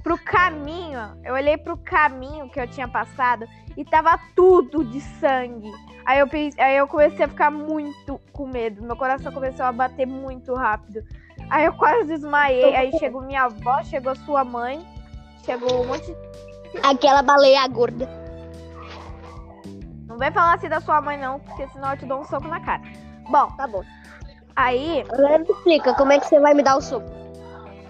pro 0.03 0.17
caminho. 0.17 0.99
Eu 1.23 1.34
olhei 1.34 1.57
pro 1.57 1.77
caminho 1.77 2.49
que 2.49 2.59
eu 2.59 2.67
tinha 2.67 2.88
passado 2.88 3.45
e 3.75 3.84
tava 3.84 4.19
tudo 4.36 4.84
de 4.86 5.01
sangue. 5.01 5.71
Aí 6.05 6.19
eu, 6.19 6.27
aí 6.57 6.77
eu 6.77 6.88
comecei 6.88 7.25
a 7.25 7.27
ficar 7.27 7.51
muito 7.51 8.19
com 8.32 8.47
medo. 8.47 8.84
Meu 8.84 8.95
coração 8.95 9.32
começou 9.32 9.65
a 9.65 9.71
bater 9.71 10.07
muito 10.07 10.53
rápido. 10.53 11.03
Aí 11.49 11.65
eu 11.65 11.73
quase 11.73 12.05
desmaiei. 12.05 12.75
Aí 12.75 12.91
chegou 12.97 13.21
minha 13.21 13.43
avó, 13.43 13.84
chegou 13.84 14.15
sua 14.15 14.43
mãe, 14.43 14.86
chegou 15.45 15.84
um 15.84 15.88
monte 15.88 16.05
de 16.05 16.32
Aquela 16.84 17.21
baleia 17.21 17.67
gorda. 17.67 18.20
Não 20.12 20.18
vem 20.18 20.32
falar 20.32 20.55
assim 20.55 20.68
da 20.70 20.82
sua 20.82 21.01
mãe, 21.01 21.18
não, 21.18 21.39
porque 21.39 21.68
senão 21.70 21.91
eu 21.91 21.97
te 21.97 22.05
dou 22.05 22.20
um 22.20 22.26
soco 22.26 22.47
na 22.47 22.59
cara. 22.59 22.82
Bom, 23.30 23.47
Tá 23.55 23.66
bom. 23.68 23.82
aí, 24.55 25.03
Agora 25.12 25.39
me 25.39 25.45
explica 25.45 25.93
como 25.95 26.12
é 26.12 26.20
que 26.20 26.28
você 26.28 26.39
vai 26.39 26.53
me 26.53 26.62
dar 26.64 26.76
o 26.78 26.82
soco. 26.82 27.07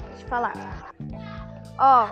deixa 0.09 0.23
eu 0.23 0.27
falar. 0.29 0.53
Ó, 1.79 2.07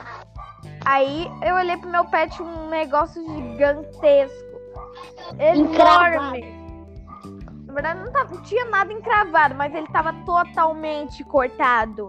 aí 0.86 1.32
eu 1.44 1.56
olhei 1.56 1.78
pro 1.78 1.90
meu 1.90 2.06
pé, 2.06 2.28
tinha 2.28 2.48
um 2.48 2.70
negócio 2.70 3.24
gigantesco. 3.24 4.50
Enorme. 5.38 6.58
Na 7.68 7.74
verdade, 7.74 8.00
não, 8.00 8.12
tava- 8.12 8.34
não 8.34 8.42
tinha 8.42 8.66
nada 8.66 8.92
encravado, 8.92 9.54
mas 9.54 9.74
ele 9.76 9.86
tava 9.88 10.12
totalmente 10.26 11.24
cortado. 11.24 12.08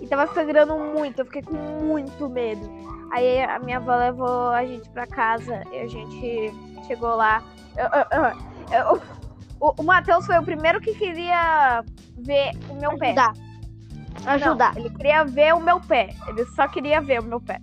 E 0.00 0.06
tava 0.08 0.26
sangrando 0.34 0.76
muito, 0.76 1.20
eu 1.20 1.24
fiquei 1.24 1.42
com 1.42 1.54
muito 1.54 2.28
medo. 2.28 2.68
Aí 3.12 3.42
a 3.44 3.58
minha 3.60 3.76
avó 3.76 3.94
levou 3.94 4.48
a 4.50 4.64
gente 4.64 4.88
pra 4.90 5.06
casa 5.06 5.62
e 5.70 5.78
a 5.78 5.86
gente 5.86 6.52
chegou 6.86 7.14
lá. 7.16 7.42
Eu- 7.76 7.86
eu- 7.86 8.78
eu- 8.78 9.02
o 9.60 9.74
o 9.78 9.82
Matheus 9.84 10.26
foi 10.26 10.38
o 10.38 10.42
primeiro 10.42 10.80
que 10.80 10.94
queria 10.94 11.84
ver 12.18 12.50
o 12.68 12.74
meu 12.74 12.96
pé. 12.98 13.08
Ajudar. 13.08 13.32
Ajudar. 14.26 14.74
Não, 14.74 14.80
ele 14.80 14.90
queria 14.90 15.24
ver 15.24 15.54
o 15.54 15.60
meu 15.60 15.80
pé. 15.80 16.14
Ele 16.28 16.44
só 16.46 16.66
queria 16.68 17.00
ver 17.00 17.20
o 17.20 17.24
meu 17.24 17.40
pé. 17.40 17.60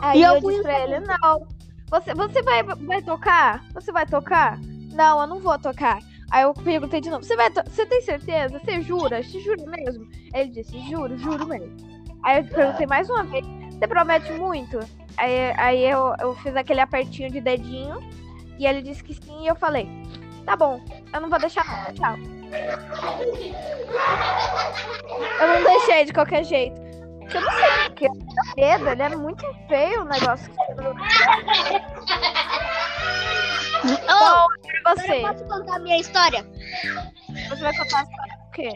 Aí 0.00 0.20
E 0.20 0.22
eu, 0.22 0.34
eu 0.34 0.40
disse 0.40 0.62
pra 0.62 0.80
ele, 0.80 1.00
não. 1.00 1.46
Você, 1.90 2.14
você 2.14 2.42
vai, 2.42 2.62
vai 2.62 3.02
tocar? 3.02 3.64
Você 3.72 3.92
vai 3.92 4.06
tocar? 4.06 4.58
Não, 4.92 5.20
eu 5.20 5.26
não 5.26 5.40
vou 5.40 5.58
tocar. 5.58 5.98
Aí 6.30 6.42
eu 6.42 6.52
perguntei 6.52 7.00
de 7.00 7.10
novo, 7.10 7.22
você 7.24 7.36
vai 7.36 7.50
Você 7.50 7.86
tem 7.86 8.00
certeza? 8.02 8.58
Você 8.58 8.82
jura? 8.82 9.22
Você 9.22 9.40
jura 9.40 9.64
mesmo? 9.66 10.06
Ele 10.32 10.50
disse, 10.50 10.78
juro, 10.90 11.16
juro 11.16 11.46
mesmo. 11.46 11.76
Aí 12.22 12.38
eu 12.40 12.44
perguntei 12.46 12.86
mais 12.86 13.08
uma 13.08 13.22
vez, 13.24 13.46
você 13.70 13.86
promete 13.86 14.32
muito? 14.32 14.78
Aí, 15.16 15.54
aí 15.56 15.84
eu, 15.84 16.14
eu 16.20 16.34
fiz 16.36 16.54
aquele 16.56 16.80
apertinho 16.80 17.30
de 17.30 17.40
dedinho 17.40 17.98
e 18.58 18.66
ele 18.66 18.82
disse 18.82 19.02
que 19.02 19.14
sim 19.14 19.42
e 19.44 19.46
eu 19.46 19.54
falei, 19.54 19.88
tá 20.44 20.56
bom, 20.56 20.80
eu 21.12 21.20
não 21.20 21.28
vou 21.30 21.38
deixar 21.38 21.64
não, 21.66 21.94
tchau. 21.94 22.16
Eu 25.40 25.48
não 25.48 25.62
deixei 25.64 26.04
de 26.04 26.12
qualquer 26.12 26.44
jeito. 26.44 26.80
Porque 27.20 27.36
eu 27.36 27.40
não 27.40 27.50
sei 27.52 27.64
porque 27.86 28.08
tinha 28.08 28.54
medo, 28.56 28.88
ele 28.90 29.02
era 29.02 29.16
muito 29.16 29.46
feio 29.68 30.02
o 30.02 30.04
negócio 30.04 30.52
Pra 30.76 30.90
agora 34.84 34.96
você. 34.96 35.12
eu 35.12 35.22
posso 35.22 35.44
contar 35.44 35.76
a 35.76 35.78
minha 35.78 35.98
história? 35.98 36.44
Você 37.48 37.62
vai 37.62 37.76
contar 37.76 38.00
a 38.00 38.02
história 38.02 38.36
do 38.36 38.50
quê? 38.52 38.74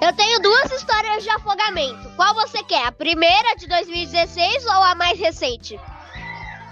Eu 0.00 0.14
tenho 0.14 0.40
duas 0.40 0.72
histórias 0.72 1.22
de 1.22 1.28
afogamento. 1.30 2.10
Qual 2.16 2.34
você 2.34 2.62
quer? 2.64 2.86
A 2.86 2.92
primeira 2.92 3.54
de 3.56 3.66
2016 3.66 4.64
ou 4.64 4.82
a 4.82 4.94
mais 4.94 5.18
recente? 5.18 5.78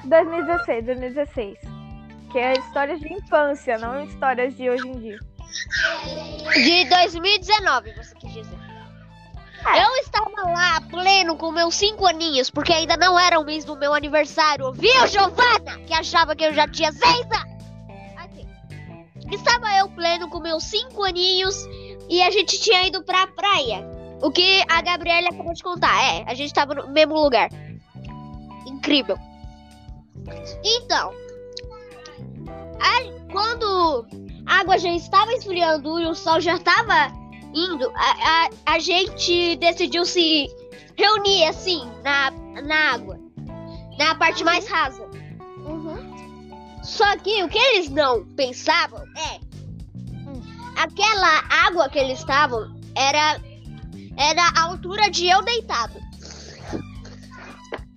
2016, 0.05 0.87
2016. 0.87 1.59
Que 2.33 2.39
é 2.39 2.55
histórias 2.55 2.99
de 3.01 3.13
infância, 3.13 3.79
não 3.79 4.03
histórias 4.03 4.57
de 4.57 4.71
hoje 4.71 4.89
em 4.89 4.99
dia. 4.99 5.19
De 6.55 6.85
2019, 6.89 7.93
você 7.93 8.15
quis 8.15 8.33
dizer. 8.33 8.59
É. 9.67 9.85
Eu 9.85 9.97
estava 9.97 10.51
lá 10.51 10.81
pleno 10.89 11.37
com 11.37 11.51
meus 11.51 11.75
cinco 11.75 12.07
aninhos, 12.07 12.49
porque 12.49 12.73
ainda 12.73 12.97
não 12.97 13.19
era 13.19 13.39
o 13.39 13.45
mês 13.45 13.65
do 13.65 13.77
meu 13.77 13.93
aniversário. 13.93 14.73
Viu, 14.73 15.07
Giovana? 15.07 15.79
Que 15.87 15.93
achava 15.93 16.35
que 16.35 16.45
eu 16.45 16.55
já 16.55 16.67
tinha 16.67 16.93
seis 16.93 17.27
anos. 17.31 17.59
Estava 19.31 19.77
eu 19.77 19.91
pleno 19.91 20.31
com 20.31 20.41
meus 20.41 20.65
cinco 20.65 21.05
aninhos 21.05 21.55
e 22.09 22.23
a 22.23 22.31
gente 22.31 22.61
tinha 22.61 22.87
ido 22.87 23.03
pra 23.03 23.27
praia. 23.27 23.87
O 24.21 24.31
que 24.31 24.65
a 24.69 24.83
Gabriela 24.83 25.29
acabou 25.29 25.53
de 25.53 25.63
contar. 25.63 26.03
É, 26.03 26.25
a 26.27 26.35
gente 26.35 26.47
estava 26.49 26.75
no 26.75 26.89
mesmo 26.89 27.15
lugar. 27.15 27.49
Incrível. 28.67 29.17
Então, 30.65 31.13
a- 32.81 33.33
quando 33.33 34.07
a 34.47 34.61
água 34.61 34.79
já 34.79 34.91
estava 34.91 35.33
esfriando 35.33 36.01
e 36.01 36.07
o 36.07 36.15
sol 36.15 36.41
já 36.41 36.57
estava 36.57 37.13
indo, 37.55 37.91
a, 37.95 38.47
a, 38.47 38.75
a 38.75 38.79
gente 38.79 39.57
decidiu 39.57 40.05
se 40.05 40.49
reunir 40.97 41.45
assim 41.45 41.89
na, 42.03 42.31
na 42.63 42.95
água, 42.95 43.19
na 43.99 44.15
parte 44.17 44.43
mais 44.45 44.67
rasa. 44.69 45.07
Só 46.83 47.17
que 47.19 47.43
o 47.43 47.49
que 47.49 47.59
eles 47.59 47.91
não 47.91 48.25
pensavam 48.35 49.03
é 49.17 49.39
aquela 50.79 51.43
água 51.67 51.89
que 51.89 51.99
eles 51.99 52.21
estavam 52.21 52.75
era 52.95 53.41
era 54.17 54.43
a 54.57 54.63
altura 54.63 55.11
de 55.11 55.29
eu 55.29 55.43
deitado. 55.43 55.95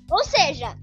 Ou 0.09 0.23
seja, 0.25 0.75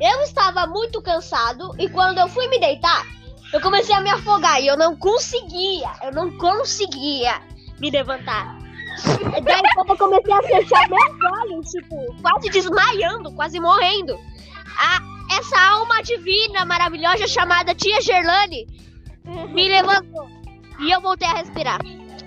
eu 0.00 0.22
estava 0.22 0.66
muito 0.66 1.00
cansado 1.02 1.70
e 1.78 1.88
quando 1.88 2.18
eu 2.18 2.28
fui 2.28 2.48
me 2.48 2.58
deitar, 2.58 3.06
eu 3.52 3.60
comecei 3.60 3.94
a 3.94 4.00
me 4.00 4.10
afogar 4.10 4.60
e 4.60 4.66
eu 4.66 4.76
não 4.76 4.96
conseguia, 4.96 5.92
eu 6.02 6.12
não 6.12 6.36
conseguia 6.38 7.40
me 7.78 7.90
levantar. 7.90 8.58
Daí 9.44 9.62
quando 9.74 9.90
eu 9.90 9.96
comecei 9.98 10.32
a 10.32 10.42
fechar 10.42 10.88
meus 10.88 11.32
olhos, 11.40 11.70
tipo, 11.70 11.96
quase 12.22 12.50
desmaiando, 12.50 13.32
quase 13.34 13.60
morrendo. 13.60 14.18
A, 14.78 14.98
essa 15.38 15.60
alma 15.60 16.02
divina, 16.02 16.64
maravilhosa, 16.64 17.28
chamada 17.28 17.74
Tia 17.74 18.00
Gerlane, 18.00 18.66
me 19.52 19.68
levantou. 19.70 20.41
E 20.82 20.90
eu 20.90 21.00
voltei 21.00 21.28
a 21.28 21.34
respirar. 21.34 21.78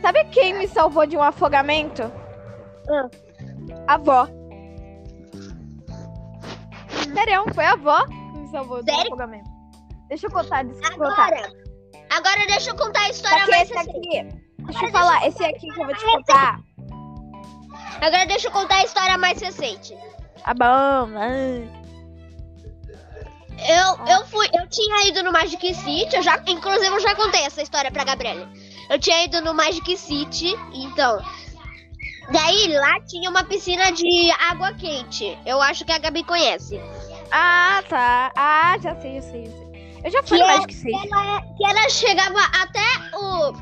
Sabe 0.01 0.24
quem 0.26 0.53
me 0.53 0.68
salvou 0.68 1.06
de 1.06 1.18
um 1.18 1.22
afogamento? 1.22 2.03
Ah. 2.89 3.10
A 3.88 3.93
avó. 3.95 4.28
Sério, 7.14 7.45
foi 7.53 7.66
a 7.66 7.74
avó 7.74 8.06
que 8.06 8.39
me 8.39 8.47
salvou 8.49 8.84
de 8.84 8.91
um 8.91 8.95
Sério? 8.95 9.14
afogamento. 9.14 9.49
Deixa 10.08 10.28
eu 10.28 10.32
contar, 10.32 10.64
deixa 10.64 10.93
eu 10.93 10.97
contar. 10.97 11.28
Agora, 11.28 11.53
agora 12.12 12.47
deixa 12.47 12.70
eu 12.70 12.76
contar 12.76 13.01
a 13.01 13.10
história 13.10 13.47
mais 13.47 13.70
esse 13.70 13.74
recente. 13.74 13.97
aqui, 13.97 14.38
deixa 14.60 14.86
eu 14.86 14.91
falar, 14.91 15.28
esse 15.28 15.43
aqui 15.43 15.68
que 15.68 15.82
eu 15.82 15.86
vou 15.86 15.95
te 15.95 16.06
contar. 16.06 16.60
Agora 18.01 18.26
deixa 18.28 18.47
eu 18.47 18.51
contar 18.51 18.76
a 18.76 18.84
história 18.84 19.18
mais 19.18 19.41
recente. 19.41 19.97
Tá 20.43 20.53
bom. 20.53 21.10
Ah. 23.60 23.68
Eu, 24.08 24.18
eu 24.20 24.26
fui, 24.28 24.47
eu 24.53 24.68
tinha 24.70 25.08
ido 25.08 25.24
no 25.24 25.32
Magic 25.32 25.74
City, 25.74 26.16
eu 26.16 26.22
já, 26.22 26.41
inclusive 26.47 26.88
eu 26.88 26.99
já 26.99 27.16
contei 27.16 27.41
essa 27.41 27.62
história 27.62 27.91
pra 27.91 28.03
Gabriela. 28.03 28.49
Eu 28.89 28.99
tinha 28.99 29.24
ido 29.24 29.41
no 29.41 29.53
Magic 29.53 29.97
City, 29.97 30.56
então. 30.74 31.20
Daí 32.32 32.68
lá 32.78 32.99
tinha 33.01 33.30
uma 33.30 33.43
piscina 33.43 33.91
de 33.91 34.32
água 34.49 34.74
quente. 34.74 35.38
Eu 35.45 35.62
acho 35.62 35.86
que 35.86 35.91
a 35.91 35.97
Gabi 35.99 36.24
conhece. 36.24 36.80
Ah, 37.32 37.84
tá. 37.88 38.32
Ah, 38.36 38.76
já 38.82 38.95
sei, 38.99 39.16
já 39.16 39.22
sei, 39.22 39.45
já 39.45 39.51
sei. 39.51 40.01
Eu 40.03 40.12
já 40.12 40.24
fui 40.24 40.38
Que 40.38 40.43
no 40.43 40.49
é- 40.49 40.56
Magic 40.56 40.74
City. 40.74 41.10
Ela, 41.12 41.41
que 41.41 41.66
ela 41.66 41.89
chegava 41.89 42.39
até 42.62 43.16
o. 43.18 43.53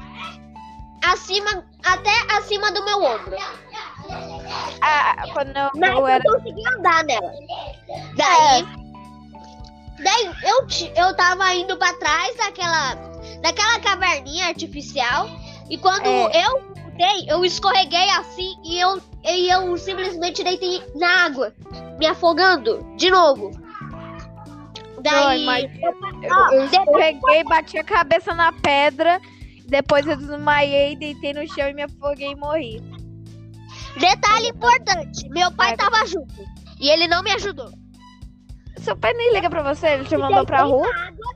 acima. 1.11 1.63
até 1.85 2.11
acima 2.37 2.71
do 2.71 2.83
meu 2.85 3.03
ombro. 3.03 3.35
Ah, 4.81 5.25
quando 5.33 5.55
eu, 5.55 5.69
Mas 5.75 5.89
eu 5.91 5.97
eu 5.99 6.07
era. 6.07 6.23
consegui 6.23 6.67
andar 6.77 7.03
nela. 7.03 7.31
Daí. 8.15 8.82
Daí 10.03 10.31
eu, 10.43 10.67
eu 11.07 11.15
tava 11.15 11.53
indo 11.55 11.77
pra 11.77 11.93
trás 11.93 12.35
daquela. 12.37 12.95
daquela 13.41 13.79
caverninha 13.79 14.47
artificial. 14.47 15.29
E 15.69 15.77
quando 15.77 16.05
É. 16.05 16.45
eu 16.45 16.61
voltei, 16.75 17.25
eu 17.27 17.43
escorreguei 17.45 18.09
assim 18.11 18.55
e 18.63 18.79
eu, 18.79 19.01
e 19.23 19.49
eu 19.49 19.77
simplesmente 19.77 20.43
deitei 20.43 20.83
na 20.95 21.25
água. 21.25 21.53
Me 21.97 22.05
afogando 22.05 22.83
de 22.97 23.09
novo. 23.09 23.51
Não, 24.95 25.01
Daí. 25.01 25.45
Ó, 25.47 26.53
Eu, 26.53 26.61
eu 26.61 26.67
depois- 26.69 26.73
escorreguei, 26.73 27.43
bati 27.43 27.77
a 27.77 27.83
cabeça 27.83 28.33
na 28.33 28.51
pedra 28.53 29.19
Depois 29.65 30.05
eu 30.05 30.15
desmaiei, 30.15 30.95
deitei 30.95 31.33
no 31.33 31.47
chão 31.47 31.67
e 31.67 31.73
me 31.73 31.83
afoguei 31.83 32.31
e 32.31 32.35
morri. 32.35 32.81
Detalhe 33.99 34.49
importante: 34.49 35.27
meu 35.29 35.51
pai 35.51 35.75
Vai. 35.75 35.77
tava 35.77 36.05
junto. 36.05 36.33
E 36.79 36.89
ele 36.89 37.07
não 37.07 37.23
me 37.23 37.31
ajudou. 37.31 37.69
Seu 38.83 38.97
pai 38.97 39.13
nem 39.13 39.33
liga 39.33 39.49
pra 39.49 39.63
você, 39.63 39.87
ele 39.87 40.03
te 40.03 40.17
mandou 40.17 40.45
pra 40.45 40.63
rua. 40.63 40.85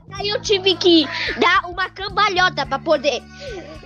Daí 0.08 0.28
eu 0.28 0.40
tive 0.42 0.76
que 0.76 1.06
dar 1.40 1.66
uma 1.66 1.88
cambalhota 1.88 2.66
pra 2.66 2.78
poder. 2.78 3.22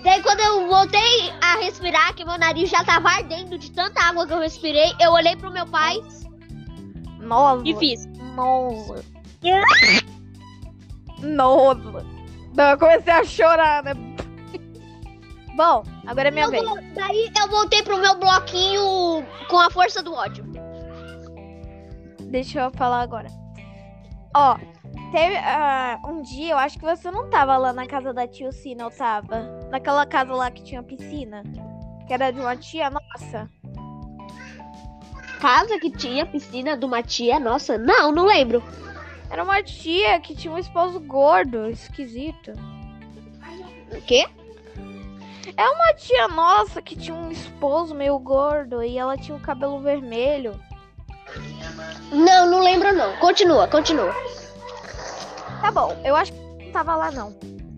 Daí 0.03 0.21
quando 0.21 0.41
eu 0.41 0.67
voltei 0.67 1.31
a 1.41 1.59
respirar, 1.59 2.13
que 2.15 2.25
meu 2.25 2.37
nariz 2.37 2.69
já 2.69 2.83
tava 2.83 3.09
ardendo 3.09 3.57
de 3.57 3.71
tanta 3.71 4.03
água 4.03 4.27
que 4.27 4.33
eu 4.33 4.41
respirei, 4.41 4.93
eu 5.01 5.13
olhei 5.13 5.37
pro 5.37 5.53
meu 5.53 5.65
pai 5.67 5.97
Nossa. 7.21 7.63
e 7.65 7.77
fiz. 7.77 8.05
Nossa. 8.35 9.05
Nossa. 11.21 12.07
Não, 12.57 12.71
eu 12.71 12.79
comecei 12.79 13.13
a 13.13 13.25
chorar, 13.25 13.85
né? 13.85 13.93
Bom, 15.55 15.85
agora 16.05 16.29
é 16.29 16.31
minha 16.33 16.47
Eu 16.47 16.51
vez. 16.51 16.65
daí 16.97 17.31
eu 17.39 17.49
voltei 17.49 17.81
pro 17.85 17.99
meu 17.99 18.19
bloquinho 18.19 19.25
com 19.49 19.59
a 19.59 19.71
força 19.71 20.03
do 20.03 20.13
ódio. 20.13 20.45
Deixa 22.23 22.61
eu 22.61 22.71
falar 22.73 23.03
agora. 23.03 23.41
Ó, 24.35 24.57
teve 25.11 25.37
ah, 25.37 26.01
um 26.07 26.22
dia, 26.22 26.53
eu 26.53 26.59
acho 26.59 26.78
que 26.78 26.85
você 26.85 27.11
não 27.11 27.28
tava 27.28 27.57
lá 27.57 27.72
na 27.72 27.87
casa 27.87 28.14
da 28.14 28.26
tia 28.26 28.51
Cina, 28.51 28.85
eu 28.85 28.91
tava. 28.91 29.43
Naquela 29.70 30.07
casa 30.07 30.33
lá 30.35 30.51
que 30.51 30.62
tinha 30.62 30.83
piscina. 30.83 31.43
Que 32.07 32.14
era 32.14 32.30
de 32.30 32.41
uma 32.41 32.57
tia 32.57 32.91
nossa. 32.91 33.51
Casa 35.41 35.78
que 35.78 35.91
tinha 35.91 36.24
piscina 36.24 36.76
de 36.76 36.85
uma 36.85 37.03
tia, 37.03 37.39
nossa, 37.39 37.76
não, 37.76 38.12
não 38.12 38.24
lembro. 38.24 38.62
Era 39.28 39.43
uma 39.43 39.62
tia 39.62 40.20
que 40.20 40.35
tinha 40.35 40.53
um 40.53 40.59
esposo 40.59 41.01
gordo, 41.01 41.68
esquisito. 41.68 42.53
O 43.91 44.01
quê? 44.03 44.26
É 45.57 45.68
uma 45.68 45.93
tia 45.95 46.28
nossa 46.28 46.80
que 46.80 46.97
tinha 46.97 47.14
um 47.14 47.30
esposo 47.30 47.95
meio 47.95 48.18
gordo 48.18 48.83
e 48.83 48.97
ela 48.97 49.16
tinha 49.16 49.37
o 49.37 49.41
cabelo 49.41 49.80
vermelho. 49.80 50.59
Não, 52.11 52.51
não 52.51 52.61
lembro 52.61 52.93
não. 52.93 53.16
Continua, 53.16 53.66
continua. 53.68 54.12
Tá 55.61 55.70
bom, 55.70 55.97
eu 56.05 56.14
acho 56.14 56.33
que 56.33 56.64
não 56.64 56.72
tava 56.72 56.97
lá 56.97 57.11
não. 57.11 57.35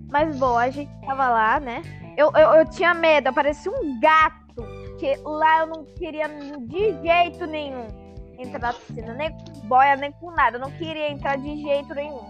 Mas 0.09 0.37
bom, 0.37 0.57
a 0.57 0.71
gente 0.71 0.91
tava 1.07 1.29
lá, 1.29 1.61
né? 1.61 1.83
Eu, 2.17 2.31
eu, 2.35 2.51
eu 2.55 2.71
tinha 2.71 2.95
medo, 2.95 3.33
parecia 3.33 3.71
um 3.71 4.01
gato. 4.01 4.45
Que 4.99 5.17
lá 5.25 5.61
eu 5.61 5.67
não 5.67 5.85
queria 5.85 6.29
de 6.29 7.03
jeito 7.03 7.47
nenhum 7.47 7.87
entrar 8.39 8.61
na 8.61 8.73
piscina, 8.73 9.15
nem 9.15 9.31
com 9.31 9.69
boia, 9.69 9.97
nem 9.97 10.13
com 10.13 10.31
nada. 10.31 10.57
Eu 10.57 10.61
não 10.61 10.71
queria 10.73 11.11
entrar 11.11 11.37
de 11.37 11.63
jeito 11.63 11.95
nenhum. 11.95 12.27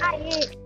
Aí 0.00 0.58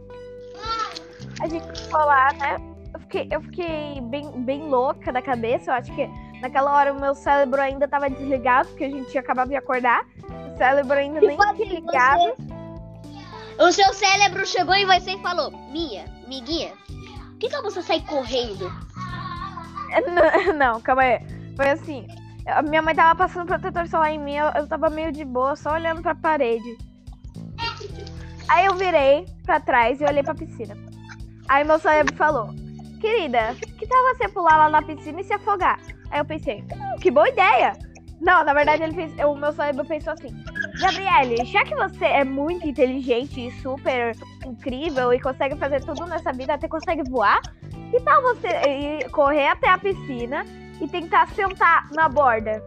a 1.41 1.49
gente 1.49 1.81
ficou 1.81 2.01
lá, 2.01 2.33
né? 2.35 2.57
Eu 2.95 3.01
fiquei, 3.01 3.29
eu 3.31 3.41
fiquei 3.43 4.01
bem, 4.03 4.31
bem 4.43 4.69
louca 4.69 5.13
da 5.13 5.23
cabeça. 5.23 5.71
Eu 5.71 5.75
acho 5.75 5.95
que 5.95 6.09
naquela 6.43 6.73
hora 6.73 6.93
o 6.93 7.01
meu 7.01 7.15
cérebro 7.15 7.61
ainda 7.61 7.87
tava 7.87 8.11
desligado, 8.11 8.69
porque 8.71 8.85
a 8.85 8.91
gente 8.91 9.11
tinha 9.11 9.21
acabado 9.23 9.49
de 9.49 9.57
acordar. 9.57 10.05
O 10.53 10.59
cérebro 10.59 10.99
ainda 10.99 11.21
nem 11.21 11.31
Tipo 11.31 11.43
tinha 11.43 11.53
assim, 11.53 11.75
ligado. 11.77 12.35
O 13.59 13.71
seu 13.71 13.95
cérebro 13.95 14.45
chegou 14.45 14.75
em 14.75 14.85
você 14.85 15.13
e 15.13 15.23
falou: 15.23 15.53
Minha, 15.71 16.05
miguinha, 16.27 16.73
por 17.31 17.39
que, 17.39 17.49
que 17.49 17.63
você 17.63 17.81
sai 17.81 18.01
correndo? 18.01 18.71
Não, 19.93 20.55
não, 20.55 20.81
calma 20.81 21.03
aí. 21.03 21.21
Foi 21.55 21.69
assim. 21.69 22.07
a 22.47 22.63
Minha 22.63 22.81
mãe 22.81 22.95
tava 22.95 23.15
passando 23.15 23.47
protetor 23.47 23.87
solar 23.87 24.11
em 24.11 24.19
mim, 24.19 24.37
eu, 24.37 24.47
eu 24.57 24.67
tava 24.67 24.89
meio 24.89 25.13
de 25.13 25.23
boa, 25.23 25.55
só 25.55 25.75
olhando 25.75 26.01
pra 26.01 26.15
parede. 26.15 26.79
Aí 28.49 28.65
eu 28.65 28.75
virei 28.75 29.27
pra 29.45 29.61
trás 29.61 30.01
e 30.01 30.05
olhei 30.05 30.23
pra 30.23 30.35
piscina. 30.35 30.75
Aí 31.47 31.63
meu 31.63 31.79
cérebro 31.79 32.17
falou: 32.17 32.49
Querida, 33.03 33.55
que 33.79 33.87
tal 33.87 34.03
você 34.15 34.29
pular 34.29 34.57
lá 34.57 34.71
na 34.71 34.81
piscina 34.81 35.21
e 35.21 35.25
se 35.25 35.35
afogar? 35.35 35.79
Aí 36.13 36.21
eu 36.21 36.25
pensei: 36.25 36.63
"Hum, 36.73 36.97
Que 37.01 37.11
boa 37.11 37.29
ideia! 37.29 37.73
Não, 38.21 38.45
na 38.45 38.55
verdade 38.55 38.85
ele 38.85 38.95
fez, 38.95 39.13
o 39.19 39.35
meu 39.35 39.53
cérebro 39.53 39.85
pensou 39.85 40.13
assim: 40.13 40.29
Gabriele, 40.81 41.45
já 41.45 41.65
que 41.65 41.75
você 41.75 42.05
é 42.05 42.25
muito 42.25 42.69
inteligente 42.69 43.49
e 43.49 43.51
super 43.61 44.15
incrível 44.47 45.13
e 45.13 45.21
consegue 45.21 45.57
fazer 45.57 45.85
tudo 45.85 46.07
nessa 46.07 46.33
vida, 46.33 46.55
até 46.55 46.69
consegue 46.69 47.03
voar, 47.11 47.41
que 47.91 48.01
tal 48.01 48.23
você 48.23 48.49
ir 48.49 49.11
correr 49.11 49.49
até 49.49 49.69
a 49.69 49.79
piscina 49.79 50.45
e 50.81 50.87
tentar 50.87 51.27
sentar 51.31 51.91
na 51.91 52.09
borda? 52.09 52.63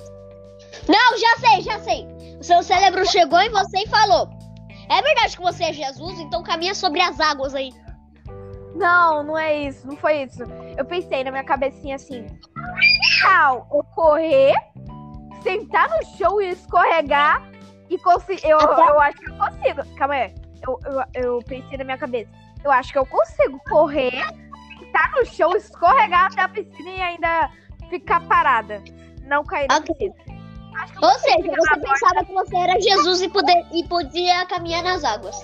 Não, 0.89 1.17
já 1.17 1.37
sei, 1.37 1.61
já 1.61 1.79
sei. 1.79 2.05
O 2.37 2.43
seu 2.43 2.61
cérebro 2.61 3.05
chegou 3.05 3.39
em 3.39 3.49
você 3.49 3.77
e 3.79 3.87
falou: 3.87 4.29
É 4.89 5.01
verdade 5.01 5.37
que 5.37 5.41
você 5.41 5.65
é 5.65 5.73
Jesus, 5.73 6.19
então 6.19 6.43
caminha 6.43 6.75
sobre 6.75 6.99
as 6.99 7.17
águas 7.21 7.55
aí. 7.55 7.71
Não, 8.75 9.23
não 9.23 9.37
é 9.37 9.57
isso, 9.57 9.87
não 9.87 9.95
foi 9.95 10.23
isso. 10.23 10.43
Eu 10.77 10.83
pensei 10.83 11.23
na 11.23 11.31
minha 11.31 11.45
cabecinha 11.45 11.95
assim: 11.95 12.25
tal 13.25 13.67
eu 13.71 13.83
correr, 13.95 14.53
sentar 15.41 15.89
no 15.89 16.05
chão 16.17 16.41
e 16.41 16.49
escorregar 16.49 17.41
e 17.89 17.97
conseguir. 17.97 18.47
Eu, 18.47 18.59
eu 18.59 19.01
acho 19.01 19.17
que 19.17 19.29
eu 19.29 19.37
consigo. 19.37 19.95
Calma 19.95 20.13
aí. 20.15 20.35
Eu, 20.67 20.79
eu, 20.85 21.03
eu 21.13 21.39
pensei 21.45 21.77
na 21.77 21.83
minha 21.83 21.97
cabeça. 21.97 22.29
Eu 22.63 22.71
acho 22.71 22.91
que 22.91 22.97
eu 22.97 23.05
consigo 23.05 23.59
correr, 23.69 24.25
sentar 24.79 25.11
no 25.11 25.25
chão, 25.25 25.55
escorregar 25.55 26.25
até 26.31 26.41
a 26.41 26.49
piscina 26.49 26.89
e 26.89 27.01
ainda 27.01 27.51
ficar 27.89 28.21
parada. 28.27 28.83
Não 29.23 29.43
cair 29.43 29.67
na 29.67 29.81
piscina. 29.81 30.15
Ou 31.01 31.19
seja, 31.19 31.51
você 31.55 31.79
pensava 31.79 32.25
que 32.25 32.33
você 32.33 32.55
era 32.57 32.81
Jesus 32.81 33.21
e, 33.21 33.29
poder, 33.29 33.65
e 33.71 33.83
podia 33.87 34.45
caminhar 34.45 34.83
nas 34.83 35.03
águas. 35.03 35.35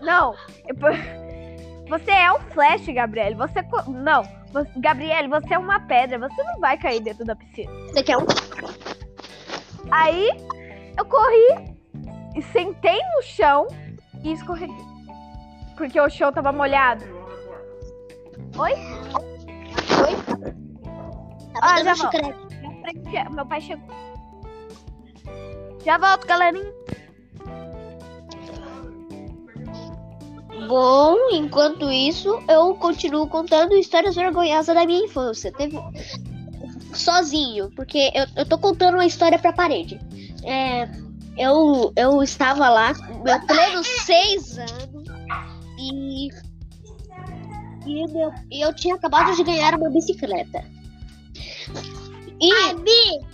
Não. 0.00 0.34
eu- 0.66 1.29
Você 1.90 2.10
é 2.10 2.32
um 2.32 2.40
flash, 2.52 2.86
Gabriele. 2.86 3.34
Você. 3.34 3.62
co- 3.64 3.90
Não. 3.90 4.22
Você- 4.52 4.70
Gabriele, 4.78 5.28
você 5.28 5.54
é 5.54 5.58
uma 5.58 5.80
pedra. 5.80 6.18
Você 6.18 6.42
não 6.44 6.58
vai 6.60 6.78
cair 6.78 7.00
dentro 7.00 7.24
da 7.24 7.34
piscina. 7.36 7.70
Você 7.88 8.02
quer 8.02 8.16
um? 8.16 8.26
Aí 9.90 10.30
eu 10.96 11.04
corri 11.04 11.74
e 12.36 12.42
sentei 12.42 12.98
no 13.16 13.22
chão 13.22 13.66
e 14.22 14.32
escorreguei. 14.32 14.84
Porque 15.76 16.00
o 16.00 16.08
chão 16.10 16.32
tava 16.32 16.52
molhado. 16.52 17.04
Oi? 18.58 18.72
Oi? 18.72 20.16
Tá 21.54 21.60
Ah, 21.62 21.82
já 21.82 21.94
volto. 21.94 22.50
Meu 23.34 23.46
pai 23.46 23.60
chegou. 23.60 23.88
Já 25.84 25.96
volto, 25.98 26.26
galerinha. 26.26 26.72
Bom, 30.66 31.16
enquanto 31.32 31.90
isso, 31.90 32.28
eu 32.48 32.74
continuo 32.74 33.26
contando 33.28 33.74
histórias 33.76 34.14
vergonhosas 34.14 34.74
da 34.74 34.84
minha 34.86 35.04
infância. 35.04 35.52
Teve 35.52 35.78
sozinho, 36.92 37.70
porque 37.74 38.10
eu, 38.14 38.26
eu 38.36 38.46
tô 38.46 38.58
contando 38.58 38.94
uma 38.94 39.06
história 39.06 39.38
pra 39.38 39.52
parede. 39.52 40.00
É, 40.44 40.88
eu, 41.36 41.92
eu 41.96 42.22
estava 42.22 42.68
lá, 42.68 42.94
com 42.94 43.22
meu 43.22 43.40
pleno 43.46 43.82
seis 43.84 44.58
anos, 44.58 45.08
e, 45.78 46.28
e, 47.86 48.06
meu- 48.12 48.32
e 48.50 48.60
eu 48.60 48.74
tinha 48.74 48.94
acabado 48.94 49.34
de 49.34 49.42
ganhar 49.44 49.74
uma 49.74 49.90
bicicleta. 49.90 50.64
E, 52.40 52.50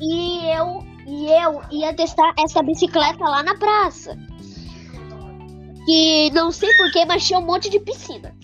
e 0.00 0.50
eu 0.50 0.84
e 1.08 1.26
eu 1.30 1.62
ia 1.70 1.94
testar 1.94 2.34
essa 2.36 2.60
bicicleta 2.64 3.22
lá 3.24 3.40
na 3.44 3.54
praça 3.56 4.18
que 5.86 6.30
não 6.32 6.50
sei 6.52 6.74
porquê, 6.74 7.04
mas 7.06 7.24
tinha 7.26 7.38
um 7.38 7.46
monte 7.46 7.70
de 7.70 7.78
piscina. 7.80 8.36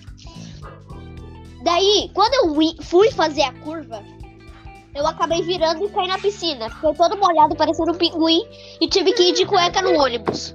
Daí, 1.64 2.10
quando 2.14 2.34
eu 2.34 2.56
ui- 2.56 2.76
fui 2.80 3.10
fazer 3.10 3.42
a 3.42 3.52
curva, 3.52 4.02
eu 4.94 5.06
acabei 5.06 5.42
virando 5.42 5.84
e 5.84 5.88
caí 5.90 6.08
na 6.08 6.18
piscina. 6.18 6.70
Fiquei 6.70 6.94
todo 6.94 7.16
molhado, 7.16 7.54
parecendo 7.56 7.92
um 7.92 7.96
pinguim, 7.96 8.42
e 8.80 8.88
tive 8.88 9.12
que 9.12 9.24
ir 9.30 9.32
de 9.32 9.44
cueca 9.46 9.80
no 9.82 9.94
ônibus. 9.98 10.54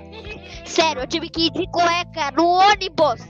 Sério, 0.65 1.01
eu 1.03 1.07
tive 1.07 1.29
que 1.29 1.47
ir 1.47 1.51
de 1.51 1.65
cueca 1.71 2.31
no 2.35 2.45
ônibus. 2.45 3.21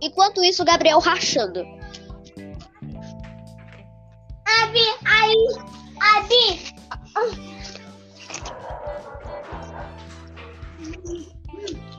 Enquanto 0.00 0.42
isso, 0.42 0.62
o 0.62 0.66
Gabriel 0.66 0.98
rachando. 0.98 1.60
Abi, 4.62 4.84
aí, 5.04 5.46
Abi. 6.16 6.74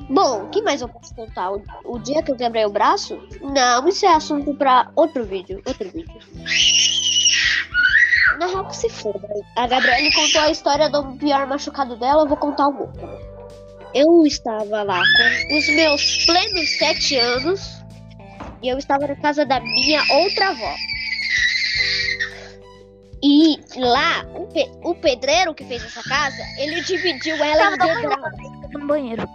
Bom, 0.09 0.43
o 0.43 0.49
que 0.49 0.61
mais 0.61 0.81
eu 0.81 0.89
posso 0.89 1.13
contar? 1.15 1.51
O, 1.51 1.63
o 1.85 1.99
dia 1.99 2.21
que 2.21 2.31
eu 2.31 2.35
quebrei 2.35 2.65
o 2.65 2.69
braço? 2.69 3.19
Não, 3.41 3.87
isso 3.87 4.05
é 4.05 4.13
assunto 4.13 4.53
pra 4.55 4.89
outro 4.95 5.23
vídeo. 5.25 5.61
Outro 5.65 5.89
vídeo. 5.89 6.13
Na 8.37 8.47
real 8.47 8.65
que 8.67 8.75
se 8.75 8.89
foda. 8.89 9.27
A 9.55 9.67
Gabriela 9.67 10.09
contou 10.13 10.41
a 10.41 10.49
história 10.51 10.89
do 10.89 11.13
pior 11.17 11.45
machucado 11.47 11.95
dela, 11.95 12.23
eu 12.23 12.27
vou 12.27 12.37
contar 12.37 12.67
o 12.67 12.73
meu. 12.73 12.91
Eu 13.93 14.25
estava 14.25 14.81
lá 14.83 15.01
com 15.47 15.55
os 15.57 15.67
meus 15.69 16.25
plenos 16.25 16.77
sete 16.79 17.15
anos 17.15 17.83
e 18.61 18.67
eu 18.69 18.77
estava 18.77 19.05
na 19.07 19.15
casa 19.15 19.45
da 19.45 19.59
minha 19.59 20.01
outra 20.23 20.49
avó. 20.49 20.73
E 23.25 23.57
lá, 23.79 24.25
o, 24.35 24.47
pe- 24.47 24.69
o 24.83 24.95
pedreiro 24.95 25.53
que 25.53 25.63
fez 25.63 25.83
essa 25.85 26.01
casa, 26.03 26.43
ele 26.57 26.81
dividiu 26.81 27.35
ela 27.41 27.73
em 27.73 27.77
degraus. 27.77 28.31
No 28.73 28.87
banheiro. 28.87 29.29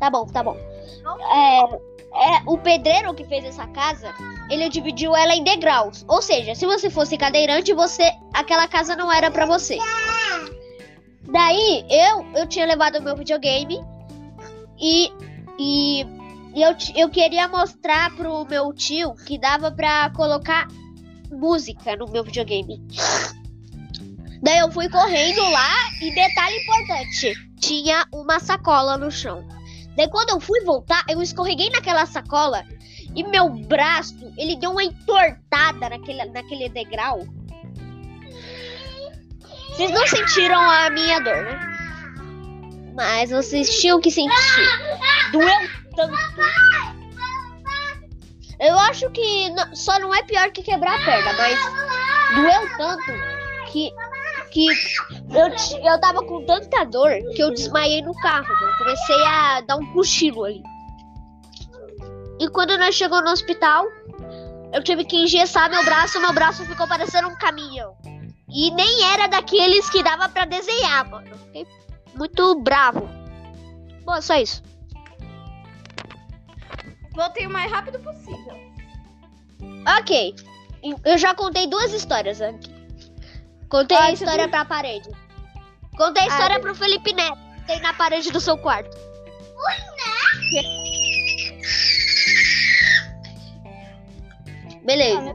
Tá 0.00 0.08
bom, 0.08 0.26
tá 0.26 0.42
bom. 0.42 0.56
É, 1.30 1.60
é, 2.12 2.42
o 2.46 2.56
pedreiro 2.56 3.14
que 3.14 3.24
fez 3.24 3.44
essa 3.44 3.66
casa, 3.68 4.12
ele 4.50 4.68
dividiu 4.70 5.14
ela 5.14 5.34
em 5.34 5.44
degraus. 5.44 6.04
Ou 6.08 6.22
seja, 6.22 6.54
se 6.54 6.64
você 6.64 6.88
fosse 6.88 7.18
cadeirante, 7.18 7.74
você 7.74 8.10
aquela 8.32 8.66
casa 8.66 8.96
não 8.96 9.12
era 9.12 9.30
pra 9.30 9.44
você. 9.44 9.78
Daí 11.30 11.84
eu 11.88 12.26
eu 12.34 12.46
tinha 12.48 12.66
levado 12.66 13.02
meu 13.02 13.14
videogame 13.14 13.78
e 14.80 15.12
e, 15.62 16.06
eu, 16.56 16.74
eu 16.96 17.10
queria 17.10 17.46
mostrar 17.46 18.10
pro 18.16 18.46
meu 18.46 18.72
tio 18.72 19.14
que 19.26 19.38
dava 19.38 19.70
pra 19.70 20.10
colocar 20.16 20.66
música 21.30 21.94
no 21.96 22.10
meu 22.10 22.24
videogame. 22.24 22.82
Daí 24.42 24.58
eu 24.58 24.72
fui 24.72 24.88
correndo 24.88 25.42
lá 25.50 25.74
e 26.00 26.14
detalhe 26.14 26.56
importante, 26.56 27.34
tinha 27.60 28.06
uma 28.10 28.40
sacola 28.40 28.96
no 28.96 29.10
chão. 29.10 29.46
Daí 30.00 30.08
quando 30.08 30.30
eu 30.30 30.40
fui 30.40 30.58
voltar, 30.62 31.04
eu 31.10 31.20
escorreguei 31.20 31.68
naquela 31.68 32.06
sacola 32.06 32.64
e 33.14 33.22
meu 33.22 33.50
braço, 33.50 34.14
ele 34.38 34.56
deu 34.56 34.70
uma 34.70 34.82
entortada 34.82 35.90
naquele, 35.90 36.24
naquele 36.24 36.70
degrau. 36.70 37.26
Vocês 39.68 39.90
não 39.90 40.06
sentiram 40.06 40.58
a 40.58 40.88
minha 40.88 41.18
dor, 41.20 41.36
né? 41.42 41.60
Mas 42.94 43.28
vocês 43.28 43.78
tinham 43.78 44.00
que 44.00 44.10
sentir. 44.10 44.32
Doeu 45.32 45.68
tanto. 45.94 46.16
Eu 48.58 48.78
acho 48.78 49.10
que 49.10 49.50
não- 49.50 49.76
só 49.76 49.98
não 49.98 50.14
é 50.14 50.22
pior 50.22 50.50
que 50.50 50.62
quebrar 50.62 50.98
a 50.98 51.04
perna, 51.04 51.32
mas 51.34 51.58
doeu 52.36 52.76
tanto 52.78 53.12
que, 53.70 53.92
que 54.50 54.66
eu, 54.68 55.92
eu 55.92 56.00
tava 56.00 56.24
com 56.24 56.44
tanta 56.44 56.84
dor 56.84 57.10
que 57.34 57.42
eu 57.42 57.50
desmaiei 57.50 58.02
no 58.02 58.14
carro. 58.14 58.46
Comecei 58.78 59.24
a 59.24 59.60
dar 59.62 59.76
um 59.76 59.92
cochilo 59.92 60.44
ali. 60.44 60.62
E 62.40 62.48
quando 62.48 62.76
nós 62.78 62.94
chegamos 62.94 63.24
no 63.24 63.30
hospital, 63.32 63.86
eu 64.72 64.82
tive 64.82 65.04
que 65.04 65.16
engessar 65.16 65.70
meu 65.70 65.84
braço, 65.84 66.20
meu 66.20 66.32
braço 66.32 66.64
ficou 66.64 66.86
parecendo 66.88 67.28
um 67.28 67.36
caminhão. 67.36 67.96
E 68.48 68.70
nem 68.72 69.04
era 69.12 69.26
daqueles 69.26 69.88
que 69.90 70.02
dava 70.02 70.28
pra 70.28 70.44
desenhar, 70.44 71.08
mano. 71.08 71.36
Fiquei 71.36 71.66
muito 72.14 72.54
bravo. 72.60 73.08
Bom, 74.04 74.20
só 74.20 74.36
isso. 74.36 74.62
Voltei 77.14 77.46
o 77.46 77.50
mais 77.50 77.70
rápido 77.70 77.98
possível. 78.00 78.58
Ok. 79.98 80.34
Eu 81.04 81.18
já 81.18 81.34
contei 81.34 81.66
duas 81.66 81.92
histórias 81.92 82.40
aqui. 82.40 82.79
Contei 83.70 83.96
a 83.96 84.04
Ah, 84.04 84.12
história 84.12 84.44
tudo- 84.44 84.50
pra 84.50 84.64
parede. 84.64 85.08
Contei 85.96 86.22
a 86.22 86.26
Ah, 86.26 86.28
história 86.28 86.58
beleza. 86.58 86.60
pro 86.62 86.74
Felipe 86.74 87.12
Neto. 87.12 87.38
Tem 87.66 87.80
na 87.80 87.94
parede 87.94 88.30
do 88.32 88.40
seu 88.40 88.58
quarto. 88.58 88.96
Beleza. 94.84 95.34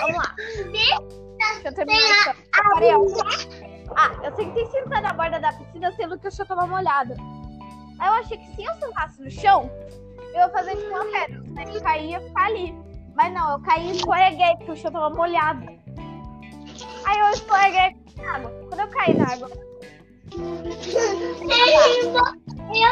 Vamos 0.00 0.16
lá. 0.16 0.34
Deixa 0.36 1.68
eu 1.68 1.74
terminar 1.74 2.00
a 2.00 2.32
história. 2.32 2.94
Ah, 3.96 4.10
eu 4.24 4.34
sentei 4.36 4.66
sentada 4.66 5.00
na 5.02 5.12
borda 5.12 5.40
da 5.40 5.52
piscina, 5.52 5.92
sendo 5.92 6.18
que 6.18 6.28
o 6.28 6.32
chão 6.32 6.46
tava 6.46 6.66
molhado. 6.66 7.14
Aí 7.98 8.08
eu 8.08 8.14
achei 8.14 8.38
que 8.38 8.54
se 8.56 8.64
eu 8.64 8.74
sentasse 8.76 9.22
no 9.22 9.30
chão, 9.30 9.70
eu 10.32 10.40
ia 10.40 10.48
fazer 10.50 10.76
tipo 10.76 10.88
uma 10.88 11.04
pedra. 11.04 11.40
Né? 11.52 11.64
Eu 11.72 11.80
caía 11.82 12.02
e 12.02 12.10
ia 12.10 12.20
ficar 12.20 12.46
ali. 12.46 12.74
Mas 13.14 13.32
não, 13.32 13.52
eu 13.52 13.60
caí 13.62 13.88
e 13.88 13.96
escorreguei, 13.96 14.56
porque 14.56 14.72
o 14.72 14.76
chão 14.76 14.90
tava 14.90 15.10
molhado. 15.10 15.64
Aí 17.04 17.18
eu 17.18 17.30
escorreguei 17.30 17.96
na 18.16 18.34
água. 18.34 18.50
Quando 18.68 18.80
eu 18.80 18.88
caí 18.88 19.14
na 19.14 19.32
água, 19.32 19.50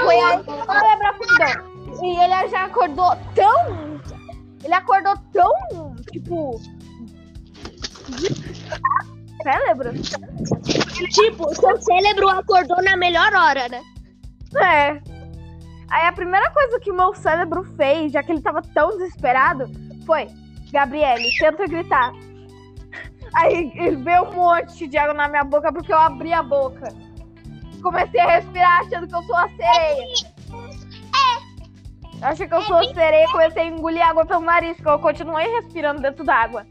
foi 0.05 0.17
aí 0.17 0.45
que. 0.45 2.05
E 2.05 2.19
ele 2.19 2.49
já 2.49 2.65
acordou 2.65 3.17
tão. 3.35 4.01
Ele 4.65 4.75
acordou 4.75 5.15
tão, 5.33 5.97
tipo. 6.11 6.61
Cérebro? 9.43 9.93
Tipo, 11.11 11.55
seu 11.55 11.81
cérebro 11.83 12.29
acordou 12.29 12.83
na 12.83 12.97
melhor 12.97 13.35
hora, 13.35 13.69
né? 13.69 13.83
É. 14.57 15.01
Aí 15.91 16.07
a 16.07 16.13
primeira 16.13 16.51
coisa 16.51 16.81
que 16.81 16.91
o 16.91 16.95
meu 16.95 17.15
cérebro 17.15 17.65
fez, 17.77 18.13
já 18.13 18.23
que 18.23 18.33
ele 18.33 18.41
tava 18.41 18.63
tão 18.63 18.91
desesperado, 18.91 19.69
foi: 20.07 20.29
Gabriele, 20.73 21.29
tenta 21.39 21.67
gritar. 21.67 22.13
Aí 23.35 23.73
ele 23.75 23.97
veio 23.97 24.25
um 24.25 24.35
monte 24.35 24.87
de 24.87 24.99
água 24.99 25.15
na 25.15 25.29
minha 25.29 25.45
boca 25.45 25.73
porque 25.73 25.93
eu 25.93 25.99
abri 25.99 26.33
a 26.33 26.43
boca. 26.43 26.89
Comecei 27.83 28.21
a 28.21 28.37
respirar 28.37 28.81
achando 28.81 29.09
que 29.09 29.15
eu 29.15 29.23
sou 29.23 29.37
a 29.37 29.49
sereia. 29.49 30.33
Eu 32.23 32.29
achei 32.29 32.47
que 32.47 32.55
eu 32.55 32.63
sou 32.63 32.77
a 32.77 32.85
sereia 32.85 33.27
comecei 33.29 33.63
a 33.63 33.67
engolir 33.67 34.07
água 34.07 34.25
pelo 34.25 34.43
nariz, 34.43 34.77
porque 34.77 34.89
eu 34.89 34.99
continuei 35.01 35.49
respirando 35.57 36.01
dentro 36.01 36.25
d'água. 36.25 36.65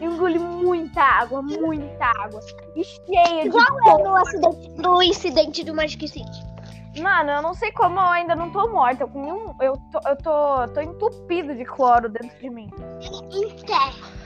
Engoli 0.00 0.38
muita 0.38 1.02
água, 1.02 1.42
muita 1.42 2.06
água. 2.20 2.40
E 2.76 2.84
cheia 2.84 3.42
de 3.42 3.48
Igual 3.48 3.66
eu 3.86 3.98
no, 3.98 4.16
acidente, 4.16 4.70
no 4.78 5.02
incidente 5.02 5.64
do 5.64 5.74
Magic 5.74 6.06
City. 6.08 6.49
Mano, 6.98 7.30
eu 7.30 7.42
não 7.42 7.54
sei 7.54 7.70
como 7.72 8.00
eu 8.00 8.04
ainda 8.04 8.34
não 8.34 8.50
tô 8.50 8.68
morta. 8.68 9.04
Eu, 9.04 9.08
comi 9.08 9.30
um, 9.30 9.54
eu, 9.60 9.76
tô, 9.92 10.00
eu 10.08 10.16
tô, 10.16 10.68
tô 10.74 10.80
entupido 10.80 11.54
de 11.54 11.64
cloro 11.64 12.08
dentro 12.08 12.36
de 12.38 12.50
mim. 12.50 12.68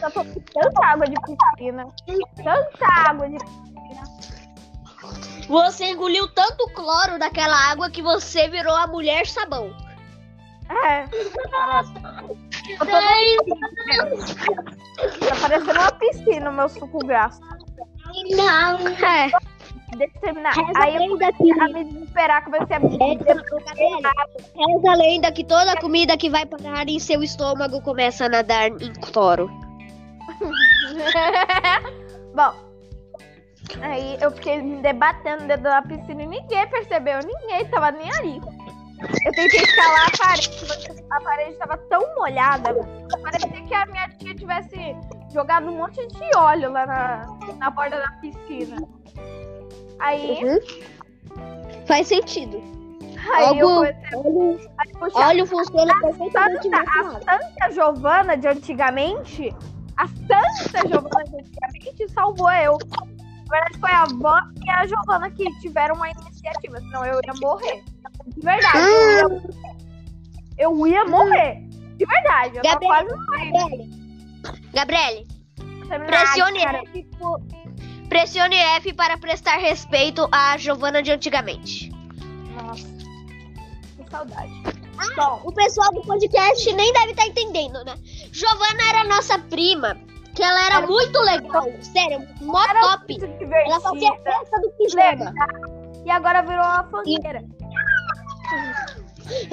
Eu 0.03 0.11
tô 0.11 0.25
com 0.25 0.41
tanta 0.41 0.87
água 0.87 1.07
de 1.07 1.15
piscina. 1.21 1.87
Tanta 2.37 3.11
água 3.11 3.29
de 3.29 3.37
Você 5.47 5.91
engoliu 5.91 6.27
tanto 6.33 6.67
cloro 6.73 7.19
daquela 7.19 7.57
água 7.71 7.91
que 7.91 8.01
você 8.01 8.49
virou 8.49 8.75
a 8.75 8.87
mulher 8.87 9.27
sabão. 9.27 9.71
É. 10.71 11.05
Eu 12.71 12.79
tô 12.79 12.87
Tá 15.29 15.37
parecendo 15.41 15.73
uma 15.73 15.93
piscina 15.93 16.51
o 16.51 16.53
meu 16.55 16.69
suco 16.69 16.99
graço. 17.07 17.41
Não. 18.31 18.89
É. 18.89 19.31
Deixa 19.97 20.12
eu 20.16 20.20
terminar. 20.20 20.53
Reza 20.53 20.72
Aí 20.76 20.97
a 20.97 21.01
eu 21.01 21.01
lenda 21.01 21.32
que, 21.32 21.38
comecei 21.38 21.61
a 21.61 21.68
me 21.68 21.84
desesperar, 21.84 22.45
comecei 22.45 22.76
a 22.76 22.80
me 22.80 22.99
Gabriela, 22.99 24.12
reza 24.57 24.90
a 24.90 24.95
lenda 24.95 25.32
que 25.32 25.45
toda 25.45 25.76
comida 25.76 26.16
que 26.16 26.28
vai 26.30 26.45
parar 26.47 26.88
em 26.88 26.99
seu 26.99 27.22
estômago 27.22 27.80
começa 27.82 28.26
a 28.26 28.28
nadar 28.28 28.68
em 28.68 28.92
cloro. 28.95 29.51
Bom, 32.34 32.53
aí 33.80 34.18
eu 34.20 34.30
fiquei 34.32 34.61
me 34.61 34.82
debatendo 34.82 35.47
dentro 35.47 35.64
da 35.64 35.82
piscina 35.82 36.22
e 36.22 36.26
ninguém 36.26 36.66
percebeu, 36.68 37.20
ninguém 37.20 37.64
tava 37.66 37.92
nem 37.92 38.11
ali. 38.12 38.40
Eu 39.26 39.32
tentei 39.32 39.61
escalar 39.61 40.07
a 40.07 40.18
parede, 40.18 40.66
mas 40.68 41.05
a 41.11 41.20
parede 41.20 41.55
tava 41.59 41.76
tão 41.76 42.14
molhada, 42.14 42.74
parecia 43.22 43.62
que 43.62 43.74
a 43.74 43.86
minha 43.86 44.09
tia 44.09 44.34
tivesse 44.34 44.97
jogado 45.32 45.68
um 45.68 45.76
monte 45.76 46.07
de 46.07 46.36
óleo 46.36 46.70
lá 46.70 46.86
na, 46.86 47.26
na 47.59 47.70
borda 47.70 47.99
da 47.99 48.09
piscina. 48.20 48.76
Aí, 50.01 50.38
Faz 51.86 52.07
sentido. 52.09 52.62
aí 53.34 53.59
eu 53.59 53.68
Algo- 53.68 53.95
comecei 54.95 55.22
Óleo, 55.22 55.45
a 55.45 55.47
funciona 55.47 56.01
perfeitamente 56.01 56.68
Santa, 56.68 57.01
a. 57.01 57.38
Santa 57.38 57.70
Giovana 57.72 58.36
de 58.36 58.49
antigamente, 58.49 59.55
a 59.97 60.07
Santa 60.09 60.88
Giovana 60.88 61.24
de 61.24 61.36
antigamente 61.36 62.12
salvou 62.12 62.51
eu. 62.53 62.78
Na 63.47 63.59
verdade, 63.59 63.78
foi 63.78 63.90
a 63.90 64.05
Van 64.07 64.53
e 64.64 64.70
a 64.70 64.86
Giovana 64.86 65.30
que 65.30 65.45
tiveram 65.61 65.95
uma 65.97 66.09
iniciativa, 66.11 66.78
senão 66.80 67.05
eu 67.05 67.20
ia 67.24 67.34
morrer. 67.40 67.82
De 68.28 68.40
verdade, 68.40 68.78
eu 68.78 68.86
ia 69.20 69.28
morrer. 69.28 69.55
Eu 70.57 70.86
ia 70.86 71.05
morrer. 71.05 71.61
De 71.97 72.07
verdade, 72.07 72.57
eu 72.57 72.62
tava 72.62 72.80
Gabriel. 72.80 73.07
quase 73.07 73.26
morrendo. 73.26 74.05
Gabriele, 74.72 75.26
Terminar, 75.88 76.07
pressione 76.07 76.61
cara. 76.64 76.78
F, 76.78 77.05
por- 77.18 77.40
pressione 78.15 78.55
F 78.55 78.93
para 78.93 79.19
prestar 79.19 79.57
respeito 79.57 80.29
à 80.31 80.57
Giovana 80.57 81.03
de 81.03 81.11
antigamente. 81.11 81.91
Nossa, 82.55 82.87
que 83.97 84.09
saudade. 84.09 84.53
Bom, 85.17 85.41
o 85.45 85.53
pessoal 85.53 85.93
do 85.93 86.01
podcast 86.03 86.73
nem 86.75 86.93
deve 86.93 87.11
estar 87.11 87.27
entendendo, 87.27 87.85
né? 87.85 87.97
Giovana 88.31 88.89
era 88.89 89.09
nossa 89.09 89.37
prima, 89.41 89.97
que 90.33 90.45
ela 90.45 90.65
era 90.65 90.77
Era 90.77 90.87
muito 90.87 91.21
legal, 91.23 91.65
sério, 91.83 92.25
mó 92.41 92.62
top. 92.81 93.19
Ela 93.67 93.81
fazia 93.81 94.12
festa 94.23 94.61
do 94.61 94.71
pijama. 94.79 95.33
E 96.07 96.11
agora 96.11 96.43
virou 96.43 96.65
uma 96.65 96.85
fanqueira. 96.85 97.43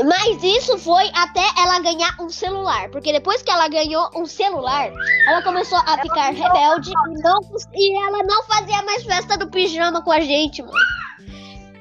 Mas 0.05 0.43
isso 0.43 0.77
foi 0.79 1.09
até 1.15 1.41
ela 1.57 1.79
ganhar 1.79 2.15
um 2.19 2.29
celular. 2.29 2.89
Porque 2.89 3.11
depois 3.11 3.41
que 3.41 3.51
ela 3.51 3.67
ganhou 3.67 4.09
um 4.15 4.25
celular, 4.25 4.89
ela 5.27 5.41
começou 5.43 5.77
a 5.79 5.97
ficar 5.99 6.31
rebelde 6.33 6.91
e, 6.91 7.21
não, 7.21 7.39
e 7.73 7.97
ela 8.07 8.23
não 8.23 8.43
fazia 8.43 8.81
mais 8.83 9.03
festa 9.03 9.37
do 9.37 9.49
pijama 9.49 10.01
com 10.01 10.11
a 10.11 10.19
gente, 10.21 10.61
mano. 10.61 10.77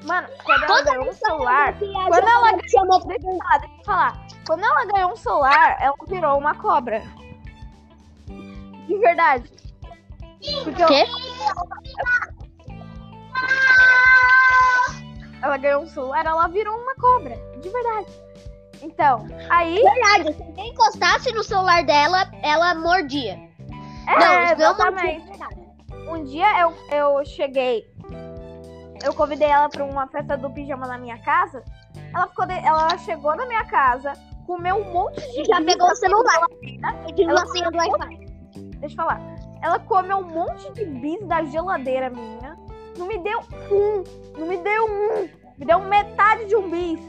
Mano, 0.05 0.29
quando 0.45 0.65
ela 0.65 0.77
Toda 0.79 0.91
ganhou 0.91 1.09
um 1.11 1.13
celular, 1.13 1.79
quando 1.79 2.29
ela 2.29 2.59
chamou 2.69 3.01
pra 3.07 3.17
falar, 3.21 3.59
deixa 3.59 3.75
eu 3.79 3.85
falar. 3.85 4.27
Quando 4.47 4.65
ela 4.65 4.85
ganhou 4.87 5.13
um 5.13 5.17
celular, 5.17 5.77
ela 5.81 5.95
virou 6.09 6.39
uma 6.39 6.55
cobra. 6.55 7.03
De 8.27 8.99
verdade. 8.99 9.51
Porque 10.65 10.83
eu- 10.83 10.89
Quê? 10.89 11.07
Ela 15.43 15.57
ganhou 15.57 15.83
um 15.83 15.87
celular, 15.87 16.25
ela 16.25 16.49
virou 16.49 16.75
uma 16.77 16.95
cobra. 16.97 17.37
De 17.61 17.69
verdade. 17.69 18.07
Então, 18.83 19.27
aí. 19.49 19.83
Verdade, 19.83 20.35
se 20.35 20.43
alguém 20.43 20.71
encostasse 20.71 21.33
no 21.33 21.45
celular 21.45 21.85
dela, 21.85 22.31
ela 22.43 22.75
mordia. 22.75 23.39
É, 24.09 24.19
não, 24.19 24.35
não 24.35 24.53
exatamente. 24.53 25.27
verdade. 25.29 25.61
Um 26.09 26.25
dia 26.25 26.61
eu, 26.61 26.75
eu 26.91 27.25
cheguei. 27.25 27.85
Eu 29.05 29.15
convidei 29.15 29.49
ela 29.49 29.69
pra 29.69 29.85
uma 29.85 30.07
festa 30.09 30.37
do 30.37 30.51
pijama 30.51 30.87
na 30.87 30.99
minha 30.99 31.19
casa. 31.19 31.63
Ela, 32.15 32.27
ficou 32.27 32.47
de- 32.47 32.59
ela 32.67 32.99
chegou 32.99 33.37
na 33.37 33.47
minha 33.47 33.65
casa, 33.65 34.13
comeu 34.47 34.77
um 34.77 34.93
monte 34.93 35.21
de 35.33 35.45
Já 35.45 35.63
pegou 35.63 35.89
o 35.89 35.95
celular. 35.95 36.41
Ela 37.19 37.43
a 37.43 37.47
senha 37.47 37.71
do 37.71 37.79
Wi-Fi. 37.79 38.27
Deixa 38.81 38.95
eu 38.95 38.97
falar. 38.97 39.21
Ela 39.63 39.79
comeu 39.79 40.19
um 40.19 40.25
monte 40.25 40.73
de 40.73 40.85
bis 40.85 41.25
da 41.27 41.45
geladeira 41.45 42.11
minha. 42.11 42.59
Não 42.99 43.07
me 43.07 43.19
deu 43.19 43.41
um. 43.71 44.03
Não 44.39 44.47
me 44.47 44.57
deu 44.59 44.85
um. 44.87 45.29
Me 45.59 45.67
deu 45.67 45.81
metade 45.81 46.47
de 46.47 46.57
um 46.57 46.71
bis. 46.71 47.01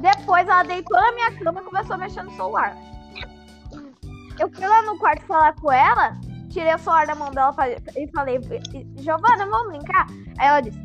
Depois 0.00 0.48
ela 0.48 0.62
deitou 0.64 1.00
na 1.00 1.12
minha 1.12 1.32
cama 1.38 1.60
e 1.60 1.64
começou 1.64 1.94
a 1.94 1.98
mexer 1.98 2.22
no 2.22 2.32
celular. 2.32 2.76
Eu 4.38 4.50
fui 4.52 4.66
lá 4.66 4.82
no 4.82 4.98
quarto 4.98 5.24
falar 5.26 5.54
com 5.54 5.70
ela, 5.70 6.18
tirei 6.50 6.74
o 6.74 6.78
celular 6.78 7.06
da 7.06 7.14
mão 7.14 7.30
dela 7.30 7.54
e 7.96 8.08
falei, 8.10 8.40
Giovana, 8.96 9.46
vamos 9.46 9.76
brincar? 9.76 10.06
Aí 10.38 10.48
ela 10.48 10.60
disse, 10.60 10.78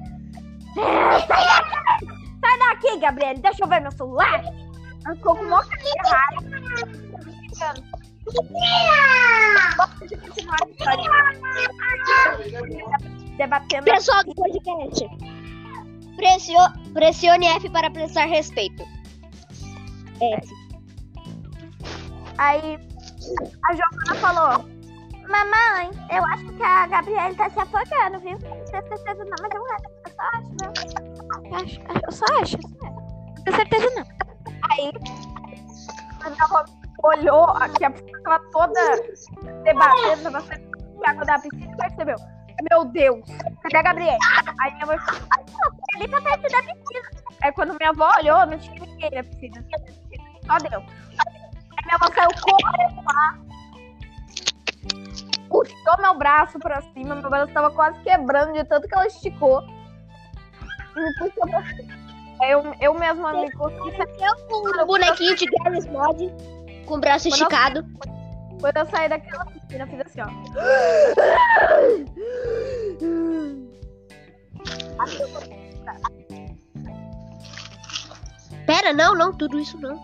sai 2.40 2.60
daqui, 2.60 3.00
Gabriele, 3.00 3.40
deixa 3.42 3.64
eu 3.64 3.68
ver 3.68 3.82
meu 3.82 3.92
celular. 3.92 4.44
Ela 5.06 5.16
ficou 5.16 5.36
com 5.36 5.44
uma 5.44 5.66
cara 5.66 5.82
de 5.82 5.92
raiva. 6.10 6.42
Vamos. 7.60 7.98
Debatendo. 13.38 13.84
Pessoal 13.86 14.24
do 14.24 14.34
podcast. 14.36 15.08
Pressio- 16.16 16.94
Pressione 16.94 17.46
F 17.48 17.70
para 17.70 17.90
prestar 17.92 18.26
respeito. 18.26 18.84
F. 20.20 20.50
Aí 22.38 22.80
a 23.70 23.74
Giovana 23.76 24.16
falou: 24.20 24.66
Mamãe, 25.28 25.90
eu 26.12 26.26
acho 26.26 26.46
que 26.54 26.64
a 26.64 26.88
Gabriele 26.88 27.36
tá 27.36 27.50
se 27.50 27.60
afogando, 27.60 28.20
viu? 28.20 28.32
Não 28.32 28.40
tenho 28.40 28.68
certeza 28.88 29.26
não, 29.26 29.36
mas 29.42 29.54
eu 29.54 29.66
acho. 29.74 29.86
Eu 30.06 30.12
só 30.12 30.24
acho, 30.34 30.50
viu? 30.50 30.72
Eu, 31.46 31.56
acho, 31.56 31.80
eu 32.06 32.12
só 32.12 32.26
acho. 32.26 32.58
eu 32.58 32.62
só 32.70 32.76
acho. 32.86 32.88
Não 33.38 33.44
tenho 33.44 33.56
certeza 33.58 33.90
não. 33.96 34.06
Aí 34.72 34.92
a 36.40 36.44
avó 36.46 36.66
olhou, 37.04 37.44
aqui 37.50 37.86
a 37.86 37.92
piscina 37.92 38.20
tava 38.24 38.40
toda 38.52 38.82
debatendo, 39.64 40.24
tava 40.24 40.42
saindo 40.42 40.68
água 41.06 41.26
da 41.26 41.40
piscina 41.40 41.72
e 41.74 41.78
percebeu. 41.78 42.16
Meu 42.70 42.86
Deus, 42.86 43.22
cadê 43.64 43.78
a 43.78 43.82
Gabriele? 43.82 44.18
Aí 44.62 44.74
minha 44.74 44.86
mãe 44.88 44.98
falou, 45.00 45.22
"Ai, 45.32 45.46
não, 45.48 46.02
ali 46.02 46.08
tá 46.10 46.22
perto 46.22 46.42
da 46.42 46.74
piscina. 46.74 47.28
Aí 47.44 47.52
quando 47.52 47.78
minha 47.78 47.90
avó 47.90 48.10
olhou, 48.18 48.46
não 48.46 48.58
tinha 48.58 48.86
ninguém 48.86 49.12
na 49.12 49.24
piscina. 49.24 49.66
Só 50.46 50.58
Deus. 50.58 50.84
Aí 50.84 51.86
minha 51.86 51.96
avó 51.96 52.12
saiu 52.14 52.30
correndo 52.42 53.04
lá. 53.06 53.38
Puxou 55.50 55.98
meu 56.02 56.18
braço 56.18 56.60
pra 56.60 56.82
cima, 56.82 57.16
meu 57.16 57.30
braço 57.30 57.54
tava 57.54 57.72
quase 57.72 58.00
quebrando 58.02 58.54
de 58.54 58.64
tanto 58.66 58.88
que 58.88 58.96
ela 58.96 59.08
esticou. 59.08 59.62
E 60.96 61.00
me 61.00 61.14
puxou 61.20 61.48
pra 61.48 61.64
cima. 61.64 61.94
Aí 62.42 62.52
eu, 62.52 62.76
eu 62.82 62.94
mesma 62.94 63.34
me 63.34 63.52
consegui 63.52 63.98
Eu 64.20 64.48
com 64.48 64.82
um 64.82 64.86
bonequinho 64.86 65.36
de 65.36 65.46
Garry's 65.46 65.88
Mod 65.88 66.34
com 66.86 66.96
o 66.96 67.00
braço 67.00 67.28
esticado. 67.28 67.86
Quando 68.60 68.78
eu 68.78 68.86
saí 68.88 69.10
daquela 69.10 69.46
piscina, 69.46 69.84
eu 69.84 69.88
fiz 69.88 70.02
assim, 70.02 70.22
ó. 70.22 71.38
Pera, 78.66 78.94
não, 78.94 79.16
não, 79.16 79.32
tudo 79.34 79.60
isso 79.60 79.78
não. 79.80 79.96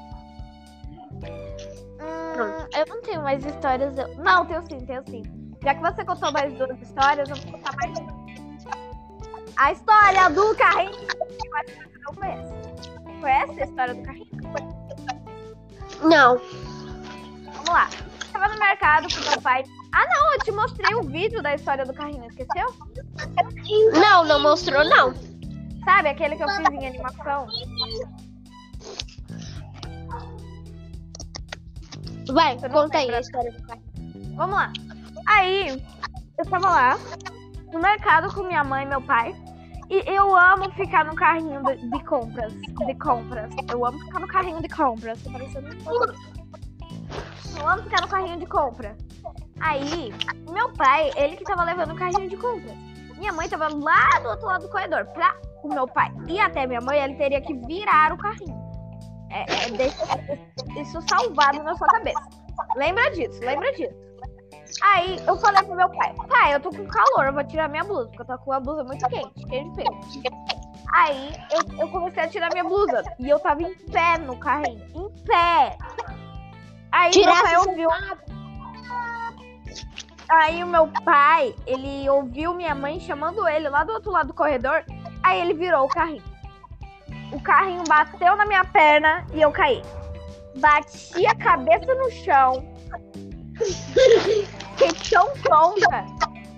Hum, 2.01 2.67
eu 2.75 2.85
não 2.87 3.01
tenho 3.01 3.21
mais 3.21 3.45
histórias. 3.45 3.97
eu- 3.97 4.15
Não, 4.15 4.45
tenho 4.45 4.61
sim, 4.67 4.85
tenho 4.85 5.03
sim. 5.09 5.23
Já 5.63 5.75
que 5.75 5.81
você 5.81 6.03
contou 6.05 6.31
mais 6.31 6.53
duas 6.53 6.79
histórias, 6.81 7.29
eu 7.29 7.35
vou 7.35 7.51
contar 7.53 7.73
mais 7.75 7.99
uma. 7.99 8.23
A 9.55 9.71
história 9.71 10.29
do 10.29 10.55
carrinho. 10.55 10.91
Eu 11.45 11.55
acho 11.57 11.65
que 11.65 11.83
você 11.83 11.99
não 12.05 12.13
conhece. 12.15 12.53
Conhece 13.21 13.61
a 13.61 13.65
história 13.65 13.93
do 13.93 14.01
carrinho? 14.03 14.27
Não. 16.01 16.41
Vamos 17.53 17.69
lá. 17.69 17.87
Tava 18.43 18.55
no 18.55 18.59
mercado 18.59 19.07
com 19.07 19.29
meu 19.29 19.41
pai. 19.41 19.63
Ah, 19.93 20.05
não, 20.05 20.33
eu 20.33 20.39
te 20.39 20.51
mostrei 20.51 20.93
o 20.95 21.03
vídeo 21.03 21.41
da 21.41 21.55
história 21.55 21.85
do 21.85 21.93
carrinho, 21.93 22.25
esqueceu? 22.25 22.67
Não, 23.93 24.25
não 24.25 24.41
mostrou, 24.41 24.83
não. 24.83 25.13
Sabe 25.85 26.09
aquele 26.09 26.35
que 26.35 26.43
eu 26.43 26.49
fiz 26.49 26.69
em 26.69 26.87
animação? 26.87 27.47
Vai, 32.33 32.57
conta 32.69 32.97
aí 32.97 33.15
a 33.15 33.21
história 33.21 33.49
do 33.49 33.65
carro. 33.65 33.81
Vamos 34.35 34.55
lá. 34.55 34.73
Aí, 35.25 35.81
eu 36.37 36.45
tava 36.49 36.69
lá 36.69 36.99
no 37.71 37.79
mercado 37.79 38.33
com 38.33 38.43
minha 38.43 38.65
mãe 38.65 38.83
e 38.83 38.89
meu 38.89 39.01
pai. 39.03 39.33
E 39.89 40.03
eu 40.05 40.35
amo 40.35 40.69
ficar 40.73 41.05
no 41.05 41.15
carrinho 41.15 41.63
de, 41.63 41.77
de 41.77 42.03
compras. 42.03 42.53
De 42.53 42.95
compras. 42.95 43.53
Eu 43.71 43.85
amo 43.85 43.97
ficar 43.99 44.19
no 44.19 44.27
carrinho 44.27 44.61
de 44.61 44.67
compras. 44.67 45.23
Tô 45.23 45.31
parecendo 45.31 45.69
um 45.69 46.42
amo 47.67 47.83
ficar 47.83 48.01
no 48.01 48.07
carrinho 48.07 48.39
de 48.39 48.45
compra. 48.45 48.95
Aí, 49.59 50.13
meu 50.49 50.71
pai, 50.73 51.11
ele 51.15 51.35
que 51.37 51.43
tava 51.43 51.63
levando 51.63 51.91
o 51.91 51.95
carrinho 51.95 52.29
de 52.29 52.37
compras. 52.37 52.75
Minha 53.17 53.31
mãe 53.31 53.47
tava 53.47 53.69
lá 53.69 54.19
do 54.19 54.29
outro 54.29 54.45
lado 54.45 54.63
do 54.63 54.69
corredor. 54.69 55.05
Pra 55.07 55.35
o 55.63 55.69
meu 55.69 55.87
pai 55.87 56.11
ir 56.27 56.39
até 56.39 56.67
minha 56.67 56.81
mãe, 56.81 56.99
ele 56.99 57.15
teria 57.15 57.41
que 57.41 57.53
virar 57.53 58.11
o 58.11 58.17
carrinho. 58.17 58.61
É, 59.31 59.65
é 59.65 59.71
deixa 59.71 60.03
isso 60.75 61.01
salvado 61.07 61.63
na 61.63 61.75
sua 61.75 61.87
cabeça. 61.87 62.21
Lembra 62.75 63.09
disso, 63.11 63.39
lembra 63.39 63.71
disso. 63.73 63.95
Aí 64.81 65.19
eu 65.25 65.37
falei 65.37 65.63
pro 65.63 65.75
meu 65.75 65.89
pai, 65.89 66.13
pai, 66.27 66.55
eu 66.55 66.59
tô 66.59 66.69
com 66.69 66.85
calor, 66.87 67.27
eu 67.27 67.33
vou 67.33 67.43
tirar 67.43 67.69
minha 67.69 67.83
blusa, 67.83 68.07
porque 68.09 68.21
eu 68.21 68.25
tô 68.25 68.37
com 68.39 68.51
uma 68.51 68.59
blusa 68.59 68.83
muito 68.83 69.07
quente, 69.07 69.47
cheia 69.47 69.63
de. 69.63 70.23
Aí 70.93 71.33
eu, 71.51 71.79
eu 71.79 71.89
comecei 71.89 72.23
a 72.23 72.27
tirar 72.27 72.49
minha 72.51 72.63
blusa 72.63 73.03
e 73.19 73.29
eu 73.29 73.39
tava 73.39 73.63
em 73.63 73.73
pé 73.75 74.17
no 74.19 74.37
carrinho, 74.37 74.85
em 74.95 75.23
pé. 75.23 75.77
Aí 76.93 77.11
meu 77.11 77.23
Tirasse 77.23 77.41
pai 77.41 77.57
ouviu. 77.57 77.89
Aí 80.29 80.63
o 80.63 80.67
meu 80.67 80.87
pai, 81.03 81.55
ele 81.65 82.07
ouviu 82.07 82.53
minha 82.53 82.75
mãe 82.75 82.99
chamando 82.99 83.47
ele 83.47 83.67
lá 83.67 83.83
do 83.83 83.93
outro 83.93 84.11
lado 84.11 84.27
do 84.27 84.33
corredor, 84.33 84.85
aí 85.23 85.41
ele 85.41 85.55
virou 85.55 85.85
o 85.85 85.89
carrinho. 85.89 86.23
O 87.31 87.41
carrinho 87.41 87.83
bateu 87.87 88.35
na 88.35 88.45
minha 88.45 88.63
perna 88.63 89.25
e 89.33 89.41
eu 89.41 89.51
caí. 89.51 89.81
Bati 90.57 91.25
a 91.25 91.35
cabeça 91.35 91.95
no 91.95 92.11
chão. 92.11 92.63
Fiquei 94.77 94.93
tão 95.09 95.33
tonta. 95.41 96.05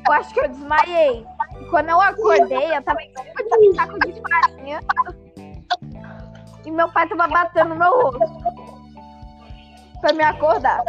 Eu 0.05 0.13
acho 0.13 0.33
que 0.33 0.41
eu 0.41 0.49
desmaiei. 0.49 1.25
E 1.61 1.65
quando 1.69 1.89
eu 1.89 2.01
acordei, 2.01 2.75
eu 2.75 2.83
tava 2.83 3.01
em 3.01 3.09
cima 3.09 3.57
de 3.57 3.69
um 3.69 3.73
saco 3.73 3.99
de 3.99 4.21
farinha. 4.21 4.79
E 6.65 6.71
meu 6.71 6.91
pai 6.91 7.07
tava 7.07 7.25
batendo 7.25 7.69
no 7.69 7.75
meu 7.77 7.91
rosto. 8.01 8.74
Pra 10.05 10.13
me 10.13 10.23
acordar. 10.23 10.83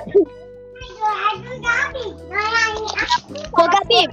Ô, 3.52 3.66
Gabi, 3.66 4.08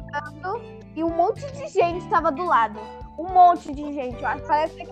E 0.96 1.04
um 1.04 1.10
monte 1.10 1.42
de 1.52 1.68
gente 1.68 2.08
tava 2.08 2.32
do 2.32 2.46
lado. 2.46 2.80
Um 3.20 3.28
monte 3.34 3.74
de 3.74 3.94
gente. 3.94 4.22
Eu 4.22 4.28
acho- 4.30 4.48
Parece 4.48 4.76
que 4.76 4.84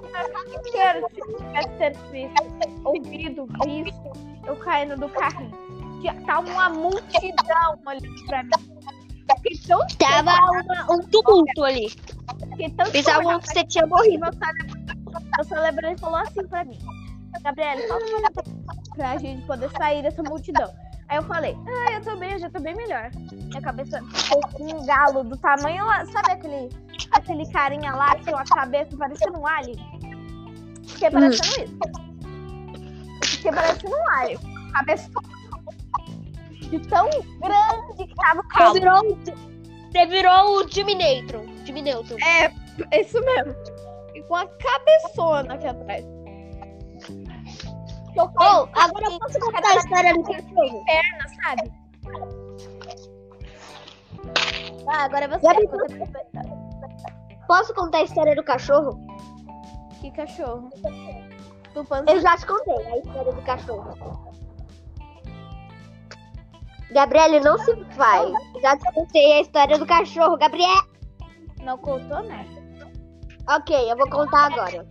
inteiro 0.53 1.07
tivesse 1.15 1.69
ter 1.77 1.95
visto, 2.11 2.81
ouvido, 2.83 3.47
visto 3.63 4.11
eu 4.45 4.57
caindo 4.57 4.97
do 4.97 5.07
carrinho. 5.07 5.51
Tá 6.25 6.39
uma 6.39 6.67
multidão 6.67 7.79
ali 7.85 8.25
pra 8.25 8.43
mim. 8.43 8.49
Fiquei 9.37 9.57
tão 9.65 9.87
tava 9.97 10.31
uma- 10.51 10.93
um 10.93 10.99
tumulto 11.07 11.63
ali. 11.63 11.89
fiquei 12.49 12.69
tão 12.71 12.91
Pensavam 12.91 13.39
que 13.39 13.47
você 13.47 13.63
tinha 13.63 13.87
morrido. 13.87 14.19
meu 14.25 14.33
cérebro, 14.33 14.77
meu 15.37 15.45
cérebro 15.45 15.99
falou 15.99 16.17
assim 16.17 16.45
pra 16.47 16.65
mim. 16.65 16.77
Gabriela, 17.43 17.81
fala 17.87 18.60
pra, 18.95 19.17
gente 19.17 19.41
poder 19.45 19.69
sair 19.77 20.01
dessa 20.03 20.21
multidão. 20.23 20.71
Aí 21.09 21.17
eu 21.17 21.23
falei, 21.23 21.57
ah, 21.67 21.91
eu 21.93 22.01
tô 22.01 22.15
bem, 22.15 22.31
eu 22.33 22.39
já 22.39 22.49
tô 22.49 22.59
bem 22.61 22.73
melhor. 22.75 23.11
Minha 23.31 23.61
cabeça 23.61 24.01
ficou 24.13 24.41
com 24.53 24.63
um 24.63 24.85
galo 24.85 25.23
do 25.23 25.35
tamanho, 25.37 25.85
lá- 25.85 26.05
sabe 26.05 26.31
aquele, 26.31 26.69
aquele 27.11 27.51
carinha 27.51 27.93
lá 27.93 28.15
que 28.15 28.23
tem 28.25 28.33
uma 28.33 28.45
cabeça 28.45 28.95
parecendo 28.97 29.39
um 29.39 29.45
alien? 29.45 29.75
Fiquei 30.87 31.11
parecendo 31.11 31.65
isso. 31.65 31.77
Fiquei 33.25 33.51
parecendo 33.51 33.93
um 33.95 34.09
alien. 34.09 34.39
Cabeça 34.73 35.09
de 36.61 36.79
tão 36.87 37.09
grande 37.09 38.07
que 38.07 38.15
tava 38.15 38.39
o 38.39 38.43
Você 38.43 38.79
galo. 38.79 39.01
virou, 39.01 39.17
você 39.91 40.05
virou 40.05 40.63
o 40.63 40.69
Jimmy 40.69 40.95
Neutron. 40.95 41.45
Jimmy 41.65 41.81
Neutron. 41.81 42.17
É 42.23 43.01
isso 43.01 43.19
mesmo. 43.25 43.53
E 44.15 44.21
com 44.23 44.35
a 44.37 44.47
cabeçona 44.47 45.55
aqui 45.55 45.67
atrás. 45.67 46.05
Eu 48.15 48.25
Oh, 48.25 48.67
agora 48.73 49.05
eu 49.05 49.19
posso 49.19 49.39
contar 49.39 49.69
a 49.69 49.75
história 49.75 50.13
do 50.13 50.23
cachorro? 50.23 50.85
perna, 50.85 51.27
sabe? 51.43 51.71
Ah, 54.87 55.03
agora 55.05 55.25
é 55.25 55.27
você. 55.27 55.47
Gabi. 55.47 55.67
Posso 57.47 57.73
contar 57.73 57.99
a 57.99 58.03
história 58.03 58.35
do 58.35 58.43
cachorro? 58.43 58.99
Que 60.01 60.11
cachorro. 60.11 60.69
Tupãs. 61.73 62.03
Eu 62.07 62.19
já 62.21 62.35
te 62.37 62.45
contei 62.45 62.85
a 62.87 62.97
história 62.97 63.31
do 63.33 63.41
cachorro. 63.43 64.31
Gabriele, 66.91 67.39
não 67.39 67.57
se 67.59 67.73
vai. 67.95 68.31
Já 68.61 68.77
te 68.77 68.93
contei 68.93 69.33
a 69.33 69.41
história 69.41 69.77
do 69.79 69.85
cachorro, 69.85 70.37
Gabriel. 70.37 70.83
Não 71.63 71.77
contou, 71.77 72.21
né? 72.23 72.45
Ok, 73.49 73.91
eu 73.91 73.95
vou 73.97 74.09
contar 74.09 74.47
agora. 74.51 74.85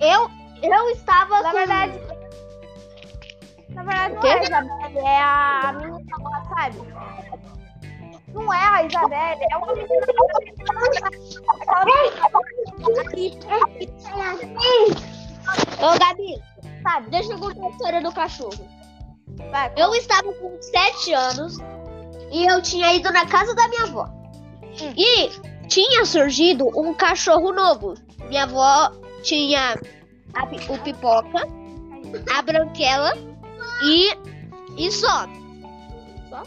Eu, 0.00 0.30
eu 0.62 0.90
estava 0.90 1.42
Na 1.42 1.50
com... 1.50 1.56
verdade. 1.56 2.00
Na 3.70 3.82
verdade, 3.82 4.14
não 4.14 4.22
é 4.22 4.32
a 4.32 4.42
Isabelle, 4.44 4.98
é 4.98 5.20
a 5.20 5.72
menina 5.72 6.02
sabe? 6.48 6.78
Não 8.34 8.54
é 8.54 8.66
a 8.66 8.84
Isabelle, 8.84 9.46
é 9.50 9.56
uma 9.56 9.74
menina. 9.74 10.06
Ô, 15.80 15.98
Gabi, 15.98 16.42
Sabe? 16.82 17.10
deixa 17.10 17.32
eu 17.32 17.38
contar 17.38 17.66
a 17.66 17.70
história 17.70 18.02
do 18.02 18.12
cachorro. 18.12 18.68
Vai, 19.50 19.72
Eu 19.76 19.94
estava 19.94 20.32
com 20.34 20.60
7 20.60 21.14
anos 21.14 21.58
e 22.30 22.46
eu 22.46 22.60
tinha 22.62 22.92
ido 22.94 23.10
na 23.12 23.26
casa 23.26 23.54
da 23.54 23.68
minha 23.68 23.84
avó. 23.84 24.08
E 24.96 25.30
tinha 25.68 26.04
surgido 26.04 26.68
um 26.78 26.94
cachorro 26.94 27.52
novo. 27.52 27.94
Minha 28.28 28.44
avó 28.44 28.90
tinha 29.22 29.78
a 30.34 30.72
o 30.72 30.78
pipoca, 30.78 31.40
a 32.34 32.42
branquela 32.42 33.12
e, 33.84 34.10
e 34.76 34.90
só. 34.90 35.26
Só? 36.28 36.42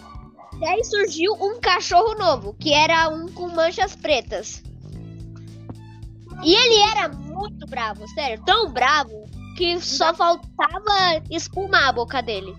Daí 0.60 0.84
surgiu 0.84 1.34
um 1.34 1.60
cachorro 1.60 2.16
novo, 2.16 2.54
que 2.60 2.74
era 2.74 3.10
um 3.10 3.28
com 3.28 3.50
manchas 3.50 3.96
pretas. 3.96 4.64
E 6.44 6.54
ele 6.54 6.92
era 6.92 7.10
muito 7.10 7.66
bravo, 7.68 8.08
sério, 8.10 8.42
tão 8.46 8.72
bravo 8.72 9.26
que 9.58 9.80
só 9.80 10.14
faltava 10.14 11.22
espumar 11.30 11.90
a 11.90 11.94
boca 11.94 12.22
dele. 12.22 12.56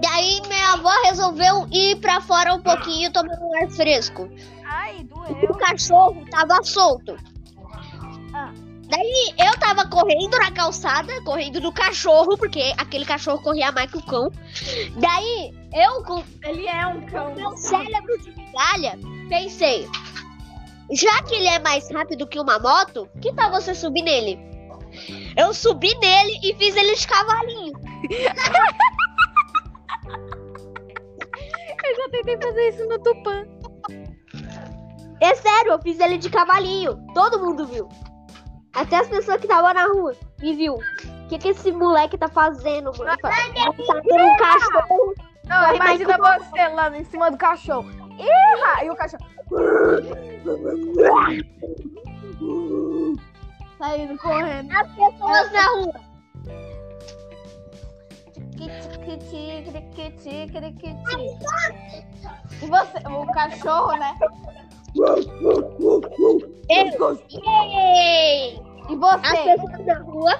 Daí 0.00 0.40
minha 0.48 0.72
avó 0.72 0.90
resolveu 1.04 1.66
ir 1.70 1.96
pra 2.00 2.20
fora 2.20 2.54
um 2.54 2.62
pouquinho 2.62 3.12
tomar 3.12 3.38
um 3.38 3.62
ar 3.62 3.70
fresco. 3.70 4.28
Ai, 4.64 5.00
O 5.00 5.04
doeu. 5.04 5.54
cachorro 5.58 6.24
tava 6.30 6.62
solto. 6.62 7.16
Daí 8.92 9.34
eu 9.38 9.58
tava 9.58 9.88
correndo 9.88 10.36
na 10.38 10.50
calçada, 10.50 11.18
correndo 11.24 11.62
do 11.62 11.72
cachorro, 11.72 12.36
porque 12.36 12.74
aquele 12.76 13.06
cachorro 13.06 13.40
corria 13.40 13.72
mais 13.72 13.90
que 13.90 13.96
o 13.96 14.02
cão. 14.02 14.30
Daí 14.98 15.50
eu, 15.72 16.04
com 16.04 16.22
Ele 16.44 16.66
é 16.68 16.86
um 16.86 17.00
cão. 17.06 17.34
meu 17.34 17.56
cérebro 17.56 18.18
de 18.18 18.36
migalha, 18.36 18.98
pensei: 19.30 19.88
já 20.90 21.22
que 21.22 21.36
ele 21.36 21.48
é 21.48 21.58
mais 21.58 21.90
rápido 21.90 22.26
que 22.26 22.38
uma 22.38 22.58
moto, 22.58 23.08
que 23.22 23.32
tal 23.32 23.50
você 23.50 23.74
subir 23.74 24.02
nele? 24.02 24.38
Eu 25.38 25.54
subi 25.54 25.94
nele 25.98 26.38
e 26.42 26.54
fiz 26.56 26.76
ele 26.76 26.94
de 26.94 27.06
cavalinho. 27.06 27.72
Eu 31.84 31.96
já 31.96 32.08
tentei 32.10 32.40
fazer 32.40 32.68
isso 32.68 32.88
no 32.88 32.98
Tupã. 33.00 33.44
É 35.20 35.34
sério, 35.34 35.72
eu 35.72 35.82
fiz 35.82 35.98
ele 35.98 36.16
de 36.16 36.30
cavalinho. 36.30 36.96
Todo 37.12 37.40
mundo 37.40 37.66
viu. 37.66 37.88
Até 38.74 38.96
as 38.96 39.08
pessoas 39.08 39.38
que 39.38 39.46
estavam 39.46 39.72
na 39.74 39.86
rua 39.86 40.14
me 40.40 40.54
viu. 40.54 40.74
O 40.74 41.28
que, 41.28 41.38
que 41.38 41.48
esse 41.48 41.70
moleque 41.72 42.16
tá 42.16 42.28
fazendo, 42.28 42.92
mano? 42.96 43.16
Tá 43.18 43.30
vendo 43.30 44.24
um 44.24 44.36
cachorro. 44.36 45.14
Não, 45.46 45.64
Corre 45.64 45.76
imagina 45.76 46.16
você 46.18 46.68
lá 46.68 46.96
em 46.96 47.04
cima 47.04 47.30
do 47.30 47.36
cachorro. 47.36 47.90
Ih, 48.18 48.84
e 48.84 48.90
o 48.90 48.96
cachorro. 48.96 49.24
Saindo 53.78 54.18
correndo. 54.18 54.72
As 54.72 54.88
pessoas 54.88 55.52
na 55.52 55.66
rua. 55.68 56.12
E 62.62 62.66
você, 62.66 62.98
o 63.08 63.26
cachorro, 63.32 63.96
né? 63.96 64.18
Eu. 66.68 67.18
Yay! 67.30 68.54
E 68.88 68.94
As 68.94 68.98
você? 68.98 69.56
pessoas 69.56 69.86
na 69.86 69.98
rua. 70.00 70.32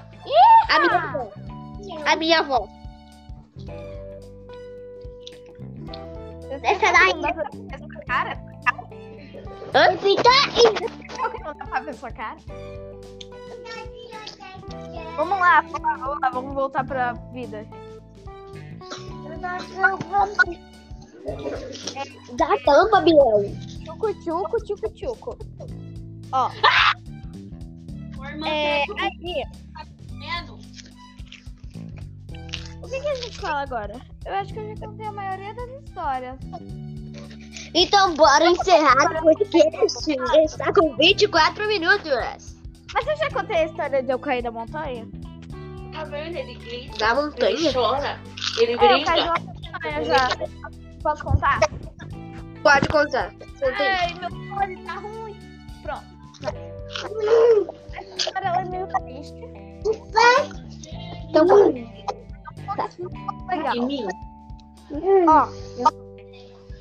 A 0.70 0.80
minha 0.80 0.98
avó. 0.98 1.30
A 2.06 2.16
minha 2.16 2.38
avó. 2.40 2.68
Essa 6.62 6.92
daí. 6.92 7.12
Essa 7.72 8.04
cara? 8.06 8.38
Hã? 9.74 9.96
Dá 11.58 11.66
pra 11.66 11.80
ver 11.80 11.94
sua 11.94 12.10
cara? 12.10 12.36
Vamos 15.16 15.38
lá, 15.38 15.60
vamos 15.62 16.20
lá, 16.20 16.30
vamos 16.30 16.54
voltar 16.54 16.84
pra 16.84 17.12
vida. 17.32 17.66
Dá 22.32 22.48
tampa, 22.64 23.00
Biel. 23.00 23.56
Tchucu, 23.84 24.14
tchucu, 24.22 24.64
tchucu, 24.64 24.90
tchucu. 24.94 25.38
Ó, 26.32 26.50
irmã, 28.26 28.48
é, 28.48 28.84
tá 28.86 28.94
aí, 29.04 29.44
comendo? 30.08 30.54
o 32.82 32.88
que, 32.88 33.00
que 33.00 33.08
a 33.08 33.14
gente 33.16 33.38
fala 33.38 33.62
agora? 33.62 34.00
Eu 34.24 34.34
acho 34.34 34.52
que 34.52 34.58
eu 34.60 34.76
já 34.76 34.86
contei 34.86 35.06
a 35.06 35.12
maioria 35.12 35.54
das 35.54 35.70
histórias. 35.84 36.36
Então, 37.74 38.14
bora 38.14 38.46
encerrar 38.46 39.18
o 39.18 39.22
podcast. 39.22 40.10
Está 40.44 40.72
com 40.72 40.94
24 40.96 41.66
minutos. 41.66 42.56
Mas 42.94 43.06
eu 43.06 43.16
já 43.16 43.30
contei 43.30 43.56
a 43.56 43.64
história 43.64 44.02
de 44.02 44.10
eu 44.12 44.18
cair 44.18 44.42
da 44.42 44.50
montanha? 44.50 45.06
Tá 45.92 46.04
vendo? 46.04 46.36
Ele 46.36 46.54
grita. 46.54 46.98
Da 46.98 47.10
Ele 47.12 47.20
montanha? 47.22 47.72
chora. 47.72 48.20
Ele 48.58 48.72
É, 48.72 48.74
eu 48.74 48.78
caí 48.78 49.04
grita. 49.04 49.12
de 49.14 49.20
uma 49.20 49.38
montanha 49.72 50.04
já. 50.04 50.28
Posso 51.02 51.24
contar? 51.24 51.60
Pode 52.62 52.88
contar. 52.88 53.34
Ai, 53.78 54.14
meu 54.14 54.56
olho 54.56 54.84
tá 54.84 54.94
ruim. 54.94 55.21
Essa 57.94 58.16
história 58.16 58.48
ela 58.48 58.60
é 58.60 58.64
meio 58.64 58.86
triste. 58.88 59.34
Então, 61.28 61.46
bora. 61.46 61.72
Legal. 63.48 63.76
Em 63.76 63.86
mim. 63.86 64.06
Ó, 65.28 65.48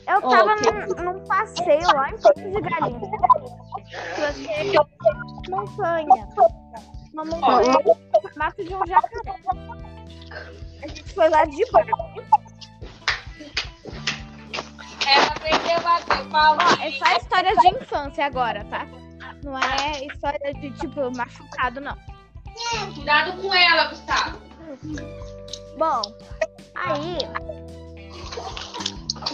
eu 0.07 0.21
tava 0.21 0.55
que- 0.57 0.71
num, 0.71 1.13
num 1.13 1.25
passeio 1.25 1.87
lá 1.95 2.09
em 2.09 2.17
Porto 2.17 2.41
de 2.41 2.61
Galinhas. 2.61 3.11
Eu 4.73 4.87
montanha. 5.49 6.27
Uma 7.13 7.25
montanha 7.25 7.73
mata 8.35 8.63
de 8.63 8.73
um 8.75 8.85
jacaré. 8.85 9.21
A 10.83 10.87
gente 10.87 11.13
foi 11.13 11.29
lá 11.29 11.45
de 11.45 11.71
barco. 11.71 12.21
Ela 15.07 15.27
aprendeu 15.27 15.77
a 15.77 15.79
bater 15.79 16.29
palma. 16.29 16.63
Ó, 16.63 16.83
é 16.83 16.91
só 16.91 17.05
histórias 17.17 17.57
de 17.59 17.67
infância 17.69 18.25
agora, 18.25 18.63
tá? 18.65 18.87
Não 19.43 19.57
é 19.57 20.05
história 20.05 20.53
de, 20.53 20.71
tipo, 20.71 21.15
machucado, 21.15 21.81
não. 21.81 21.97
Cuidado 22.93 23.41
com 23.41 23.53
ela, 23.53 23.85
Gustavo. 23.85 24.39
Bom, 25.77 26.01
aí. 26.75 27.17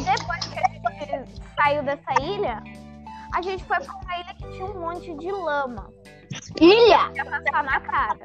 Depois 0.04 0.46
que 0.48 0.60
a 0.60 1.06
gente 1.06 1.42
saiu 1.56 1.84
dessa 1.84 2.22
ilha, 2.22 2.64
a 3.34 3.42
gente 3.42 3.64
foi 3.64 3.78
pra 3.78 3.94
uma 3.96 4.18
ilha 4.20 4.34
que 4.36 4.52
tinha 4.52 4.66
um 4.66 4.80
monte 4.80 5.14
de 5.16 5.32
lama. 5.32 5.90
Ilha? 6.60 7.12
Ia 7.16 7.26
passar 7.26 7.64
na 7.64 7.80
cara. 7.82 8.20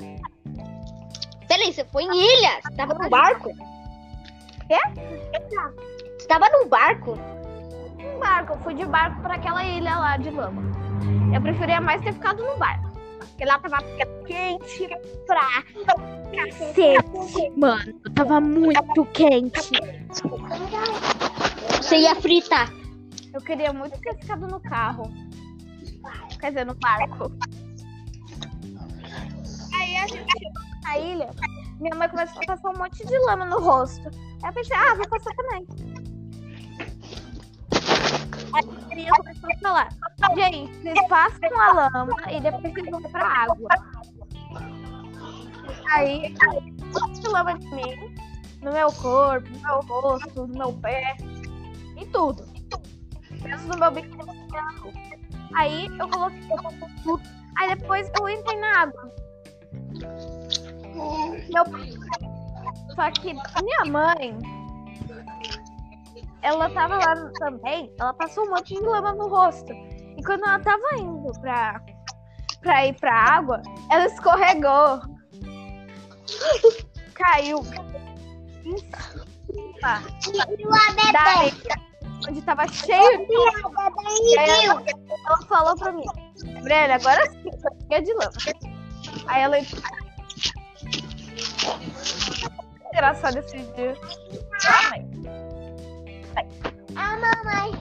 Peraí, 1.49 1.73
você 1.73 1.85
foi 1.87 2.05
em 2.05 2.15
ilha? 2.15 2.61
Você 2.63 2.77
tava 2.77 2.95
num 2.95 3.09
barco? 3.09 3.51
Quê? 4.67 4.79
Você 6.19 6.27
tava 6.27 6.49
num 6.49 6.69
barco? 6.69 7.13
Um 7.99 8.19
barco, 8.19 8.53
eu 8.55 8.59
fui 8.61 8.75
de 8.75 8.87
barco 8.87 9.21
pra 9.21 9.35
aquela 9.35 9.65
ilha 9.65 9.99
lá 9.99 10.17
de 10.17 10.31
lama. 10.31 10.82
Eu 11.33 11.41
preferia 11.41 11.81
mais 11.81 12.03
ter 12.03 12.13
ficado 12.13 12.45
no 12.45 12.57
barco. 12.57 12.93
Porque 13.19 13.45
lá 13.45 13.59
tava 13.59 13.79
quente 14.27 14.89
pra 15.27 15.63
cacete, 16.35 17.51
mano. 17.57 18.01
Tava 18.15 18.41
muito 18.41 19.05
quente. 19.07 19.71
Você 21.81 21.97
ia 21.97 22.15
fritar. 22.17 22.71
Eu 23.33 23.41
queria 23.41 23.73
muito 23.73 23.99
ter 24.01 24.15
ficado 24.19 24.47
no 24.47 24.61
carro. 24.61 25.11
Quer 26.39 26.49
dizer, 26.49 26.67
no 26.67 26.75
barco. 26.75 27.33
Aí 29.75 29.97
a 29.97 30.07
gente 30.07 30.31
chegou 30.39 30.63
na 30.83 30.99
ilha, 30.99 31.31
minha 31.81 31.95
mãe 31.97 32.09
começou 32.09 32.43
a 32.43 32.47
passar 32.47 32.71
um 32.71 32.79
monte 32.79 33.07
de 33.07 33.19
lama 33.27 33.47
no 33.47 33.59
rosto. 33.61 34.09
Aí 34.43 34.51
eu 34.51 34.53
pensei, 34.53 34.77
ah, 34.77 34.95
vou 34.95 35.09
passar 35.09 35.35
também. 35.35 35.67
Começou 38.93 39.51
a 39.51 39.57
falar, 39.63 39.89
gente, 40.37 40.71
vocês 40.83 41.09
passam 41.09 41.61
a 41.61 41.73
lama 41.73 42.15
e 42.31 42.41
depois 42.41 42.75
vocês 42.75 42.91
vão 42.91 43.03
pra 43.03 43.27
água. 43.27 43.69
Aí, 45.93 46.35
de 47.19 47.29
lama 47.29 47.59
de 47.59 47.75
mim, 47.75 48.15
no 48.61 48.71
meu 48.71 48.93
corpo, 48.93 49.49
no 49.49 49.61
meu 49.61 49.81
rosto, 49.81 50.47
no 50.47 50.59
meu 50.59 50.73
pé, 50.75 51.17
em 51.97 52.07
tudo. 52.13 52.45
Menos 53.43 53.65
no 53.65 53.79
meu 53.79 53.91
biquíni. 53.91 54.23
Aí 55.55 55.87
eu 55.99 56.09
coloquei 56.09 56.49
tudo. 57.03 57.23
Aí 57.57 57.75
depois 57.75 58.11
eu 58.19 58.29
entrei 58.29 58.59
na 58.59 58.83
água. 58.83 59.15
Meu. 61.49 61.65
Só 62.95 63.11
que 63.11 63.33
minha 63.33 63.85
mãe. 63.87 64.62
Ela 66.43 66.69
tava 66.71 66.97
lá 66.97 67.15
também. 67.39 67.95
Ela 67.99 68.13
passou 68.15 68.45
um 68.45 68.51
monte 68.51 68.75
de 68.75 68.81
lama 68.81 69.15
no 69.15 69.29
rosto. 69.29 69.73
E 69.73 70.23
quando 70.25 70.45
ela 70.45 70.59
tava 70.61 70.97
indo 70.97 71.33
pra, 71.41 71.81
pra 72.61 72.87
ir 72.87 72.95
pra 72.99 73.15
água, 73.15 73.63
ela 73.91 74.07
escorregou. 74.07 75.01
Caiu. 77.15 77.61
Em 78.65 78.79
cima 80.21 81.13
da 81.13 81.21
areia, 81.21 81.53
onde 82.29 82.43
tava 82.43 82.69
cheio 82.69 83.27
de 83.27 83.37
lama. 83.37 83.93
E 84.23 84.39
aí 84.39 84.65
ela, 84.67 84.85
ela 85.27 85.47
falou 85.49 85.77
pra 85.77 85.93
mim, 85.93 86.05
Brena, 86.63 86.95
agora 86.95 87.31
sim, 87.31 87.51
fica 87.83 88.03
de 88.03 88.13
lama. 88.15 88.33
Aí 89.27 89.43
ela. 89.43 89.59
Engraçado 92.93 93.39
esse 93.39 93.59
dia. 93.59 93.97
Ah, 94.69 94.91
mãe. 94.91 95.52
A 96.97 97.17
mamãe. 97.17 97.73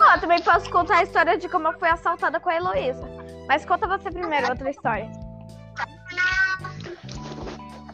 Ó, 0.00 0.18
também 0.18 0.42
posso 0.42 0.68
contar 0.70 0.98
a 0.98 1.02
história 1.04 1.38
de 1.38 1.48
como 1.48 1.68
eu 1.68 1.78
fui 1.78 1.88
assaltada 1.88 2.40
com 2.40 2.50
a 2.50 2.56
Heloísa. 2.56 3.08
Mas 3.48 3.64
conta 3.64 3.86
você 3.86 4.10
primeiro 4.10 4.48
outra 4.48 4.70
história. 4.70 5.10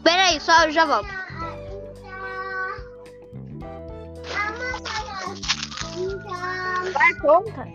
Peraí, 0.03 0.41
só 0.41 0.65
eu 0.65 0.73
já 0.73 0.85
volto. 0.85 1.09
Vai, 6.93 7.15
conta. 7.21 7.69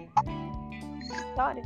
História. 1.02 1.64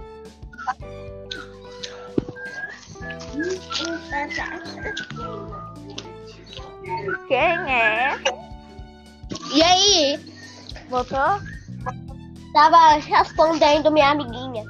Quem 7.27 7.39
é? 7.39 8.17
E 9.53 9.61
aí? 9.61 10.33
Voltou? 10.89 11.19
Tava 12.53 12.95
respondendo 12.95 13.91
minha 13.91 14.11
amiguinha. 14.11 14.63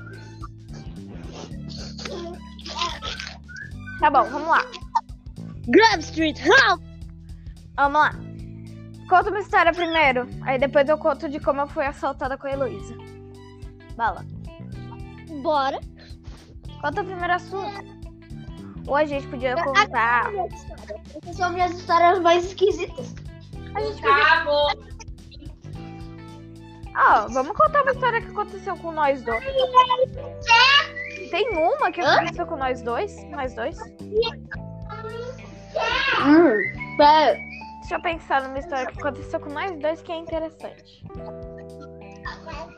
Tá 4.00 4.10
bom, 4.10 4.24
vamos 4.30 4.48
lá. 4.48 4.66
Grove 5.68 6.00
Street, 6.00 6.40
help! 6.40 6.82
Vamos 7.76 8.00
lá. 8.02 8.12
Conta 9.10 9.30
uma 9.30 9.40
história 9.40 9.72
primeiro. 9.72 10.28
Aí 10.42 10.60
depois 10.60 10.90
eu 10.90 10.98
conto 10.98 11.30
de 11.30 11.40
como 11.40 11.62
eu 11.62 11.68
fui 11.68 11.86
assaltada 11.86 12.38
com 12.38 12.48
a 12.48 12.52
Heloísa. 12.52 12.96
Bala. 13.96 14.26
Bora. 15.42 15.80
Conta 16.82 17.04
primeiro 17.04 17.34
a 17.34 17.40
sua. 17.40 17.97
Ou 18.88 18.96
a 18.96 19.06
gente 19.06 19.28
podia 19.28 19.56
contar. 19.56 20.32
Essas 21.22 21.36
são 21.36 21.52
minhas 21.52 21.72
histórias 21.74 22.20
mais 22.20 22.46
esquisitas. 22.46 23.14
A 23.76 23.82
gente 23.82 24.02
podia. 24.02 24.44
Gustavo. 24.44 24.98
Ó, 26.96 27.28
vamos 27.28 27.56
contar 27.56 27.84
uma 27.84 27.92
história 27.92 28.22
que 28.22 28.28
aconteceu 28.30 28.76
com 28.78 28.92
nós 28.92 29.22
dois. 29.22 29.44
Tem 31.30 31.50
uma 31.50 31.92
que 31.92 32.02
aconteceu 32.02 32.48
com 32.48 32.56
nós 32.56 32.82
dois? 32.82 33.24
Nós 33.26 33.54
dois? 33.54 33.78
Hum, 36.26 36.98
pera. 36.98 37.38
Deixa 37.80 37.96
eu 37.96 38.02
pensar 38.02 38.42
numa 38.44 38.58
história 38.58 38.88
que 38.88 39.00
aconteceu 39.00 39.40
com 39.40 39.50
nós 39.50 39.78
dois 39.80 40.02
que 40.02 40.12
é 40.12 40.16
interessante. 40.18 41.06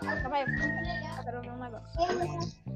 Calma 0.02 0.38
aí, 0.38 0.46
eu 1.34 1.42
ver 1.42 1.52
um 1.52 1.58
negócio. 1.58 2.69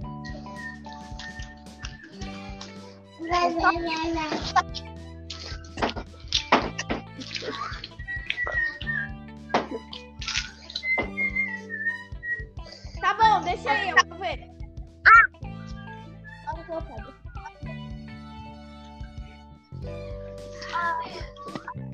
Tá 13.02 13.14
bom, 13.16 13.42
deixa 13.44 13.72
aí, 13.72 13.90
eu 13.90 13.98
vou 14.08 14.18
ver. 14.20 14.50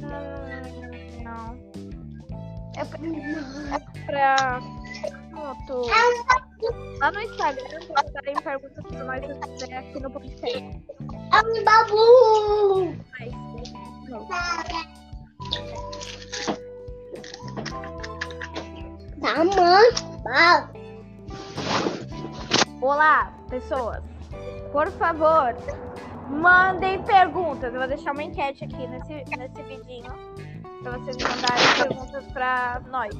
Hum, 0.01 0.13
Não. 1.23 1.59
É 2.77 2.85
pra. 2.85 2.99
É 3.75 3.79
pra. 4.05 4.78
Pronto. 5.39 5.87
Lá 6.99 7.11
no 7.11 7.21
Instagram, 7.21 7.79
postarem 7.87 8.35
perguntas 8.43 8.85
pra 8.85 9.03
nós 9.05 9.21
quiser 9.21 9.77
aqui 9.77 9.99
no 10.01 10.11
podcast. 10.11 10.81
É 11.31 11.41
um 11.45 11.63
babu! 11.63 12.95
Mas, 13.17 13.31
não. 14.09 14.27
Tá, 19.21 19.45
mãe. 19.45 19.87
Olá, 22.81 23.33
pessoas. 23.49 24.03
Por 24.73 24.91
favor, 24.91 25.55
mandem 26.29 27.01
perguntas. 27.03 27.73
Eu 27.73 27.79
vou 27.79 27.87
deixar 27.87 28.11
uma 28.11 28.23
enquete 28.23 28.65
aqui 28.65 28.87
nesse, 28.87 29.23
nesse 29.37 29.63
vidinho 29.63 30.11
pra 30.83 30.97
vocês 30.97 31.15
mandarem 31.17 31.87
perguntas 31.87 32.25
pra 32.33 32.81
nós. 32.89 33.15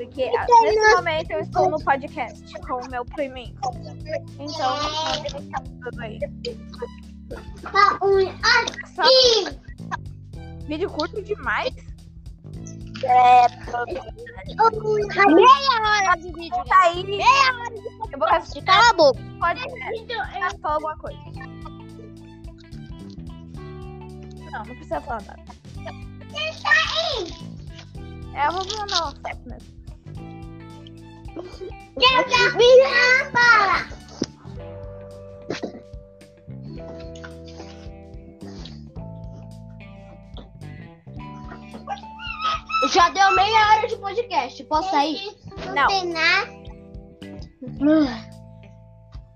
Porque 0.00 0.30
ah, 0.34 0.46
nesse 0.62 0.94
momento 0.94 1.30
eu 1.30 1.40
estou 1.40 1.70
no 1.70 1.78
podcast 1.84 2.54
com 2.66 2.76
o 2.76 2.90
meu 2.90 3.04
priminho. 3.04 3.54
Então, 4.38 4.74
aí. 6.00 6.18
Tá 7.70 7.98
um 8.02 8.18
Só 8.94 9.02
aqui. 9.02 9.58
vídeo 10.64 10.88
curto 10.88 11.20
demais. 11.20 11.74
Meia 15.26 15.58
hora 15.82 16.16
de 16.16 16.32
vídeo. 16.32 16.64
Tá 16.64 16.80
aí. 16.84 17.04
Eu 18.10 18.18
vou 18.18 18.28
assistir. 18.28 18.64
Cala 18.64 18.88
a 18.88 18.94
boca. 18.94 19.20
Pode 19.38 19.60
falar 20.62 20.74
alguma 20.76 20.96
coisa. 20.96 21.18
Não, 24.50 24.64
não 24.64 24.64
precisa 24.64 25.00
falar 25.02 25.22
nada. 25.24 25.44
É, 28.32 28.46
eu 28.46 28.52
vou 28.52 28.64
mandar 28.78 29.02
um 29.02 29.06
WhatsApp 29.06 29.40
mesmo. 29.46 29.79
Minha 32.56 33.30
para. 33.32 33.88
Já 42.92 43.08
deu 43.10 43.34
meia 43.34 43.68
hora 43.68 43.86
de 43.86 43.96
podcast. 43.96 44.64
Posso 44.64 44.90
sair? 44.90 45.20
Não. 45.74 45.86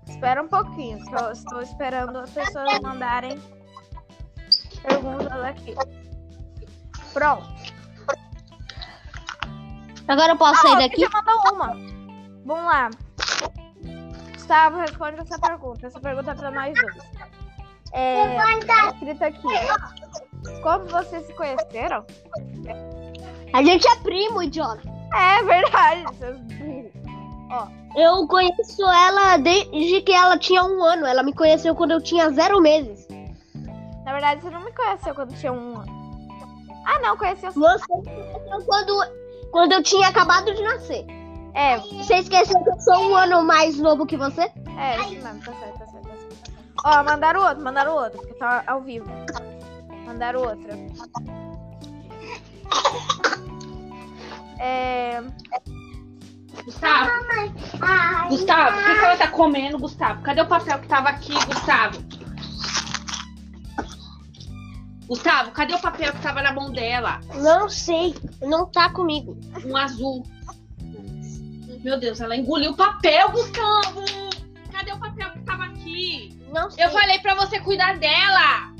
Espera 0.07 0.41
um 0.41 0.47
pouquinho, 0.47 1.03
que 1.05 1.15
eu 1.15 1.31
estou 1.31 1.61
esperando 1.61 2.17
as 2.17 2.29
pessoas 2.31 2.79
mandarem 2.81 3.39
perguntas 4.81 5.43
aqui. 5.43 5.75
Pronto. 7.13 7.74
Agora 10.07 10.33
eu 10.33 10.37
posso 10.37 10.53
Ah, 10.59 10.61
sair 10.61 10.73
ó, 10.73 10.79
daqui? 10.79 11.05
você 11.05 11.09
mandou 11.13 11.53
uma. 11.53 11.67
Vamos 12.45 12.65
lá. 12.65 12.89
Gustavo, 14.33 14.77
responde 14.77 15.19
essa 15.19 15.39
pergunta. 15.39 15.87
Essa 15.87 15.99
pergunta 15.99 16.31
é 16.31 16.35
pra 16.35 16.51
nós 16.51 16.73
dois. 16.79 16.95
É, 17.91 18.37
tá 18.65 18.89
escrito 18.91 19.23
aqui. 19.23 20.61
Como 20.61 20.85
vocês 20.85 21.25
se 21.25 21.33
conheceram? 21.33 22.05
A 23.53 23.63
gente 23.63 23.87
é 23.87 23.95
primo, 23.97 24.43
idiota. 24.43 24.81
É 25.15 25.43
verdade, 25.43 26.03
seus 26.17 26.37
burros. 26.37 26.91
Eu 27.95 28.27
conheço 28.27 28.83
ela 28.83 29.37
desde 29.37 30.01
que 30.01 30.11
ela 30.11 30.37
tinha 30.37 30.63
um 30.63 30.83
ano. 30.83 31.05
Ela 31.05 31.23
me 31.23 31.33
conheceu 31.33 31.73
quando 31.73 31.91
eu 31.91 32.01
tinha 32.03 32.29
zero 32.31 32.59
meses. 32.61 33.07
Na 34.03 34.11
verdade, 34.11 34.41
você 34.41 34.49
não 34.49 34.61
me 34.63 34.71
conheceu 34.73 35.15
quando 35.15 35.33
tinha 35.35 35.53
um 35.53 35.77
ano. 35.79 35.95
Ah, 36.85 36.99
não, 36.99 37.17
conheceu. 37.17 37.51
Você 37.51 37.95
me 37.97 38.03
conheceu 38.03 38.65
quando, 38.67 38.93
quando 39.55 39.71
eu 39.71 39.81
tinha 39.81 40.09
acabado 40.09 40.53
de 40.53 40.61
nascer. 40.61 41.05
É, 41.53 41.77
Você 41.77 42.15
esqueceu 42.15 42.61
que 42.61 42.69
eu 42.69 42.79
sou 42.81 43.09
um 43.09 43.15
ano 43.15 43.41
mais 43.41 43.79
novo 43.79 44.05
que 44.05 44.17
você? 44.17 44.41
é, 44.77 44.99
isso 44.99 45.23
mesmo, 45.23 45.39
tá 45.39 45.53
certo, 45.53 45.79
tá 45.79 45.85
certo, 45.87 46.07
tá 46.09 46.13
certo. 46.13 46.51
Ó, 46.83 47.03
mandaram 47.05 47.41
outro, 47.41 47.63
mandaram 47.63 47.95
outro, 47.95 48.19
porque 48.19 48.33
tá 48.33 48.65
ao 48.67 48.81
vivo. 48.81 49.05
Mandaram 50.05 50.41
outra. 50.41 50.77
É. 54.59 55.23
Gustavo. 56.65 57.11
Gustavo, 58.27 58.77
o 58.77 58.83
que, 58.83 58.99
que 58.99 59.05
ela 59.05 59.17
tá 59.17 59.27
comendo, 59.29 59.79
Gustavo? 59.79 60.21
Cadê 60.21 60.41
o 60.41 60.47
papel 60.47 60.79
que 60.79 60.87
tava 60.89 61.07
aqui, 61.07 61.33
Gustavo? 61.45 62.03
Gustavo, 65.07 65.51
cadê 65.51 65.73
o 65.75 65.79
papel 65.79 66.11
que 66.13 66.21
tava 66.21 66.41
na 66.41 66.51
mão 66.51 66.71
dela? 66.71 67.21
Não 67.35 67.69
sei. 67.69 68.15
Não 68.41 68.65
tá 68.65 68.89
comigo. 68.89 69.37
Um 69.63 69.75
azul. 69.77 70.23
Meu 71.83 71.99
Deus, 71.99 72.19
ela 72.19 72.35
engoliu 72.35 72.71
o 72.71 72.75
papel, 72.75 73.29
Gustavo! 73.31 74.01
Cadê 74.71 74.91
o 74.91 74.99
papel 74.99 75.31
que 75.31 75.39
tava 75.41 75.65
aqui? 75.65 76.35
Não 76.51 76.71
sei. 76.71 76.83
Eu 76.83 76.89
falei 76.89 77.19
pra 77.19 77.35
você 77.35 77.59
cuidar 77.59 77.97
dela! 77.99 78.73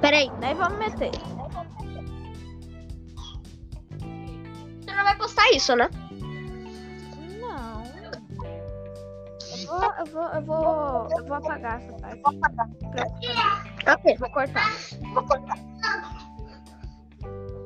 Peraí, 0.00 0.30
Nem 0.40 0.54
vamos 0.54 0.78
meter. 0.78 1.10
você 4.80 4.94
não 4.94 5.04
vai 5.04 5.16
postar 5.16 5.50
isso, 5.52 5.74
né? 5.76 5.90
Vou, 9.66 9.92
eu 9.98 10.06
vou, 10.06 10.28
eu 10.28 10.42
vou, 10.42 11.08
eu 11.18 11.24
vou 11.26 11.34
apagar 11.36 11.80
essa 11.82 11.92
parte. 11.94 12.20
Ok. 13.94 14.16
Vou 14.18 14.30
cortar. 14.30 14.70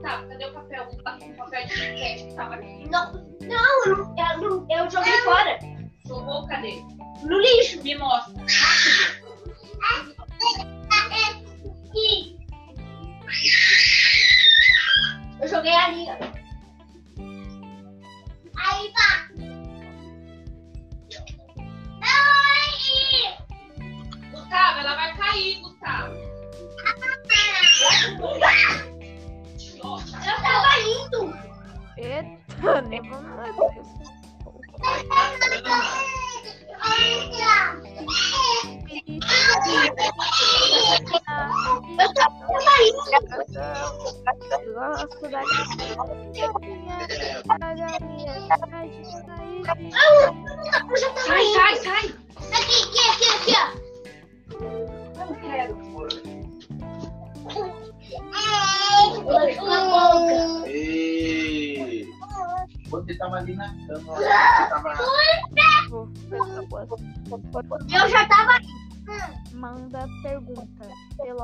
Tá, 0.02 0.22
cadê 0.28 0.44
o 0.46 0.52
papel? 0.54 0.88
O 0.92 1.02
papel 1.02 1.66
de 1.66 1.72
cricket 1.74 2.28
que 2.28 2.34
tava 2.34 2.54
aqui. 2.54 2.88
Não, 2.90 3.12
não, 3.12 3.84
eu, 3.86 3.96
não- 3.96 4.14
eu, 4.16 4.38
não- 4.50 4.66
eu 4.70 4.90
joguei 4.90 5.18
fora. 5.22 5.58
Jogou, 6.06 6.46
cadê? 6.48 6.82
No 7.22 7.38
lixo. 7.38 7.82
Me 7.82 7.94
mostra. 7.98 8.32
Eu 15.40 15.48
joguei 15.48 15.72
ali. 15.74 16.06
ó. 16.08 16.16
Aí 18.62 18.92
tá. 18.92 19.28
Gustavo, 24.32 24.80
ela 24.80 24.94
vai 24.94 25.16
cair, 25.16 25.60
Gustavo. 25.60 26.14
Eu 30.26 30.36
tava 30.42 30.80
indo. 30.80 31.20
Eita, 31.96 32.80
nem 32.82 33.02
vamos 33.08 33.30
meter. 33.36 33.90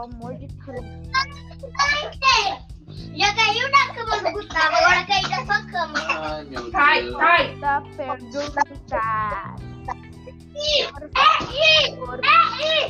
Amor 0.07 0.35
de 0.35 0.47
Deus. 0.47 0.85
Já 3.17 3.35
caiu 3.35 3.71
na 3.71 3.95
cama 3.95 4.17
do 4.23 4.33
Gustavo, 4.33 4.77
agora 4.77 5.07
caiu 5.07 5.29
na 5.29 5.45
sua 5.47 5.63
cama. 5.71 5.99
Ai, 6.09 6.45
meu 6.45 6.71
Sai, 6.71 7.03
Deus. 7.03 7.17
sai. 7.17 7.47
Manda 7.57 7.83
pergunta. 7.97 8.61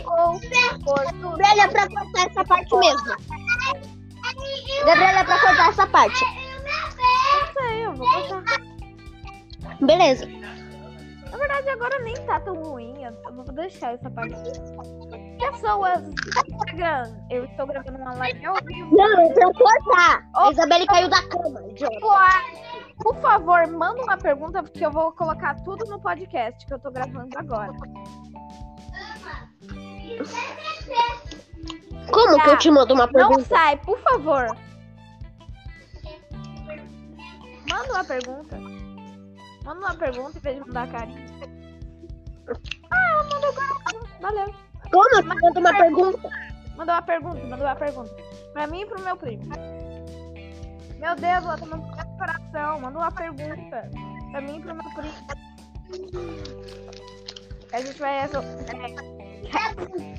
Ou 0.06 0.40
por 0.84 1.04
Gabriela, 1.38 1.62
é 1.62 1.68
pra 1.68 1.88
cortar 1.88 2.26
essa 2.26 2.44
parte 2.44 2.76
mesmo. 2.76 3.16
Gabriela, 4.84 5.20
é 5.20 5.24
pra 5.24 5.38
cortar 5.40 5.68
essa 5.70 5.86
parte. 5.86 6.24
Não 6.24 7.52
sei, 7.52 7.86
eu 7.86 7.94
vou 7.94 8.06
botar. 8.08 8.60
Beleza. 9.80 10.26
Na 11.30 11.36
verdade, 11.38 11.68
agora 11.70 11.98
nem 12.00 12.14
tá 12.24 12.40
tão 12.40 12.54
ruim. 12.62 13.02
Eu 13.02 13.12
eu 13.26 13.32
vou 13.34 13.44
deixar 13.52 13.94
essa 13.94 14.10
parte. 14.10 14.34
Pessoas 15.38 16.02
do 16.02 16.10
Instagram, 16.48 17.14
eu 17.30 17.44
estou 17.44 17.66
gravando 17.66 17.98
uma 17.98 18.14
live 18.14 18.46
ao 18.46 18.54
vivo. 18.64 18.96
Não, 18.96 19.20
é 19.20 19.32
pra 19.32 19.52
cortar. 19.52 20.28
A 20.34 20.50
Isabelle 20.50 20.86
caiu 20.86 21.08
da 21.08 21.22
cama, 21.28 21.60
idiota. 21.68 21.96
Por 23.02 23.14
favor, 23.20 23.66
manda 23.68 24.02
uma 24.02 24.16
pergunta, 24.16 24.62
porque 24.62 24.84
eu 24.84 24.90
vou 24.90 25.12
colocar 25.12 25.54
tudo 25.62 25.84
no 25.86 26.00
podcast 26.00 26.64
que 26.66 26.72
eu 26.72 26.78
tô 26.78 26.90
gravando 26.90 27.38
agora. 27.38 27.72
Como 32.10 32.42
que 32.42 32.48
eu 32.48 32.58
te 32.58 32.70
mando 32.70 32.94
uma 32.94 33.06
Não 33.06 33.12
pergunta? 33.12 33.44
sai, 33.44 33.76
por 33.78 33.98
favor. 34.00 34.46
Manda 37.70 37.92
uma 37.92 38.04
pergunta. 38.04 38.58
Manda 39.64 39.80
uma 39.80 39.94
pergunta 39.94 40.38
em 40.38 40.40
vez 40.40 40.56
de 40.56 40.66
mandar 40.66 40.90
carinho. 40.90 41.26
Ah, 42.90 43.10
ela 43.10 43.22
mandou 43.24 43.50
agora. 43.50 44.06
Valeu. 44.20 44.65
Como 44.90 45.24
mando 45.40 45.60
uma 45.60 45.76
pergunta? 45.76 46.30
Mandou 46.76 46.94
uma 46.94 47.02
pergunta, 47.02 47.46
mandou 47.46 47.66
uma 47.66 47.76
pergunta. 47.76 48.14
Pra 48.52 48.66
mim 48.66 48.82
e 48.82 48.86
pro 48.86 49.02
meu 49.02 49.16
primo. 49.16 49.44
Meu 50.98 51.14
Deus, 51.14 51.44
ela 51.44 51.58
tá 51.58 51.66
mandando 51.66 51.96
meu 51.96 52.06
coração. 52.18 52.80
Manda 52.80 52.98
uma 52.98 53.12
pergunta. 53.12 53.90
Pra 54.30 54.40
mim 54.40 54.58
e 54.58 54.60
pro 54.60 54.74
meu 54.74 54.90
primo. 54.94 55.14
A 57.72 57.80
gente 57.80 57.98
vai. 57.98 58.18
é, 58.18 58.24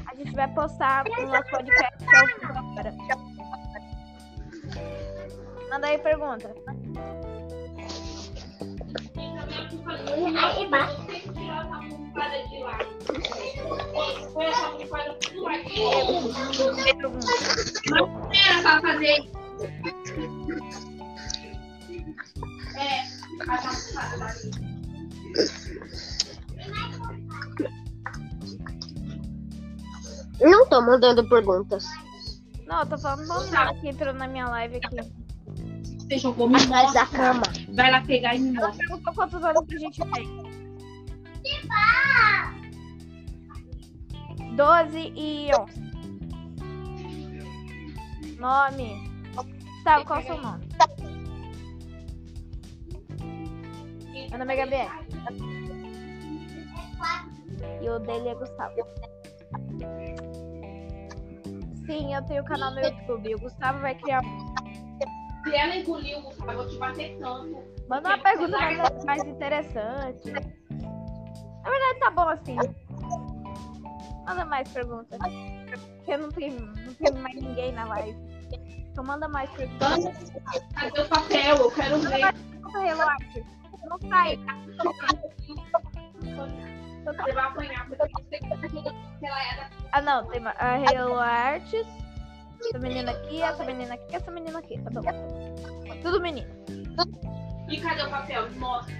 a 0.07 0.15
gente 0.15 0.35
vai 0.35 0.47
postar 0.53 1.03
no 1.05 1.27
nosso 1.27 1.49
podcast 1.49 2.05
agora. 2.15 2.93
Manda 5.69 5.87
aí 5.87 5.97
pergunta. 5.99 6.55
Aí 10.37 10.63
embaixo. 10.63 11.26
Não 17.89 18.31
era 18.33 18.61
pra 18.61 18.81
fazer 18.81 19.19
isso. 19.19 19.37
É. 22.75 23.17
Não 30.39 30.67
tô 30.67 30.81
mandando 30.81 31.27
perguntas. 31.27 31.85
Não, 32.65 32.79
eu 32.81 32.85
tô 32.85 32.97
falando 32.97 33.27
do 33.27 33.51
nada 33.51 33.73
que 33.75 33.87
entrou 33.87 34.13
na 34.13 34.27
minha 34.27 34.47
live 34.49 34.77
aqui. 34.77 34.97
Você 35.99 36.17
jogou 36.17 36.49
me 36.49 36.55
Atrás 36.57 36.93
da 36.93 37.05
cama. 37.05 37.43
Vai 37.73 37.91
lá 37.91 38.01
pegar 38.01 38.35
e 38.35 38.39
me 38.39 38.57
Ela 38.57 38.67
mostra. 38.67 38.87
perguntou 38.87 39.13
quantos 39.13 39.43
anos 39.43 39.65
que 39.67 39.75
a 39.75 39.79
gente 39.79 40.01
tem. 40.11 40.46
12 44.57 45.13
e 45.15 45.51
11. 45.53 45.87
Nome. 48.39 49.07
Gustavo, 49.35 50.05
qual 50.05 50.19
é 50.19 50.23
o 50.23 50.25
seu 50.25 50.41
nome? 50.41 50.67
Meu 54.31 54.39
nome 54.39 54.53
é 54.53 54.57
Gabriel. 54.57 54.89
E 57.83 57.87
o 57.87 57.99
dele 57.99 58.29
é 58.29 58.33
Gustavo. 58.33 58.75
Sim, 61.85 62.15
eu 62.15 62.25
tenho 62.25 62.43
canal 62.43 62.71
no 62.71 62.79
YouTube. 62.79 63.35
O 63.35 63.39
Gustavo 63.39 63.79
vai 63.79 63.93
criar. 63.93 64.23
Se 65.43 65.55
ela 65.55 65.75
engoliu, 65.75 66.19
Gustavo, 66.21 66.51
eu 66.51 66.57
vou 66.57 66.67
te 66.67 66.77
bater 66.79 67.15
tanto. 67.19 67.63
Manda 67.87 68.09
uma 68.09 68.17
pergunta 68.17 68.57
mais, 68.57 69.05
mais 69.05 69.23
interessante. 69.23 70.31
Na 70.31 71.69
verdade, 71.69 71.99
tá 71.99 72.09
bom 72.09 72.27
assim. 72.27 72.86
Manda 74.27 74.45
mais 74.45 74.67
perguntas. 74.69 75.19
Porque 75.97 76.17
não 76.17 76.29
tem, 76.29 76.51
não 76.51 76.93
tem 76.93 77.13
mais 77.21 77.35
ninguém 77.35 77.71
na 77.71 77.85
live. 77.85 78.17
Então 78.91 79.03
manda 79.03 79.27
mais 79.27 79.49
perguntas. 79.51 80.31
Cadê 80.75 81.01
o 81.01 81.07
papel? 81.07 81.55
Eu 81.55 81.71
quero 81.71 81.97
Manda 81.97 82.09
ver. 82.09 82.19
mais 82.19 82.35
perguntas, 82.37 82.81
relaxa. 82.81 83.45
Não 83.87 84.09
sai. 84.09 84.39
Você 87.05 87.33
vai 87.33 87.45
apanhar, 87.45 87.87
porque. 87.87 88.13
Ah, 89.93 90.01
não. 90.01 90.25
Tem 90.27 90.41
a 90.45 90.79
Hello 90.91 91.17
Arts. 91.17 91.87
Essa 92.59 92.79
menina 92.79 93.11
aqui, 93.11 93.41
essa 93.41 93.63
menina 93.63 93.93
aqui, 93.93 94.15
essa 94.15 94.31
menina 94.31 94.59
aqui. 94.59 94.81
Tá 94.81 94.89
bom. 94.89 95.55
Tudo 96.01 96.19
menino. 96.19 96.49
E 97.69 97.79
cadê 97.79 98.01
o 98.01 98.09
papel? 98.09 98.51
Mostra. 98.53 98.93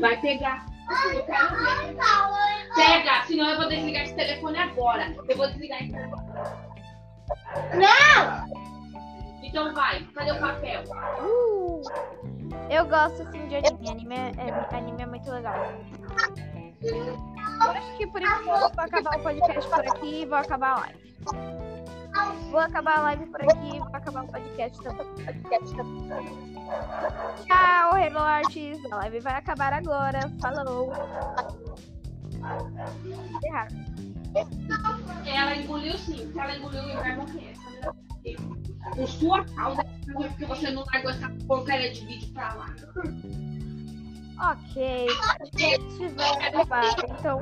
Vai 0.00 0.20
pegar. 0.20 0.66
Pega, 2.74 3.24
senão 3.26 3.50
eu 3.50 3.56
vou 3.56 3.68
desligar 3.68 4.04
esse 4.04 4.14
telefone 4.14 4.58
agora. 4.58 5.14
Eu 5.28 5.36
vou 5.36 5.46
desligar 5.48 5.82
esse 5.82 5.92
telefone. 5.92 6.24
Não! 7.74 8.64
Então 9.42 9.72
vai, 9.72 10.02
cadê 10.14 10.32
o 10.32 10.40
papel? 10.40 10.82
Uh! 11.22 11.82
Eu 12.70 12.86
gosto 12.86 13.22
assim 13.22 13.46
de 13.46 13.56
anime. 13.56 13.90
Anime 13.90 14.14
é, 14.14 14.76
anime 14.76 15.02
é 15.02 15.06
muito 15.06 15.30
legal. 15.30 15.54
Eu 16.82 17.70
acho 17.70 17.96
que 17.96 18.06
por 18.06 18.20
enquanto 18.20 18.48
eu 18.48 18.70
vou 18.70 18.84
acabar 18.84 19.18
o 19.18 19.22
podcast 19.22 19.70
por 19.70 19.80
aqui 19.80 20.22
e 20.22 20.26
vou 20.26 20.38
acabar 20.38 20.72
a 20.72 20.80
live. 20.80 21.16
Vou 22.50 22.60
acabar 22.60 22.98
a 22.98 23.02
live 23.02 23.26
por 23.26 23.42
aqui 23.42 23.76
e 23.76 23.78
vou 23.78 23.88
acabar 23.92 24.24
o 24.24 24.28
podcast 24.28 24.82
também. 24.82 26.53
Tchau, 27.46 27.94
Renortes. 27.94 28.78
A 28.90 28.96
live 28.96 29.20
vai 29.20 29.34
acabar 29.34 29.72
agora. 29.72 30.20
Falou. 30.40 30.92
Erraram. 33.44 33.84
Ela 35.26 35.56
engoliu 35.56 35.96
sim. 35.98 36.30
Se 36.32 36.38
ela 36.38 36.56
engoliu, 36.56 36.82
ele 36.82 36.94
vai 36.94 37.16
morrer. 37.16 37.54
Por 38.96 39.08
sua 39.08 39.44
causa, 39.44 39.84
porque 40.12 40.44
você 40.44 40.70
não 40.70 40.84
largou 40.92 41.10
essa 41.10 41.30
porcaria 41.46 41.92
de 41.92 42.04
vídeo 42.06 42.32
pra 42.32 42.54
lá. 42.54 42.74
Ok. 44.52 45.06
Vai 46.16 46.48
acabar. 46.48 46.84
Então, 47.08 47.40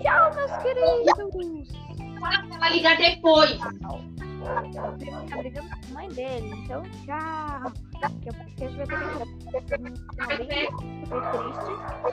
tchau, 0.00 0.34
meus 0.34 0.56
queridos. 0.62 1.87
Pra 2.20 2.56
ela 2.56 2.68
ligar 2.70 2.96
depois. 2.96 3.58
Tá 3.58 5.36
brigando 5.36 5.68
com 5.68 5.74
a 5.74 5.94
mãe 5.94 6.08
dele. 6.10 6.50
Então, 6.64 6.82
tchau. 7.04 7.72
Porque 8.00 8.28
eu 8.28 8.34
acho 8.40 8.54
que 8.54 8.68
vai 8.68 8.86
ter 8.86 8.98
que. 9.64 9.78
Não 9.78 10.28
bem 10.46 10.68
triste. 11.32 11.72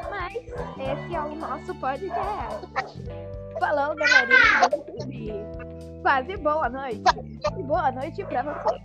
Mas 0.09 0.35
esse 0.79 1.15
é 1.15 1.21
o 1.21 1.35
nosso 1.35 1.75
podcast. 1.75 2.67
Falou, 3.59 3.95
galerinha. 3.95 5.45
Quase 6.01 6.37
boa 6.37 6.69
noite. 6.69 7.01
Boa 7.63 7.91
noite 7.91 8.23
pra 8.25 8.43
você. 8.43 8.79